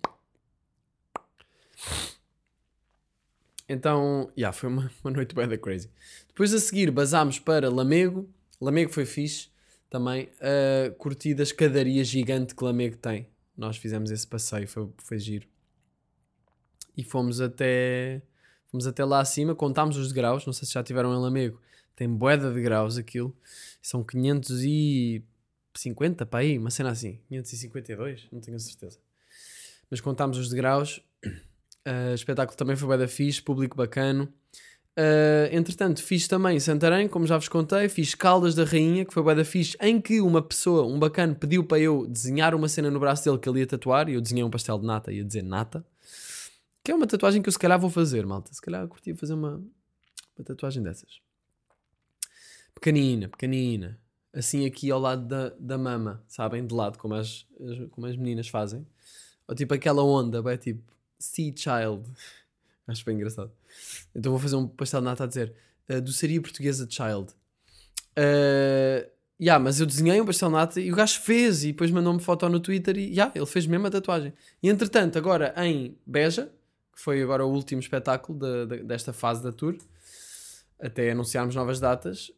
Então, 3.66 4.30
yeah, 4.36 4.52
foi 4.52 4.68
uma, 4.68 4.90
uma 5.02 5.10
noite 5.10 5.34
bem 5.34 5.48
da 5.48 5.56
crazy. 5.56 5.90
Depois 6.28 6.52
a 6.52 6.58
seguir 6.58 6.90
basámos 6.90 7.38
para 7.38 7.70
Lamego. 7.70 8.28
Lamego 8.60 8.90
foi 8.92 9.06
fixe 9.06 9.48
também. 9.88 10.28
Uh, 10.34 10.94
curti 10.96 11.34
da 11.34 11.42
escadaria 11.42 12.04
gigante 12.04 12.54
que 12.54 12.62
Lamego 12.64 12.96
tem. 12.96 13.28
Nós 13.56 13.76
fizemos 13.76 14.10
esse 14.10 14.26
passeio, 14.26 14.68
foi, 14.68 14.88
foi 14.98 15.18
giro. 15.18 15.48
E 16.98 17.02
fomos 17.04 17.40
até, 17.40 18.20
fomos 18.66 18.86
até 18.88 19.04
lá 19.04 19.20
acima, 19.20 19.54
contámos 19.54 19.96
os 19.96 20.08
degraus. 20.08 20.44
Não 20.44 20.52
sei 20.52 20.66
se 20.66 20.74
já 20.74 20.82
tiveram 20.82 21.14
em 21.14 21.22
Lamego. 21.22 21.60
Tem 21.94 22.08
boeda 22.08 22.52
de 22.52 22.60
graus 22.60 22.98
aquilo. 22.98 23.32
São 23.80 24.02
550 24.02 26.26
para 26.26 26.40
aí, 26.40 26.58
uma 26.58 26.70
cena 26.70 26.90
assim. 26.90 27.20
552, 27.28 28.26
não 28.32 28.40
tenho 28.40 28.56
a 28.56 28.60
certeza. 28.60 28.98
Mas 29.88 30.00
contámos 30.00 30.38
os 30.38 30.48
degraus. 30.48 31.00
Uh, 31.86 32.14
espetáculo 32.14 32.56
também 32.56 32.74
foi 32.74 32.88
bué 32.88 32.98
da 32.98 33.06
fixe, 33.06 33.40
público 33.40 33.76
bacano. 33.76 34.28
Uh, 34.98 35.46
entretanto, 35.52 36.02
fiz 36.02 36.26
também 36.26 36.58
Santarém, 36.58 37.06
como 37.06 37.28
já 37.28 37.38
vos 37.38 37.48
contei, 37.48 37.88
fiz 37.88 38.16
Caldas 38.16 38.56
da 38.56 38.64
Rainha, 38.64 39.04
que 39.04 39.14
foi 39.14 39.22
bué 39.22 39.36
da 39.36 39.44
fixe, 39.44 39.76
em 39.80 40.00
que 40.00 40.20
uma 40.20 40.42
pessoa, 40.42 40.84
um 40.84 40.98
bacano, 40.98 41.36
pediu 41.36 41.62
para 41.62 41.78
eu 41.78 42.08
desenhar 42.08 42.56
uma 42.56 42.68
cena 42.68 42.90
no 42.90 42.98
braço 42.98 43.24
dele 43.24 43.38
que 43.38 43.48
ele 43.48 43.60
ia 43.60 43.66
tatuar, 43.68 44.08
e 44.08 44.14
eu 44.14 44.20
desenhei 44.20 44.42
um 44.42 44.50
pastel 44.50 44.76
de 44.76 44.84
nata, 44.84 45.12
ia 45.12 45.24
dizer 45.24 45.42
nata, 45.42 45.86
que 46.88 46.92
é 46.92 46.94
uma 46.94 47.06
tatuagem 47.06 47.42
que 47.42 47.48
eu 47.50 47.52
se 47.52 47.58
calhar 47.58 47.78
vou 47.78 47.90
fazer, 47.90 48.24
malta. 48.24 48.50
Se 48.50 48.62
calhar 48.62 48.80
eu 48.80 48.88
curtia 48.88 49.14
fazer 49.14 49.34
uma, 49.34 49.56
uma 50.34 50.42
tatuagem 50.42 50.82
dessas. 50.82 51.20
Pequenina, 52.74 53.28
pequenina. 53.28 54.00
Assim 54.32 54.64
aqui 54.64 54.90
ao 54.90 54.98
lado 54.98 55.26
da, 55.28 55.50
da 55.60 55.76
mama, 55.76 56.24
sabem? 56.26 56.66
De 56.66 56.74
lado, 56.74 56.96
como 56.96 57.12
as, 57.12 57.46
as- 57.60 57.90
como 57.90 58.06
as 58.06 58.16
meninas 58.16 58.48
fazem. 58.48 58.86
Ou 59.46 59.54
tipo 59.54 59.74
aquela 59.74 60.02
onda, 60.02 60.42
é 60.50 60.56
tipo 60.56 60.90
Sea 61.18 61.52
Child. 61.54 62.08
Acho 62.88 63.04
bem 63.04 63.16
engraçado. 63.16 63.52
Então 64.14 64.32
vou 64.32 64.40
fazer 64.40 64.56
um 64.56 64.66
pastel 64.66 65.00
de 65.00 65.04
nata 65.04 65.24
a 65.24 65.26
dizer 65.26 65.52
uh, 65.90 66.00
doçaria 66.00 66.40
portuguesa 66.40 66.88
Child. 66.88 67.34
Uh, 68.16 69.06
yeah, 69.38 69.62
mas 69.62 69.78
eu 69.78 69.84
desenhei 69.84 70.18
um 70.22 70.24
pastel 70.24 70.48
de 70.48 70.54
nata 70.54 70.80
e 70.80 70.90
o 70.90 70.96
gajo 70.96 71.20
fez 71.20 71.64
e 71.64 71.66
depois 71.66 71.90
mandou-me 71.90 72.20
foto 72.20 72.48
no 72.48 72.60
Twitter 72.60 72.96
e 72.96 73.10
yeah, 73.10 73.30
ele 73.34 73.44
fez 73.44 73.66
mesmo 73.66 73.86
a 73.86 73.90
tatuagem. 73.90 74.32
E 74.62 74.70
entretanto, 74.70 75.18
agora 75.18 75.52
em 75.58 75.94
Beja, 76.06 76.50
que 76.98 77.04
foi 77.04 77.22
agora 77.22 77.46
o 77.46 77.52
último 77.52 77.80
espetáculo 77.80 78.36
da- 78.36 78.64
da- 78.64 78.82
desta 78.82 79.12
fase 79.12 79.40
da 79.40 79.52
tour, 79.52 79.78
até 80.80 81.12
anunciarmos 81.12 81.54
novas 81.54 81.78
datas, 81.78 82.32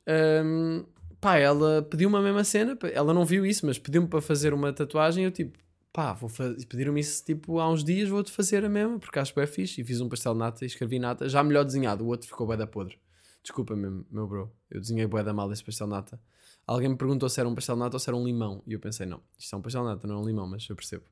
um, 0.44 0.84
pá, 1.18 1.38
ela 1.38 1.80
pediu-me 1.80 2.16
a 2.16 2.20
mesma 2.20 2.44
cena, 2.44 2.78
ela 2.92 3.14
não 3.14 3.24
viu 3.24 3.46
isso, 3.46 3.64
mas 3.64 3.78
pediu-me 3.78 4.06
para 4.06 4.20
fazer 4.20 4.52
uma 4.52 4.70
tatuagem 4.70 5.24
eu 5.24 5.30
tipo, 5.30 5.58
pá, 5.90 6.12
vou 6.12 6.30
pediram-me 6.68 7.00
isso 7.00 7.24
tipo 7.24 7.58
há 7.58 7.70
uns 7.70 7.82
dias, 7.82 8.10
vou-te 8.10 8.30
fazer 8.30 8.62
a 8.62 8.68
mesma, 8.68 8.98
porque 8.98 9.18
acho 9.18 9.32
que 9.32 9.40
é 9.40 9.46
fixe, 9.46 9.80
e 9.80 9.84
fiz 9.84 9.98
um 10.02 10.10
pastel 10.10 10.34
de 10.34 10.40
nata 10.40 10.62
e 10.62 10.66
escrevi 10.66 10.98
nata, 10.98 11.26
já 11.26 11.42
melhor 11.42 11.64
desenhado, 11.64 12.04
o 12.04 12.08
outro 12.08 12.28
ficou 12.28 12.46
bué 12.46 12.58
da 12.58 12.66
podre. 12.66 12.98
Desculpa 13.42 13.74
mesmo, 13.74 14.04
meu 14.10 14.26
bro, 14.26 14.52
eu 14.70 14.78
desenhei 14.78 15.06
bué 15.06 15.24
da 15.24 15.32
mal 15.32 15.50
esse 15.50 15.64
pastel 15.64 15.86
de 15.86 15.94
nata. 15.94 16.20
Alguém 16.66 16.90
me 16.90 16.96
perguntou 16.96 17.30
se 17.30 17.40
era 17.40 17.48
um 17.48 17.54
pastel 17.54 17.76
de 17.76 17.80
nata 17.80 17.96
ou 17.96 18.00
se 18.00 18.10
era 18.10 18.16
um 18.16 18.26
limão, 18.26 18.62
e 18.66 18.74
eu 18.74 18.78
pensei, 18.78 19.06
não, 19.06 19.22
isto 19.38 19.54
é 19.54 19.58
um 19.58 19.62
pastel 19.62 19.84
de 19.84 19.88
nata, 19.88 20.06
não 20.06 20.16
é 20.16 20.18
um 20.18 20.26
limão, 20.26 20.46
mas 20.46 20.68
eu 20.68 20.76
percebo. 20.76 21.04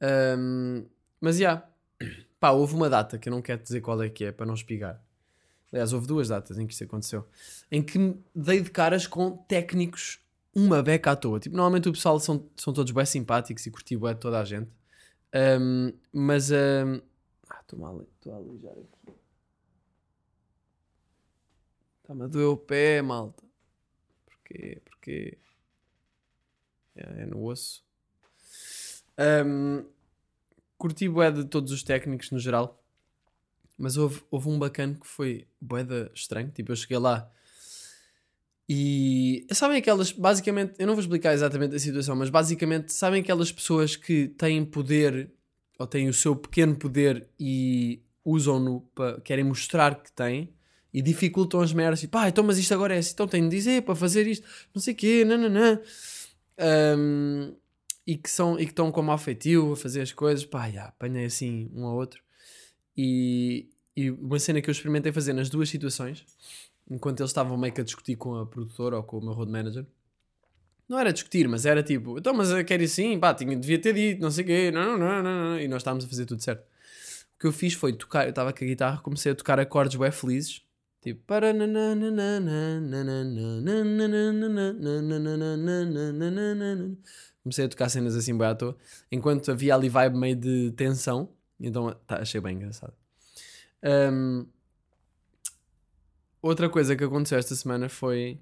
Um, 0.00 0.86
mas, 1.20 1.36
já, 1.38 1.64
pá, 2.40 2.50
houve 2.50 2.74
uma 2.74 2.88
data 2.88 3.18
que 3.18 3.28
eu 3.28 3.30
não 3.30 3.42
quero 3.42 3.62
dizer 3.62 3.80
qual 3.80 4.02
é 4.02 4.08
que 4.08 4.24
é, 4.24 4.32
para 4.32 4.46
não 4.46 4.54
espigar. 4.54 5.02
Aliás, 5.72 5.92
houve 5.92 6.06
duas 6.06 6.28
datas 6.28 6.58
em 6.58 6.66
que 6.66 6.72
isto 6.72 6.84
aconteceu. 6.84 7.26
Em 7.70 7.82
que 7.82 8.16
dei 8.34 8.60
de 8.60 8.70
caras 8.70 9.06
com 9.06 9.36
técnicos 9.36 10.20
uma 10.54 10.82
beca 10.82 11.12
à 11.12 11.16
toa. 11.16 11.40
Tipo, 11.40 11.56
normalmente 11.56 11.88
o 11.88 11.92
pessoal 11.92 12.20
são, 12.20 12.46
são 12.56 12.72
todos 12.72 12.92
bem 12.92 13.06
simpáticos 13.06 13.64
e 13.66 13.70
curti 13.70 13.96
bué 13.96 14.14
toda 14.14 14.38
a 14.38 14.44
gente. 14.44 14.70
Um, 15.34 15.92
mas... 16.12 16.50
Um... 16.50 17.00
Ah, 17.48 17.60
estou 17.60 17.86
a 17.86 18.36
alijar 18.36 18.72
aqui. 18.72 19.14
Está-me 22.02 22.24
a 22.24 22.26
doer 22.26 22.48
o 22.48 22.56
pé, 22.56 23.00
malta. 23.00 23.42
Porquê? 24.26 24.82
Porquê? 24.84 25.38
É, 26.94 27.22
é 27.22 27.26
no 27.26 27.44
osso. 27.46 27.82
Um, 29.18 29.84
curti 30.82 31.08
bué 31.08 31.30
de 31.30 31.44
todos 31.44 31.70
os 31.70 31.84
técnicos 31.84 32.32
no 32.32 32.40
geral. 32.40 32.82
Mas 33.78 33.96
houve, 33.96 34.20
houve 34.32 34.48
um 34.48 34.58
bacana 34.58 34.96
que 35.00 35.06
foi 35.06 35.46
boeda 35.60 36.10
estranho. 36.12 36.50
Tipo, 36.50 36.72
eu 36.72 36.76
cheguei 36.76 36.98
lá 36.98 37.30
e 38.68 39.46
sabem 39.52 39.78
aquelas, 39.78 40.10
basicamente, 40.10 40.74
eu 40.78 40.86
não 40.86 40.94
vou 40.94 41.02
explicar 41.02 41.32
exatamente 41.34 41.76
a 41.76 41.78
situação, 41.78 42.16
mas 42.16 42.30
basicamente, 42.30 42.92
sabem 42.92 43.20
aquelas 43.20 43.52
pessoas 43.52 43.94
que 43.94 44.28
têm 44.28 44.64
poder 44.64 45.30
ou 45.78 45.86
têm 45.86 46.08
o 46.08 46.12
seu 46.12 46.34
pequeno 46.34 46.74
poder 46.74 47.28
e 47.38 48.02
usam-no 48.24 48.80
para 48.94 49.20
querem 49.20 49.44
mostrar 49.44 50.02
que 50.02 50.10
têm 50.12 50.52
e 50.92 51.00
dificultam 51.00 51.60
as 51.60 51.72
merdas. 51.72 52.02
E 52.02 52.08
pá, 52.08 52.28
então, 52.28 52.42
mas 52.42 52.58
isto 52.58 52.72
agora 52.74 52.94
é 52.94 52.98
assim, 52.98 53.12
então 53.12 53.28
tenho 53.28 53.48
de 53.48 53.56
dizer 53.56 53.82
para 53.82 53.94
fazer 53.94 54.26
isto, 54.26 54.46
não 54.74 54.82
sei 54.82 54.94
o 54.94 54.96
quê, 54.96 55.24
nananã. 55.24 55.80
Um, 56.98 57.54
e 58.06 58.16
que 58.16 58.30
são 58.30 58.58
e 58.58 58.64
que 58.64 58.72
estão 58.72 58.90
com 58.90 59.02
mau 59.02 59.18
feitio 59.18 59.72
a 59.72 59.76
fazer 59.76 60.00
as 60.02 60.12
coisas, 60.12 60.44
pá, 60.44 60.70
já, 60.70 60.86
apanhei 60.86 61.24
assim 61.24 61.70
um 61.74 61.84
ao 61.86 61.96
outro. 61.96 62.22
E, 62.96 63.68
e 63.96 64.10
uma 64.10 64.38
cena 64.38 64.60
que 64.60 64.68
eu 64.68 64.72
experimentei 64.72 65.12
fazer 65.12 65.32
nas 65.32 65.48
duas 65.48 65.68
situações, 65.68 66.24
enquanto 66.90 67.20
eles 67.20 67.30
estavam 67.30 67.56
meio 67.56 67.72
que 67.72 67.80
a 67.80 67.84
discutir 67.84 68.16
com 68.16 68.36
a 68.36 68.46
produtora 68.46 68.96
ou 68.96 69.02
com 69.02 69.18
o 69.18 69.24
meu 69.24 69.32
road 69.32 69.50
manager, 69.50 69.86
Não 70.88 70.98
era 70.98 71.12
discutir, 71.12 71.48
mas 71.48 71.64
era 71.64 71.82
tipo, 71.82 72.18
então, 72.18 72.34
mas 72.34 72.50
eu 72.50 72.64
quero 72.64 72.82
ir 72.82 72.88
sim, 72.88 73.18
pá, 73.18 73.32
tinha, 73.34 73.56
devia 73.56 73.78
ter 73.80 73.94
dito, 73.94 74.20
não 74.20 74.30
sei 74.30 74.44
o 74.44 74.46
quê, 74.46 74.70
não, 74.70 74.98
não, 74.98 75.22
não, 75.22 75.50
não, 75.50 75.60
e 75.60 75.66
nós 75.68 75.80
estávamos 75.82 76.04
a 76.04 76.08
fazer 76.08 76.26
tudo 76.26 76.42
certo. 76.42 76.62
O 77.36 77.38
que 77.40 77.46
eu 77.46 77.52
fiz 77.52 77.74
foi 77.74 77.92
tocar, 77.92 78.24
eu 78.24 78.30
estava 78.30 78.52
com 78.52 78.64
a 78.64 78.66
guitarra, 78.66 79.00
comecei 79.02 79.32
a 79.32 79.34
tocar 79.34 79.58
acordes 79.58 79.96
bem 79.96 80.12
felizes, 80.12 80.62
tipo, 81.02 81.22
comecei 87.42 87.64
a 87.64 87.68
tocar 87.68 87.88
cenas 87.88 88.14
assim 88.14 88.36
bem 88.36 88.46
à 88.46 88.54
toa, 88.54 88.76
enquanto 89.10 89.50
havia 89.50 89.74
ali 89.74 89.88
vibe 89.88 90.16
meio 90.16 90.36
de 90.36 90.72
tensão, 90.76 91.28
então 91.58 91.92
tá, 92.06 92.18
achei 92.18 92.40
bem 92.40 92.56
engraçado. 92.56 92.94
Um, 93.84 94.46
outra 96.40 96.68
coisa 96.68 96.94
que 96.94 97.02
aconteceu 97.02 97.38
esta 97.38 97.54
semana 97.54 97.88
foi 97.88 98.40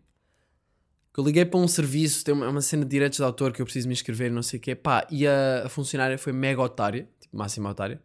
que 1.12 1.18
eu 1.18 1.24
liguei 1.24 1.44
para 1.44 1.58
um 1.58 1.66
serviço, 1.66 2.22
tem 2.24 2.34
uma, 2.34 2.48
uma 2.48 2.60
cena 2.60 2.84
de 2.84 2.90
direitos 2.90 3.16
de 3.16 3.24
autor 3.24 3.52
que 3.52 3.60
eu 3.60 3.66
preciso 3.66 3.88
me 3.88 3.94
inscrever, 3.94 4.30
não 4.30 4.42
sei 4.42 4.58
o 4.58 4.62
quê, 4.62 4.74
pá, 4.74 5.06
e 5.10 5.26
a, 5.26 5.64
a 5.64 5.68
funcionária 5.68 6.18
foi 6.18 6.32
mega 6.32 6.60
otária, 6.60 7.08
tipo, 7.18 7.36
máxima 7.36 7.70
otária. 7.70 8.00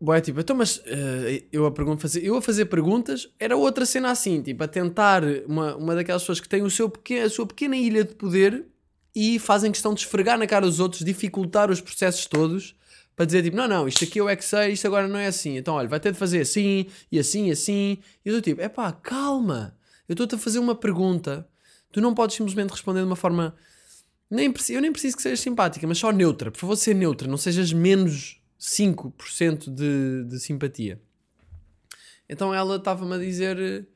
Boé, 0.00 0.20
tipo, 0.20 0.38
então, 0.38 0.54
mas 0.54 0.76
uh, 0.76 1.44
eu, 1.50 1.66
a 1.66 1.72
pergunta, 1.72 2.02
fazer, 2.02 2.24
eu 2.24 2.36
a 2.36 2.42
fazer 2.42 2.66
perguntas 2.66 3.28
era 3.38 3.56
outra 3.56 3.84
cena 3.84 4.12
assim, 4.12 4.40
tipo, 4.40 4.62
a 4.62 4.68
tentar 4.68 5.24
uma, 5.44 5.74
uma 5.74 5.94
daquelas 5.94 6.22
pessoas 6.22 6.38
que 6.38 6.48
tem 6.48 6.62
o 6.62 6.70
seu 6.70 6.88
pequeno, 6.88 7.26
a 7.26 7.30
sua 7.30 7.44
pequena 7.44 7.76
ilha 7.76 8.04
de 8.04 8.14
poder 8.14 8.64
e 9.12 9.40
fazem 9.40 9.72
questão 9.72 9.92
de 9.92 10.00
esfregar 10.00 10.38
na 10.38 10.46
cara 10.46 10.66
dos 10.66 10.78
outros, 10.78 11.04
dificultar 11.04 11.68
os 11.68 11.80
processos 11.80 12.26
todos 12.26 12.76
para 13.16 13.26
dizer 13.26 13.42
tipo, 13.42 13.56
não, 13.56 13.66
não, 13.66 13.88
isto 13.88 14.04
aqui 14.04 14.20
eu 14.20 14.28
é 14.28 14.36
que 14.36 14.44
sei, 14.44 14.74
isto 14.74 14.86
agora 14.86 15.08
não 15.08 15.18
é 15.18 15.26
assim. 15.26 15.56
Então, 15.56 15.74
olha, 15.74 15.88
vai 15.88 15.98
ter 15.98 16.12
de 16.12 16.18
fazer 16.18 16.42
assim, 16.42 16.86
e 17.10 17.18
assim, 17.18 17.48
e 17.48 17.50
assim. 17.50 17.98
E 18.24 18.28
eu 18.28 18.38
estou 18.38 18.52
tipo, 18.52 18.62
é 18.62 18.68
pá, 18.68 18.92
calma, 18.92 19.76
eu 20.08 20.12
estou-te 20.12 20.36
a 20.36 20.38
fazer 20.38 20.60
uma 20.60 20.76
pergunta, 20.76 21.44
tu 21.90 22.00
não 22.00 22.14
podes 22.14 22.36
simplesmente 22.36 22.70
responder 22.70 23.00
de 23.00 23.06
uma 23.06 23.16
forma. 23.16 23.56
Nem, 24.30 24.54
eu 24.68 24.80
nem 24.80 24.92
preciso 24.92 25.16
que 25.16 25.22
sejas 25.22 25.40
simpática, 25.40 25.84
mas 25.84 25.98
só 25.98 26.12
neutra. 26.12 26.52
Por 26.52 26.58
favor, 26.58 26.76
ser 26.76 26.94
neutra, 26.94 27.26
não 27.26 27.36
sejas 27.36 27.72
menos 27.72 28.37
5% 28.58 29.72
de, 29.72 30.24
de 30.24 30.40
simpatia. 30.40 31.00
Então 32.28 32.54
ela 32.54 32.76
estava-me 32.76 33.14
a 33.14 33.18
dizer 33.18 33.86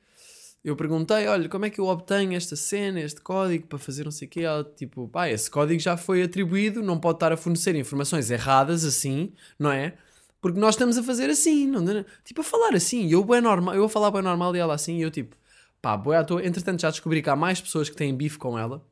eu 0.64 0.76
perguntei, 0.76 1.26
olha, 1.26 1.48
como 1.48 1.64
é 1.64 1.70
que 1.70 1.80
eu 1.80 1.86
obtenho 1.86 2.34
esta 2.34 2.54
cena, 2.54 3.00
este 3.00 3.20
código 3.20 3.66
para 3.66 3.78
fazer 3.78 4.04
não 4.04 4.12
sei 4.12 4.28
o 4.28 4.30
quê? 4.30 4.40
Ela, 4.42 4.62
tipo, 4.62 5.08
pá, 5.08 5.28
esse 5.28 5.50
código 5.50 5.80
já 5.80 5.96
foi 5.96 6.22
atribuído, 6.22 6.82
não 6.82 7.00
pode 7.00 7.16
estar 7.16 7.32
a 7.32 7.36
fornecer 7.36 7.74
informações 7.74 8.30
erradas 8.30 8.84
assim, 8.84 9.32
não 9.58 9.72
é? 9.72 9.98
Porque 10.40 10.60
nós 10.60 10.76
estamos 10.76 10.96
a 10.96 11.02
fazer 11.02 11.28
assim, 11.30 11.66
não 11.66 11.88
é? 11.90 12.04
Tipo, 12.24 12.42
a 12.42 12.44
falar 12.44 12.74
assim, 12.74 13.10
eu 13.10 13.34
é 13.34 13.40
normal, 13.40 13.74
eu 13.74 13.84
a 13.84 13.88
falar 13.88 14.12
bem 14.12 14.22
normal 14.22 14.54
e 14.54 14.60
ela 14.60 14.74
assim, 14.74 14.98
e 14.98 15.02
eu 15.02 15.10
tipo, 15.10 15.36
pá, 15.80 15.96
boa 15.96 16.20
à 16.20 16.24
toa. 16.24 16.46
Entretanto, 16.46 16.80
já 16.80 16.90
descobri 16.90 17.20
que 17.22 17.30
há 17.30 17.34
mais 17.36 17.60
pessoas 17.60 17.88
que 17.90 17.96
têm 17.96 18.14
bife 18.14 18.38
com 18.38 18.56
ela, 18.56 18.86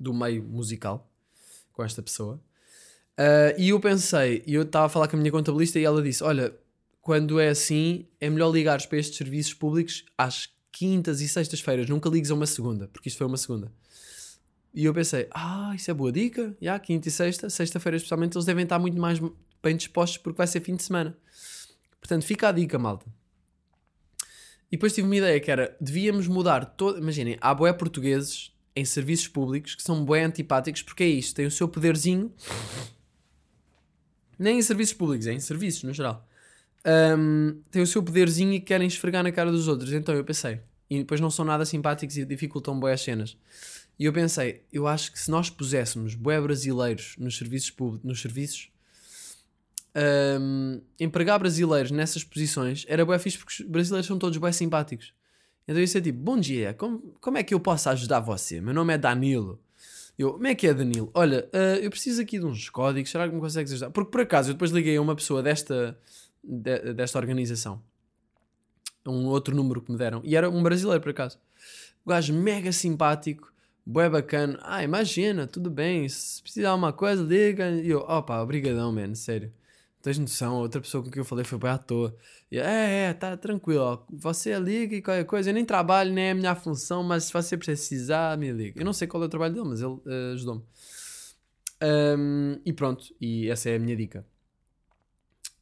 do 0.00 0.14
meio 0.14 0.42
musical, 0.42 1.06
com 1.74 1.84
esta 1.84 2.02
pessoa. 2.02 2.40
Uh, 3.18 3.54
e 3.58 3.70
eu 3.70 3.80
pensei, 3.80 4.42
e 4.46 4.54
eu 4.54 4.62
estava 4.62 4.86
a 4.86 4.88
falar 4.88 5.06
com 5.08 5.16
a 5.16 5.18
minha 5.18 5.30
contabilista 5.30 5.78
e 5.78 5.84
ela 5.84 6.02
disse: 6.02 6.24
Olha, 6.24 6.54
quando 7.00 7.38
é 7.38 7.48
assim, 7.48 8.06
é 8.20 8.30
melhor 8.30 8.50
ligares 8.50 8.86
para 8.86 8.98
estes 8.98 9.18
serviços 9.18 9.52
públicos 9.54 10.04
às 10.16 10.48
quintas 10.70 11.20
e 11.20 11.28
sextas-feiras, 11.28 11.88
nunca 11.88 12.08
ligues 12.08 12.30
a 12.30 12.34
uma 12.34 12.46
segunda, 12.46 12.88
porque 12.88 13.08
isto 13.08 13.18
foi 13.18 13.26
uma 13.26 13.36
segunda. 13.36 13.70
E 14.74 14.86
eu 14.86 14.94
pensei, 14.94 15.28
ah, 15.32 15.72
isso 15.74 15.90
é 15.90 15.94
boa 15.94 16.10
dica. 16.10 16.56
Já, 16.60 16.78
quinta 16.78 17.06
e 17.08 17.10
sexta, 17.10 17.50
sexta-feira 17.50 17.96
especialmente, 17.96 18.36
eles 18.36 18.46
devem 18.46 18.64
estar 18.64 18.78
muito 18.78 18.98
mais 18.98 19.20
bem 19.62 19.76
dispostos 19.76 20.16
porque 20.16 20.38
vai 20.38 20.46
ser 20.46 20.60
fim 20.60 20.74
de 20.74 20.82
semana. 20.82 21.16
Portanto, 22.00 22.24
fica 22.24 22.48
a 22.48 22.52
dica, 22.52 22.78
malta. 22.78 23.06
E 24.70 24.76
depois 24.76 24.94
tive 24.94 25.06
uma 25.06 25.16
ideia 25.16 25.38
que 25.38 25.50
era, 25.50 25.76
devíamos 25.78 26.26
mudar 26.26 26.64
todo. 26.64 26.98
Imaginem, 26.98 27.36
há 27.40 27.52
boé 27.52 27.72
portugueses 27.74 28.50
em 28.74 28.84
serviços 28.86 29.28
públicos 29.28 29.74
que 29.74 29.82
são 29.82 30.02
boé 30.02 30.24
antipáticos 30.24 30.82
porque 30.82 31.04
é 31.04 31.08
isto, 31.08 31.36
tem 31.36 31.44
o 31.44 31.50
seu 31.50 31.68
poderzinho. 31.68 32.32
Nem 34.42 34.58
em 34.58 34.62
serviços 34.62 34.94
públicos, 34.94 35.26
é 35.26 35.32
em 35.32 35.40
serviços 35.40 35.84
no 35.84 35.92
geral 35.92 36.28
um, 36.84 37.60
têm 37.70 37.82
o 37.82 37.86
seu 37.86 38.02
poderzinho 38.02 38.52
e 38.52 38.60
querem 38.60 38.86
esfregar 38.86 39.22
na 39.22 39.32
cara 39.32 39.50
dos 39.50 39.68
outros. 39.68 39.92
Então 39.92 40.14
eu 40.14 40.24
pensei, 40.24 40.60
e 40.90 40.98
depois 40.98 41.20
não 41.20 41.30
são 41.30 41.44
nada 41.44 41.64
simpáticos 41.64 42.16
e 42.16 42.24
dificultam 42.24 42.78
boas 42.78 43.00
cenas. 43.00 43.36
E 43.98 44.04
eu 44.04 44.12
pensei, 44.12 44.64
eu 44.72 44.86
acho 44.86 45.12
que 45.12 45.18
se 45.18 45.30
nós 45.30 45.48
puséssemos 45.48 46.14
boé 46.14 46.40
brasileiros 46.40 47.14
nos 47.18 47.36
serviços 47.36 47.70
públicos, 47.70 48.06
nos 48.06 48.20
serviços, 48.20 48.70
um, 50.40 50.80
empregar 50.98 51.38
brasileiros 51.38 51.90
nessas 51.90 52.24
posições 52.24 52.86
era 52.88 53.04
boé 53.04 53.18
fixe 53.18 53.36
porque 53.36 53.62
os 53.62 53.68
brasileiros 53.68 54.06
são 54.06 54.18
todos 54.18 54.38
boé 54.38 54.50
simpáticos. 54.50 55.12
Então 55.68 55.80
isso 55.80 55.96
é 55.96 56.00
tipo, 56.00 56.18
bom 56.18 56.38
dia, 56.38 56.74
como, 56.74 57.14
como 57.20 57.38
é 57.38 57.42
que 57.42 57.54
eu 57.54 57.60
posso 57.60 57.88
ajudar 57.90 58.18
você? 58.18 58.60
Meu 58.60 58.74
nome 58.74 58.94
é 58.94 58.98
Danilo. 58.98 59.60
Eu, 60.22 60.34
como 60.34 60.46
é 60.46 60.54
que 60.54 60.68
é, 60.68 60.72
Danilo? 60.74 61.10
Olha, 61.12 61.48
uh, 61.52 61.82
eu 61.82 61.90
preciso 61.90 62.22
aqui 62.22 62.38
de 62.38 62.46
uns 62.46 62.70
códigos, 62.70 63.10
será 63.10 63.28
que 63.28 63.34
me 63.34 63.40
consegues 63.40 63.72
ajudar? 63.72 63.90
Porque 63.90 64.10
por 64.10 64.20
acaso 64.20 64.50
eu 64.50 64.54
depois 64.54 64.70
liguei 64.70 64.96
a 64.96 65.02
uma 65.02 65.16
pessoa 65.16 65.42
desta, 65.42 65.98
de, 66.42 66.94
desta 66.94 67.18
organização. 67.18 67.82
Um 69.04 69.26
outro 69.26 69.54
número 69.54 69.82
que 69.82 69.90
me 69.90 69.98
deram. 69.98 70.20
E 70.24 70.36
era 70.36 70.48
um 70.48 70.62
brasileiro, 70.62 71.02
por 71.02 71.10
acaso. 71.10 71.40
O 72.04 72.10
gajo 72.10 72.32
mega 72.32 72.70
simpático, 72.70 73.52
bué 73.84 74.08
bacana. 74.08 74.60
Ah, 74.62 74.84
imagina, 74.84 75.44
tudo 75.46 75.68
bem. 75.68 76.08
Se 76.08 76.40
precisar 76.40 76.62
de 76.62 76.66
alguma 76.68 76.92
coisa, 76.92 77.20
liga. 77.20 77.68
E 77.70 77.90
eu, 77.90 77.98
opa, 77.98 78.40
obrigadão, 78.40 78.92
man, 78.92 79.16
sério. 79.16 79.52
Tens 80.02 80.18
noção? 80.18 80.56
Outra 80.56 80.80
pessoa 80.80 81.02
com 81.04 81.10
quem 81.10 81.20
eu 81.20 81.24
falei 81.24 81.44
foi 81.44 81.58
bem 81.58 81.70
à 81.70 81.78
toa. 81.78 82.14
E, 82.50 82.58
é, 82.58 83.08
é, 83.08 83.12
tá 83.12 83.36
tranquilo. 83.36 83.82
Ó. 83.82 84.04
Você 84.10 84.58
liga 84.58 84.96
e 84.96 85.00
qualquer 85.00 85.24
coisa. 85.24 85.50
Eu 85.50 85.54
nem 85.54 85.64
trabalho, 85.64 86.12
nem 86.12 86.24
é 86.24 86.30
a 86.32 86.34
minha 86.34 86.54
função, 86.56 87.02
mas 87.04 87.24
se 87.24 87.32
você 87.32 87.56
precisar, 87.56 88.36
me 88.36 88.50
liga. 88.50 88.80
Eu 88.80 88.84
não 88.84 88.92
sei 88.92 89.06
qual 89.06 89.22
é 89.22 89.26
o 89.26 89.28
trabalho 89.28 89.54
dele, 89.54 89.68
mas 89.68 89.80
ele 89.80 89.92
uh, 89.92 90.34
ajudou-me. 90.34 90.62
Um, 91.82 92.60
e 92.64 92.72
pronto, 92.72 93.04
e 93.20 93.48
essa 93.48 93.70
é 93.70 93.76
a 93.76 93.78
minha 93.78 93.96
dica. 93.96 94.24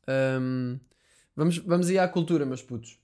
Um, 0.09 0.79
vamos, 1.35 1.59
vamos 1.59 1.89
ir 1.89 1.99
à 1.99 2.07
cultura, 2.09 2.45
meus 2.45 2.63
putos. 2.63 2.99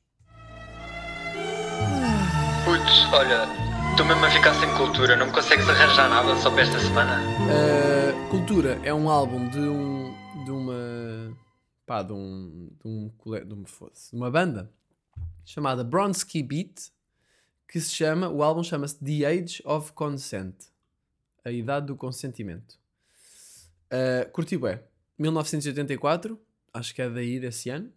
Putz, 2.64 3.12
olha, 3.12 3.46
estou 3.90 4.04
mesmo 4.04 4.24
a 4.24 4.30
ficar 4.30 4.54
sem 4.54 4.68
cultura, 4.74 5.16
não 5.16 5.26
me 5.26 5.32
consegues 5.32 5.68
arranjar 5.68 6.10
nada 6.10 6.36
só 6.36 6.50
para 6.50 6.62
esta 6.62 6.78
semana? 6.78 7.20
Uh, 7.46 8.28
cultura 8.28 8.78
é 8.82 8.92
um 8.92 9.08
álbum 9.08 9.48
de 9.48 9.60
um. 9.60 10.05
De 10.44 10.50
uma. 10.50 11.36
pá, 11.86 12.02
de 12.02 12.12
um. 12.12 12.68
de 12.80 12.88
um. 12.88 13.08
de 13.08 13.54
uma, 13.54 13.64
de 13.64 14.16
uma 14.16 14.30
banda 14.30 14.72
chamada 15.44 15.84
Bronski 15.84 16.42
Beat 16.42 16.90
que 17.68 17.80
se 17.80 17.92
chama. 17.92 18.28
o 18.28 18.42
álbum 18.42 18.62
chama-se 18.62 18.98
The 19.04 19.26
Age 19.26 19.62
of 19.64 19.92
Consent 19.92 20.54
a 21.46 21.52
idade 21.52 21.86
do 21.86 21.96
consentimento. 21.96 22.76
Uh, 23.86 24.28
curti 24.32 24.58
bem. 24.58 24.80
1984 25.16 26.38
acho 26.74 26.92
que 26.92 27.00
é 27.00 27.08
daí 27.08 27.38
desse 27.38 27.70
ano. 27.70 27.92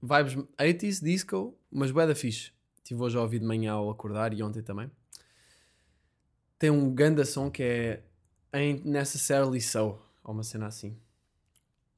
Vibes 0.00 0.36
80s, 0.58 1.02
disco, 1.02 1.58
mas 1.72 1.90
bué 1.90 2.06
da 2.06 2.14
fixe. 2.14 2.52
Estive 2.76 3.02
hoje 3.02 3.18
a 3.18 3.20
ouvir 3.20 3.40
de 3.40 3.46
manhã 3.46 3.72
ao 3.72 3.90
acordar 3.90 4.32
e 4.32 4.42
ontem 4.42 4.62
também. 4.62 4.88
Tem 6.56 6.70
um 6.70 6.94
ganda 6.94 7.24
som 7.24 7.50
que 7.50 7.62
é 7.62 8.02
Ain't 8.52 8.86
Necessarily 8.86 9.60
So, 9.60 9.98
ou 10.22 10.32
uma 10.32 10.44
cena 10.44 10.66
assim. 10.66 10.96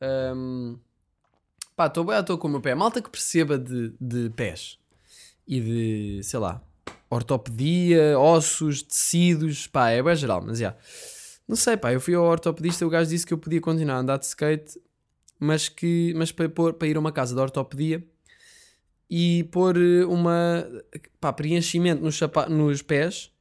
Um, 0.02 0.78
pá, 1.74 1.86
estou 1.86 2.04
bem 2.04 2.16
à 2.16 2.22
toa 2.22 2.38
com 2.38 2.48
o 2.48 2.50
meu 2.50 2.60
pé. 2.60 2.74
Malta 2.74 3.00
que 3.00 3.10
perceba 3.10 3.58
de, 3.58 3.94
de 4.00 4.30
pés 4.30 4.78
e 5.46 5.60
de, 5.60 6.20
sei 6.22 6.38
lá, 6.38 6.62
ortopedia, 7.08 8.18
ossos, 8.18 8.82
tecidos, 8.82 9.66
pá, 9.66 9.90
é 9.90 10.02
bem 10.02 10.16
geral, 10.16 10.42
mas 10.44 10.58
já. 10.58 10.68
Yeah. 10.68 10.78
Não 11.48 11.56
sei, 11.56 11.76
pá, 11.76 11.92
eu 11.92 12.00
fui 12.00 12.14
ao 12.14 12.24
ortopedista 12.24 12.82
e 12.82 12.86
o 12.86 12.90
gajo 12.90 13.08
disse 13.08 13.24
que 13.24 13.32
eu 13.32 13.38
podia 13.38 13.60
continuar 13.60 13.96
a 13.96 14.00
andar 14.00 14.18
de 14.18 14.26
skate 14.26 14.80
mas, 15.38 15.68
que, 15.68 16.12
mas 16.16 16.32
para, 16.32 16.48
pôr, 16.48 16.74
para 16.74 16.88
ir 16.88 16.96
a 16.96 17.00
uma 17.00 17.12
casa 17.12 17.34
de 17.34 17.40
ortopedia 17.40 18.02
e 19.08 19.44
pôr 19.44 19.76
eh, 19.76 20.04
uma 20.04 20.66
pá, 21.20 21.32
preenchimento 21.32 22.02
nos, 22.02 22.18
nos 22.48 22.82
pés 22.82 23.32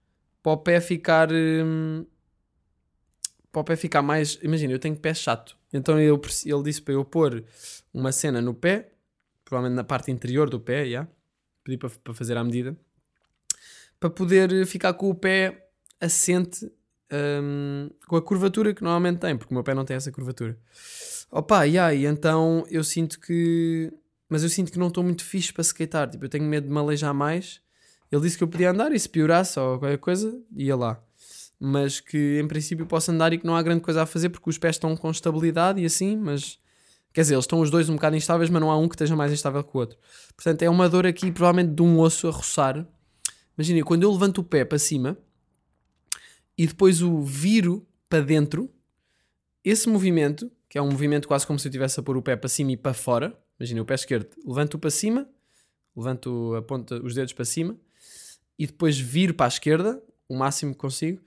para 0.44 0.52
o 0.52 0.58
pé 0.58 0.80
ficar 0.80 1.30
hum, 1.32 2.06
para 3.56 3.62
o 3.62 3.64
pé 3.64 3.76
ficar 3.78 4.02
mais. 4.02 4.38
Imagina, 4.42 4.74
eu 4.74 4.80
tenho 4.80 4.98
pé 4.98 5.14
chato. 5.14 5.58
Então 5.72 6.00
eu, 6.00 6.20
ele 6.46 6.64
disse 6.64 6.82
para 6.82 6.94
eu 6.94 7.06
pôr 7.06 7.44
uma 7.94 8.12
cena 8.12 8.42
no 8.42 8.54
pé, 8.54 8.92
provavelmente 9.46 9.78
na 9.78 9.84
parte 9.84 10.12
interior 10.12 10.50
do 10.50 10.60
pé, 10.60 10.90
já. 10.90 11.08
Pedi 11.64 11.78
para, 11.78 11.90
para 11.90 12.14
fazer 12.14 12.38
à 12.38 12.44
medida, 12.44 12.78
para 14.00 14.10
poder 14.10 14.66
ficar 14.68 14.94
com 14.94 15.10
o 15.10 15.16
pé 15.16 15.70
assente 16.00 16.70
um, 17.12 17.90
com 18.08 18.16
a 18.18 18.22
curvatura 18.22 18.74
que 18.74 18.84
normalmente 18.84 19.20
tem, 19.20 19.38
porque 19.38 19.54
o 19.54 19.56
meu 19.56 19.64
pé 19.64 19.74
não 19.74 19.86
tem 19.86 19.96
essa 19.96 20.12
curvatura. 20.12 20.58
Opa, 21.32 21.64
yeah, 21.64 21.94
e 21.94 22.06
então 22.06 22.66
eu 22.70 22.84
sinto 22.84 23.20
que. 23.20 23.92
Mas 24.30 24.44
eu 24.44 24.50
sinto 24.50 24.72
que 24.72 24.78
não 24.78 24.88
estou 24.88 25.04
muito 25.04 25.24
fixe 25.24 25.54
para 25.54 25.64
skatear. 25.64 26.10
Tipo, 26.10 26.26
eu 26.26 26.30
tenho 26.30 26.44
medo 26.44 26.68
de 26.68 26.74
me 26.74 26.80
aleijar 26.80 27.14
mais. 27.14 27.62
Ele 28.12 28.22
disse 28.22 28.38
que 28.38 28.44
eu 28.44 28.48
podia 28.48 28.72
andar 28.72 28.92
e 28.92 29.00
se 29.00 29.08
piorasse 29.08 29.60
ou 29.60 29.80
qualquer 29.80 29.98
coisa, 29.98 30.40
ia 30.56 30.76
lá. 30.76 31.02
Mas 31.60 32.00
que 32.00 32.40
em 32.40 32.48
princípio 32.48 32.86
posso 32.86 33.12
andar 33.12 33.34
e 33.34 33.38
que 33.38 33.46
não 33.46 33.56
há 33.56 33.62
grande 33.62 33.82
coisa 33.82 34.04
a 34.04 34.06
fazer 34.06 34.30
porque 34.30 34.50
os 34.50 34.58
pés 34.58 34.76
estão 34.76 34.96
com 34.96 35.10
estabilidade 35.10 35.82
e 35.82 35.86
assim, 35.86 36.16
mas. 36.16 36.60
Quer 37.14 37.22
dizer, 37.22 37.36
eles 37.36 37.46
estão 37.46 37.62
os 37.62 37.70
dois 37.70 37.88
um 37.88 37.96
bocado 37.96 38.18
instáveis, 38.18 38.50
mas 38.50 38.60
não 38.60 38.70
há 38.70 38.78
um 38.78 38.90
que 38.90 38.96
esteja 38.96 39.16
mais 39.16 39.32
instável 39.32 39.64
que 39.64 39.76
o 39.76 39.80
outro. 39.80 39.98
Portanto, 40.36 40.62
é 40.64 40.70
uma 40.70 40.90
dor 40.90 41.06
aqui, 41.06 41.32
provavelmente 41.32 41.74
de 41.74 41.82
um 41.82 41.98
osso 41.98 42.28
a 42.28 42.32
roçar. 42.32 42.86
Imagina, 43.58 43.86
quando 43.86 44.04
eu 44.04 44.12
levanto 44.12 44.40
o 44.40 44.44
pé 44.44 44.66
para 44.66 44.78
cima, 44.78 45.18
e 46.58 46.68
depois 46.68 47.02
o 47.02 47.22
viro 47.22 47.86
para 48.10 48.22
dentro. 48.22 48.70
Esse 49.64 49.90
movimento, 49.90 50.52
que 50.70 50.78
é 50.78 50.82
um 50.82 50.92
movimento 50.92 51.28
quase 51.28 51.46
como 51.46 51.58
se 51.60 51.68
eu 51.68 51.70
estivesse 51.70 52.00
a 52.00 52.04
pôr 52.04 52.18
o 52.18 52.22
pé 52.22 52.36
para 52.36 52.50
cima 52.50 52.72
e 52.72 52.78
para 52.78 52.94
fora. 52.94 53.38
Imagina 53.60 53.82
o 53.82 53.86
pé 53.86 53.96
esquerdo, 53.96 54.30
levanto-o 54.46 54.80
para 54.80 54.90
cima, 54.90 55.28
levanto 55.96 56.54
a 56.56 56.62
ponta, 56.62 57.02
os 57.02 57.16
dedos 57.16 57.34
para 57.34 57.46
cima 57.46 57.78
e 58.58 58.68
depois 58.68 59.00
viro 59.00 59.34
para 59.34 59.48
a 59.48 59.50
esquerda, 59.50 60.02
o 60.28 60.36
máximo 60.36 60.74
que 60.74 60.80
consigo. 60.80 61.22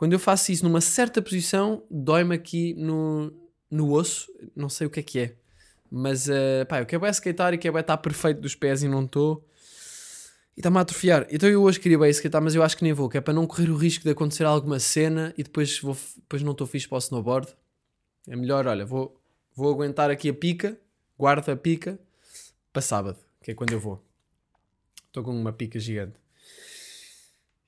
Quando 0.00 0.14
eu 0.14 0.18
faço 0.18 0.50
isso 0.50 0.64
numa 0.64 0.80
certa 0.80 1.20
posição, 1.20 1.84
dói-me 1.90 2.34
aqui 2.34 2.72
no, 2.72 3.30
no 3.70 3.92
osso, 3.92 4.32
não 4.56 4.70
sei 4.70 4.86
o 4.86 4.90
que 4.90 5.00
é 5.00 5.02
que 5.02 5.18
é. 5.18 5.36
Mas, 5.90 6.26
uh, 6.26 6.64
pá, 6.66 6.80
eu 6.80 6.86
quero 6.86 7.02
bem 7.02 7.10
skatear 7.10 7.52
e 7.52 7.58
quero 7.58 7.74
bem 7.74 7.82
estar 7.82 7.98
perfeito 7.98 8.40
dos 8.40 8.54
pés 8.54 8.82
e 8.82 8.88
não 8.88 9.04
estou. 9.04 9.46
E 10.56 10.60
está-me 10.60 10.78
a 10.78 10.80
atrofiar. 10.80 11.26
Então 11.30 11.46
eu 11.46 11.62
hoje 11.62 11.78
queria 11.78 11.98
bem 11.98 12.08
skatear, 12.08 12.42
mas 12.42 12.54
eu 12.54 12.62
acho 12.62 12.78
que 12.78 12.82
nem 12.82 12.94
vou, 12.94 13.10
que 13.10 13.18
é 13.18 13.20
para 13.20 13.34
não 13.34 13.46
correr 13.46 13.68
o 13.68 13.76
risco 13.76 14.02
de 14.02 14.08
acontecer 14.08 14.44
alguma 14.44 14.78
cena 14.78 15.34
e 15.36 15.42
depois, 15.42 15.78
vou, 15.80 15.94
depois 16.16 16.42
não 16.42 16.52
estou 16.52 16.66
fixe 16.66 16.88
para 16.88 16.96
o 16.96 16.98
snowboard. 16.98 17.48
É 18.26 18.34
melhor, 18.34 18.66
olha, 18.66 18.86
vou, 18.86 19.20
vou 19.54 19.70
aguentar 19.70 20.10
aqui 20.10 20.30
a 20.30 20.32
pica, 20.32 20.80
guardo 21.18 21.46
a 21.50 21.56
pica, 21.56 22.00
para 22.72 22.80
sábado, 22.80 23.18
que 23.42 23.50
é 23.50 23.54
quando 23.54 23.72
eu 23.74 23.78
vou. 23.78 24.02
Estou 25.08 25.22
com 25.22 25.38
uma 25.38 25.52
pica 25.52 25.78
gigante. 25.78 26.18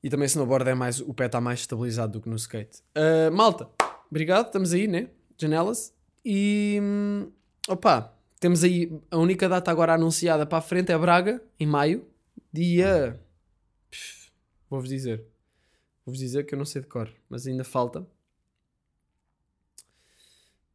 E 0.02 0.10
também 0.10 0.26
snowboard 0.26 0.68
é 0.68 0.74
mais, 0.74 1.00
o 1.00 1.14
pé 1.14 1.26
está 1.26 1.40
mais 1.40 1.60
estabilizado 1.60 2.14
do 2.14 2.20
que 2.20 2.28
no 2.28 2.36
skate. 2.36 2.82
Uh, 2.96 3.30
malta, 3.32 3.68
obrigado, 4.10 4.46
estamos 4.46 4.72
aí, 4.72 4.88
né? 4.88 5.08
Janelas. 5.38 5.94
E 6.24 6.78
hum, 6.82 7.30
opa, 7.68 8.12
temos 8.40 8.64
aí 8.64 8.92
a 9.10 9.16
única 9.18 9.48
data 9.48 9.70
agora 9.70 9.94
anunciada 9.94 10.44
para 10.44 10.58
a 10.58 10.60
frente 10.62 10.90
é 10.90 10.98
Braga, 10.98 11.40
em 11.60 11.66
maio. 11.66 12.04
Dia. 12.52 13.20
Vou-vos 14.68 14.88
dizer. 14.88 15.24
Vou-vos 16.04 16.18
dizer 16.18 16.44
que 16.44 16.54
eu 16.54 16.58
não 16.58 16.64
sei 16.64 16.82
de 16.82 16.88
cor, 16.88 17.08
mas 17.28 17.46
ainda 17.46 17.62
falta. 17.62 18.00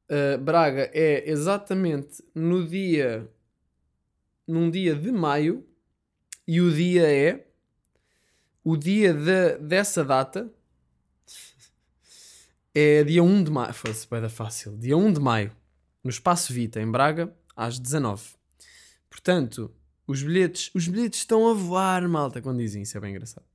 Uh, 0.10 0.38
Braga 0.40 0.90
é 0.94 1.30
exatamente 1.30 2.24
no 2.34 2.66
dia. 2.66 3.30
num 4.48 4.72
dia 4.72 4.96
de 4.96 5.12
maio. 5.12 5.68
E 6.48 6.62
o 6.62 6.72
dia 6.72 7.12
é. 7.12 7.47
O 8.70 8.76
dia 8.76 9.13
de, 9.13 9.59
dessa 9.59 10.03
data 10.03 10.51
é 12.76 13.01
dia 13.01 13.24
1 13.24 13.45
de 13.45 13.49
maio. 13.49 13.74
Foi 13.74 13.93
super 13.93 14.30
fácil. 14.30 14.76
Dia 14.78 14.97
1 14.97 15.13
de 15.13 15.22
maio, 15.22 15.53
no 16.03 16.09
Espaço 16.09 16.51
Vita, 16.51 16.82
em 16.82 16.91
Braga, 16.91 17.34
às 17.55 17.80
19. 17.80 18.22
Portanto, 19.09 19.74
os 20.05 20.22
bilhetes, 20.22 20.70
os 20.76 20.86
bilhetes 20.86 21.20
estão 21.20 21.47
a 21.47 21.53
voar, 21.53 22.05
malta, 22.09 22.41
quando 22.41 22.57
dizem 22.57 22.82
isso, 22.82 22.97
é 22.97 22.99
bem 22.99 23.11
engraçado. 23.11 23.45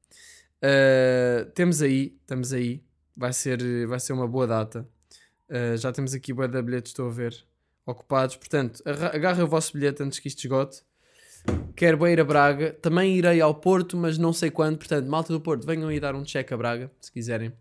Uh, 0.63 1.45
temos 1.51 1.83
aí, 1.83 2.17
estamos 2.23 2.55
aí. 2.55 2.83
Vai 3.15 3.35
ser, 3.35 3.87
vai 3.87 4.01
ser 4.01 4.15
uma 4.15 4.27
boa 4.27 4.47
data. 4.47 4.89
Uh, 5.47 5.77
já 5.77 5.93
temos 5.93 6.15
aqui 6.15 6.33
boa 6.33 6.49
de 6.49 6.63
bilhetes, 6.63 6.93
estou 6.93 7.09
a 7.09 7.13
ver, 7.13 7.37
ocupados. 7.85 8.37
Portanto, 8.37 8.83
agarra 8.87 9.45
o 9.45 9.47
vosso 9.47 9.75
bilhete 9.75 10.03
antes 10.03 10.21
que 10.21 10.29
isto 10.29 10.39
esgote. 10.39 10.83
Quero 11.75 11.99
bem 11.99 12.13
ir 12.13 12.21
a 12.21 12.25
Braga. 12.25 12.73
Também 12.75 13.17
irei 13.17 13.41
ao 13.41 13.55
Porto, 13.55 13.97
mas 13.97 14.19
não 14.19 14.33
sei 14.33 14.51
quando. 14.51 14.79
Portanto, 14.79 15.07
malta 15.07 15.33
do 15.33 15.41
Porto, 15.41 15.67
venham 15.67 15.89
aí 15.89 15.99
dar 15.99 16.15
um 16.15 16.23
check 16.23 16.53
a 16.53 16.57
Braga, 16.57 16.91
se 17.01 17.11
quiserem 17.11 17.53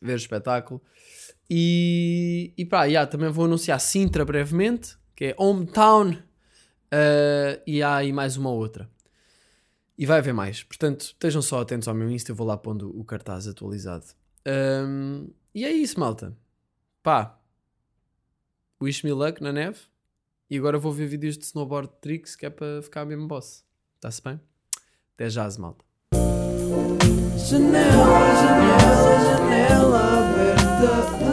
ver 0.00 0.14
o 0.14 0.16
espetáculo. 0.16 0.80
E, 1.48 2.52
e 2.56 2.64
pá, 2.64 2.84
yeah, 2.84 3.08
também 3.10 3.30
vou 3.30 3.44
anunciar 3.44 3.80
Sintra 3.80 4.24
brevemente, 4.24 4.96
que 5.14 5.26
é 5.26 5.34
Hometown. 5.38 6.12
Uh, 6.12 7.60
e 7.66 7.82
há 7.82 7.96
aí 7.96 8.12
mais 8.12 8.36
uma 8.36 8.50
outra. 8.50 8.88
E 9.98 10.04
vai 10.04 10.18
haver 10.18 10.34
mais. 10.34 10.62
Portanto, 10.62 11.00
estejam 11.02 11.40
só 11.40 11.60
atentos 11.60 11.88
ao 11.88 11.94
meu 11.94 12.10
Insta, 12.10 12.30
eu 12.30 12.36
vou 12.36 12.46
lá 12.46 12.56
pondo 12.56 12.96
o 12.98 13.04
cartaz 13.04 13.48
atualizado. 13.48 14.04
Um, 14.46 15.28
e 15.54 15.64
é 15.64 15.72
isso, 15.72 15.98
malta. 15.98 16.36
Pá. 17.02 17.38
Wish 18.80 19.04
me 19.04 19.12
luck 19.12 19.42
na 19.42 19.52
neve. 19.52 19.78
E 20.48 20.56
agora 20.56 20.78
vou 20.78 20.92
ver 20.92 21.06
vídeos 21.06 21.36
de 21.36 21.44
snowboard 21.44 21.90
tricks 22.00 22.36
que 22.36 22.46
é 22.46 22.50
para 22.50 22.80
ficar 22.80 23.04
mesmo 23.04 23.26
boss. 23.26 23.64
Está-se 23.96 24.22
bem? 24.22 24.40
Até 25.14 25.28
já, 25.28 25.48
malta. 25.58 25.84
Janela, 27.36 28.34
janela, 28.34 29.24
janela 29.24 30.30
aberta. 30.30 31.25